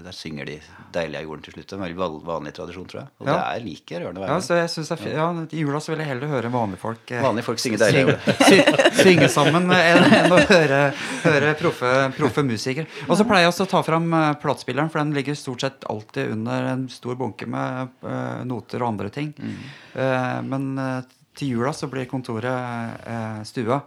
der 0.05 0.13
synger 0.13 0.45
de 0.45 0.57
'Deilig 0.93 1.17
er 1.17 1.25
jorden' 1.25 1.43
til 1.45 1.55
slutt. 1.55 1.73
En 1.73 1.81
veldig 1.81 1.97
vanlig 2.27 2.53
tradisjon, 2.57 2.87
tror 2.89 3.01
jeg. 3.01 3.09
Og 3.21 3.27
Ja. 3.27 3.33
det 3.33 3.45
er 3.45 3.65
like 3.65 4.01
rørende 4.01 4.21
hver 4.21 4.29
Ja, 4.29 4.39
så 4.41 4.55
jeg 4.59 4.71
synes 4.71 4.91
er 4.91 5.13
ja, 5.15 5.47
I 5.53 5.61
jula 5.63 5.81
så 5.81 5.93
vil 5.93 5.99
jeg 5.99 6.09
heller 6.09 6.27
høre 6.27 6.53
vanlige 6.53 6.79
folk 6.79 7.11
eh, 7.11 7.23
Vanlige 7.23 7.45
folk 7.45 7.59
synge 7.59 7.79
'Deilig 7.79 8.01
er 8.01 8.07
jorden'. 8.07 8.93
synge 9.07 9.29
sammen 9.29 9.71
enn, 9.71 10.05
enn 10.13 10.33
å 10.33 10.41
høre, 10.51 10.95
høre 11.23 11.55
proffe, 11.55 12.13
proffe 12.17 12.43
musikere. 12.43 12.87
Og 13.09 13.17
så 13.17 13.25
pleier 13.25 13.47
jeg 13.47 13.55
også 13.55 13.67
å 13.67 13.71
ta 13.71 13.83
fram 13.83 14.13
uh, 14.13 14.35
platespilleren, 14.35 14.91
for 14.91 14.99
den 14.99 15.15
ligger 15.15 15.35
stort 15.35 15.61
sett 15.61 15.85
alltid 15.89 16.33
under 16.33 16.73
en 16.73 16.89
stor 16.89 17.15
bunke 17.15 17.47
med 17.47 17.89
eh, 18.03 18.45
noter 18.45 18.83
og 18.83 18.89
andre 18.89 19.09
ting. 19.11 19.33
Mm. 19.39 19.57
Eh, 19.95 20.43
men 20.43 20.79
eh, 20.79 21.03
til 21.37 21.55
jula 21.55 21.73
så 21.77 21.89
blir 21.93 22.09
kontoret 22.11 23.07
eh, 23.07 23.43
stua. 23.49 23.81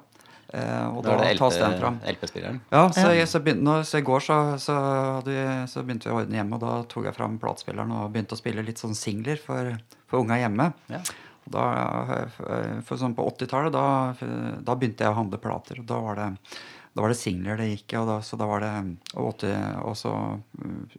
Eh, 0.49 0.85
og 0.89 1.03
Da 1.05 1.15
da, 1.19 1.29
tas 1.37 1.57
den 1.61 1.77
fram. 1.77 1.99
LP 2.01 2.15
LP-spilleren. 2.15 2.59
Ja, 2.73 2.83
så, 2.95 3.11
jeg, 3.13 3.27
så, 3.29 3.41
begynte, 3.45 3.65
nå, 3.67 3.77
så 3.85 4.01
i 4.01 4.05
går 4.05 4.25
så, 4.25 4.39
så, 4.61 4.77
så 5.69 5.83
begynte 5.85 6.09
vi 6.09 6.15
å 6.15 6.21
ordne 6.23 6.39
hjemme, 6.39 6.57
og 6.57 6.63
da 6.63 6.77
tok 6.89 7.09
jeg 7.09 7.17
fram 7.17 7.37
platespilleren 7.41 7.93
og 7.99 8.09
begynte 8.13 8.37
å 8.37 8.41
spille 8.41 8.65
litt 8.65 8.81
sånn 8.81 8.97
singler 8.97 9.41
for, 9.41 9.75
for 10.09 10.23
unga 10.23 10.39
hjemme. 10.41 10.71
Ja. 10.89 11.03
Og 11.45 11.53
da, 11.53 11.67
eh, 12.17 12.81
for 12.87 13.01
sånn 13.01 13.17
på 13.17 13.27
80-tallet, 13.35 13.77
da, 13.77 14.57
da 14.65 14.75
begynte 14.75 15.05
jeg 15.05 15.13
å 15.13 15.19
handle 15.21 15.41
plater, 15.41 15.83
og 15.83 15.89
da 15.89 16.03
var 16.07 16.21
det 16.21 16.33
da 16.89 17.03
var 17.05 17.13
det 17.13 17.19
singler 17.19 17.59
det 17.59 17.67
gikk 17.69 17.93
i, 17.93 17.97
og, 17.99 18.07
da, 18.09 18.17
så 18.25 18.37
da 18.39 18.47
var 18.49 18.63
det 18.65 18.71
og, 19.13 19.35
80, 19.37 19.51
og 19.85 19.93
så 19.95 20.13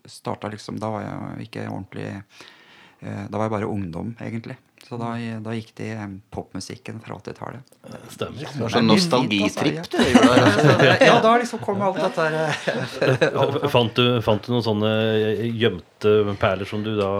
starta 0.09 0.49
liksom 0.53 0.79
Da 0.81 0.89
var 0.95 1.03
jeg 1.03 1.49
ikke 1.49 1.67
ordentlig 1.67 2.07
eh, 2.15 3.25
Da 3.27 3.35
var 3.35 3.49
jeg 3.49 3.55
bare 3.57 3.69
ungdom, 3.69 4.15
egentlig. 4.23 4.57
Så 4.89 4.97
da, 4.99 5.11
da 5.45 5.53
gikk 5.55 5.69
det 5.79 5.89
i 5.95 6.07
popmusikken 6.35 6.97
fra 7.05 7.15
80-tallet. 7.21 7.77
Stemmer. 8.11 8.41
Det 8.43 8.63
var 8.65 8.73
sånn 8.75 8.89
nostalgitripp 8.91 9.85
du 9.93 9.99
gjorde 10.01 10.33
altså. 10.35 10.73
Ja, 11.09 11.15
da 11.23 11.35
liksom 11.41 11.61
kom 11.63 11.81
alt 11.87 12.01
dette 12.03 12.27
her 12.27 13.69
Fant 13.75 13.95
du, 13.97 14.05
fant 14.25 14.43
du 14.47 14.51
noen 14.53 14.65
sånne 14.67 14.91
gjemte 15.47 16.11
perler 16.41 16.67
som 16.69 16.83
du 16.85 16.91
da 16.99 17.11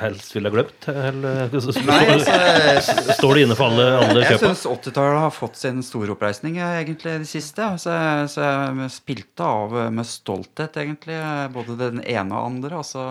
helst 0.00 0.34
ville 0.36 0.50
ha 0.50 0.54
glemt? 0.54 0.86
Eller 0.92 1.50
Nei, 1.52 2.00
altså, 2.12 2.96
står 3.18 3.34
det 3.38 3.44
inne 3.48 3.56
for 3.58 3.70
alle, 3.72 3.86
alle 3.98 4.22
Jeg 4.22 4.36
kjøpa? 4.36 4.52
syns 4.52 4.64
80-tallet 4.72 5.20
har 5.24 5.34
fått 5.34 5.58
sin 5.60 5.82
store 5.86 6.14
oppreisning 6.14 6.58
eh, 6.60 6.78
egentlig 6.82 7.16
det 7.24 7.28
siste. 7.30 7.66
Så 7.82 7.92
jeg, 7.94 8.28
så 8.34 8.44
jeg 8.46 8.90
spilte 8.94 9.46
av 9.48 9.76
eh, 9.86 9.90
med 9.94 10.06
stolthet, 10.08 10.76
egentlig. 10.82 11.16
eh, 11.18 11.46
Både 11.54 11.76
den 11.80 12.02
ene 12.04 12.36
og 12.38 12.50
andre. 12.52 12.82
Altså, 12.82 13.02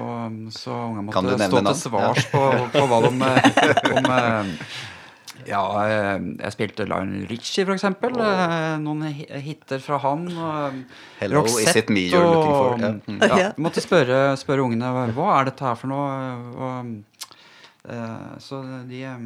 og, 0.00 0.40
så 0.56 0.76
unge 0.90 1.04
måtte 1.10 1.36
stå 1.46 1.62
til 1.68 1.80
svars 1.84 2.28
på, 2.32 2.44
på 2.74 2.84
hva 2.90 3.02
de 3.06 3.12
eh, 3.16 3.25
om, 3.96 4.10
eh, 4.10 4.52
ja, 5.46 5.62
eh, 5.86 6.18
jeg 6.40 6.52
spilte 6.54 6.86
Lionel 6.88 7.26
Richie, 7.30 7.64
for 7.68 7.74
eksempel. 7.76 8.16
Eh, 8.18 8.76
Noen 8.82 9.02
hi- 9.12 9.28
hiter 9.48 9.82
fra 9.84 9.98
han. 10.02 10.26
og 10.36 10.78
Hello, 11.20 11.44
is 11.44 11.74
it 11.76 11.90
me 11.92 12.06
you're 12.10 12.24
looking 12.24 12.54
for? 12.54 12.78
Ja. 12.80 12.92
Mm. 13.06 13.20
Ja, 13.28 13.36
Ja. 13.46 13.50
måtte 13.58 13.82
spørre, 13.84 14.22
spørre 14.40 14.64
ungene 14.66 15.12
hva- 15.14 15.34
er 15.40 15.50
dette 15.50 15.60
her 15.68 15.74
for 15.76 15.88
noe. 15.92 16.08
Og, 16.56 16.94
eh, 17.88 18.38
så 18.38 18.62
de 18.88 19.02
eh, 19.04 19.18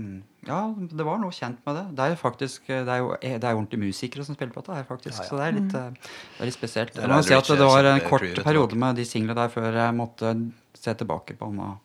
Ja, 0.48 0.72
det 0.72 1.04
var 1.04 1.18
noe 1.20 1.28
kjent 1.36 1.58
med 1.66 1.74
det. 1.76 1.82
Det 1.96 2.00
er 2.00 2.12
jo 2.14 2.16
faktisk 2.16 2.60
Det 2.66 2.88
er 2.88 2.98
jo 3.02 3.10
det 3.20 3.44
er 3.44 3.50
jo 3.52 3.58
ordentlige 3.60 3.82
musikere 3.90 4.24
som 4.24 4.34
spiller 4.34 4.54
på 4.54 4.62
dette 4.64 4.74
her, 4.78 4.84
faktisk. 4.88 5.20
Så 5.28 5.36
det 5.36 5.44
er 5.50 5.52
litt, 5.60 5.74
eh, 5.76 5.90
det 5.92 6.40
er 6.40 6.48
litt 6.48 6.56
spesielt. 6.56 6.94
Det 6.94 7.04
er 7.04 7.22
si 7.22 7.34
at 7.34 7.44
det 7.44 7.58
var 7.68 7.84
en 7.84 8.00
kort 8.08 8.40
periode 8.42 8.74
med 8.74 8.96
de 8.96 9.04
singlene 9.04 9.34
der 9.36 9.48
før 9.52 9.70
jeg 9.76 9.94
måtte 9.94 10.52
se 10.72 10.94
tilbake 10.94 11.36
på 11.36 11.46
annen 11.50 11.76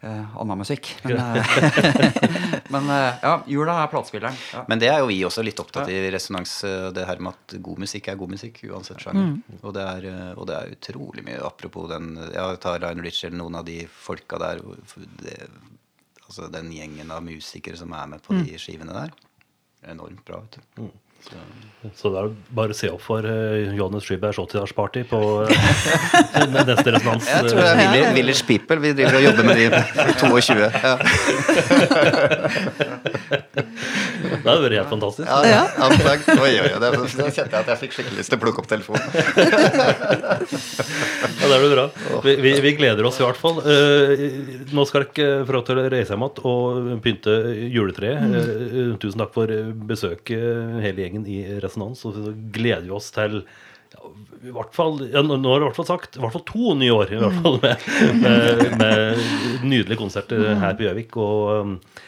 eh, 0.00 0.36
annen 0.36 0.58
musikk. 0.58 0.90
Men, 1.02 1.16
eh, 1.16 1.56
men 2.74 2.90
eh, 2.90 3.14
ja, 3.22 3.32
jula 3.46 3.76
er 3.82 3.90
platespilleren. 3.92 4.36
Ja. 4.52 4.64
Men 4.68 4.82
det 4.82 4.90
er 4.92 5.00
jo 5.02 5.10
vi 5.10 5.18
også 5.26 5.44
litt 5.44 5.60
opptatt 5.62 5.90
i 5.92 5.98
resonans. 6.12 6.54
Det 6.94 7.06
her 7.08 7.22
med 7.22 7.36
at 7.36 7.56
god 7.62 7.82
musikk 7.84 8.10
er 8.12 8.20
god 8.20 8.34
musikk 8.36 8.62
uansett 8.70 9.02
sjanger. 9.04 9.36
Og, 9.60 9.72
det 9.76 9.86
er, 9.86 10.08
og 10.36 10.48
det 10.50 10.58
er 10.58 10.76
utrolig 10.76 11.26
mye. 11.26 11.40
Apropos 11.46 11.90
den 11.92 12.14
Jeg 12.30 12.62
tar 12.64 12.80
Ryan 12.82 13.04
Rich 13.04 13.24
eller 13.28 13.40
noen 13.42 13.60
av 13.60 13.68
de 13.68 13.82
folka 13.90 14.40
der. 14.42 14.64
Det, 15.22 15.36
altså 16.26 16.48
den 16.52 16.72
gjengen 16.74 17.12
av 17.12 17.24
musikere 17.26 17.78
som 17.78 17.92
er 17.96 18.10
med 18.14 18.24
på 18.24 18.38
de 18.40 18.58
skivene 18.60 18.96
der. 18.96 19.14
Enormt 19.90 20.24
bra, 20.26 20.42
vet 20.44 20.60
du. 20.60 20.90
Så, 21.20 21.30
Så 21.96 22.10
det 22.12 22.18
er 22.20 22.28
bare 22.56 22.70
å 22.74 22.76
se 22.76 22.88
opp 22.92 23.00
for 23.04 23.20
uh, 23.24 23.74
Johannes 23.76 24.04
Skybergs 24.08 24.38
80-årsparty 24.42 25.00
på 25.10 25.18
eh, 25.46 25.52
neste 26.68 26.88
resonans. 26.92 27.24
jeg 27.28 27.42
tror 27.48 27.58
det 27.60 27.68
er 27.70 27.76
Village, 27.80 28.12
Village 28.18 28.44
People. 28.48 28.78
Vi 28.84 28.90
driver 28.98 29.14
og 29.20 29.24
jobber 29.28 29.44
med 29.48 29.54
de 29.56 29.62
i 29.68 29.70
22. 30.20 30.66
Ja, 30.80 30.94
Det 34.20 34.44
hadde 34.44 34.62
vært 34.64 34.76
helt 34.78 34.90
fantastisk. 34.92 35.26
ja, 35.28 35.40
ja. 35.48 35.62
Anslag. 35.86 36.24
Oi, 36.34 36.52
oi, 36.60 36.68
oi. 36.68 36.80
Da 36.80 36.90
kjente 36.94 37.40
jeg 37.40 37.50
at 37.60 37.70
jeg 37.72 37.80
fikk 37.84 37.96
skikkelig 37.96 38.20
lyst 38.20 38.32
til 38.32 38.38
å 38.38 38.42
plukke 38.44 38.62
opp 38.62 38.70
telefonen. 38.70 39.04
Ja, 41.40 41.48
det 41.48 41.58
blir 41.62 41.72
bra. 41.72 41.84
Vi, 42.24 42.34
vi, 42.44 42.50
vi 42.60 42.72
gleder 42.76 43.06
oss 43.08 43.16
i 43.20 43.24
hvert 43.24 43.38
fall. 43.40 43.60
Eh, 43.64 44.22
nå 44.76 44.84
skal 44.88 45.06
dere 45.16 45.46
få 45.48 45.54
lov 45.56 45.64
til 45.66 45.80
å 45.80 45.86
reise 45.92 46.12
hjem 46.12 46.24
igjen 46.26 46.44
og 46.50 46.90
pynte 47.04 47.36
juletreet. 47.72 48.36
Eh, 48.40 48.92
tusen 49.00 49.22
takk 49.22 49.32
for 49.34 49.52
besøket, 49.88 50.44
hele 50.84 51.04
gjengen 51.06 51.24
i 51.30 51.40
Resonans. 51.64 52.04
Og 52.08 52.16
så 52.16 52.34
gleder 52.54 52.84
vi 52.86 52.94
oss 52.96 53.08
til 53.14 53.40
i 54.40 54.52
hvert 54.54 54.72
fall, 54.72 55.00
ja, 55.10 55.20
nå 55.26 55.34
har 55.36 55.58
jeg 55.58 55.64
i 55.64 55.66
hvert 55.66 55.76
fall 55.80 55.88
sagt 55.88 56.16
i 56.16 56.20
hvert 56.22 56.32
fall 56.32 56.44
to 56.48 56.74
nye 56.78 56.92
år 56.94 57.10
i 57.12 57.18
hvert 57.20 57.40
fall 57.42 57.56
med, 57.60 57.82
med, 58.22 58.62
med 58.80 59.24
nydelige 59.66 59.98
konserter 60.00 60.54
her 60.62 60.78
på 60.78 60.86
Gjøvik. 60.86 61.18
Og 61.20 61.40
eh, 61.56 62.06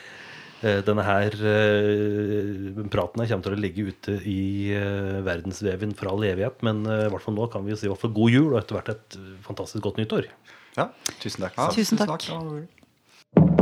denne 0.86 1.02
her 1.06 1.34
eh, 1.34 2.82
praten 2.92 3.22
her 3.22 3.30
kommer 3.32 3.46
til 3.48 3.56
å 3.56 3.60
ligge 3.62 3.86
ute 3.90 4.14
i 4.28 4.70
eh, 4.76 5.18
verdensveven 5.26 5.94
fra 5.98 6.12
all 6.14 6.22
evighet. 6.28 6.62
Men 6.66 6.84
eh, 6.86 7.06
i 7.08 7.10
hvert 7.12 7.24
fall 7.26 7.36
nå 7.38 7.48
kan 7.52 7.66
vi 7.66 7.74
si 7.78 7.88
i 7.88 7.92
hvert 7.92 8.02
fall 8.04 8.14
god 8.16 8.30
jul 8.36 8.50
og 8.52 8.60
etter 8.62 8.78
hvert 8.78 8.92
et 8.94 9.18
eh, 9.18 9.32
fantastisk 9.46 9.82
godt 9.88 9.98
nyttår. 10.02 10.30
Ja, 10.78 10.88
tusen 11.18 11.44
takk. 11.48 11.58
Ja, 11.58 11.68
Tusen 11.74 12.00
takk. 12.00 12.14
Tusen 12.22 12.54
var- 12.54 13.61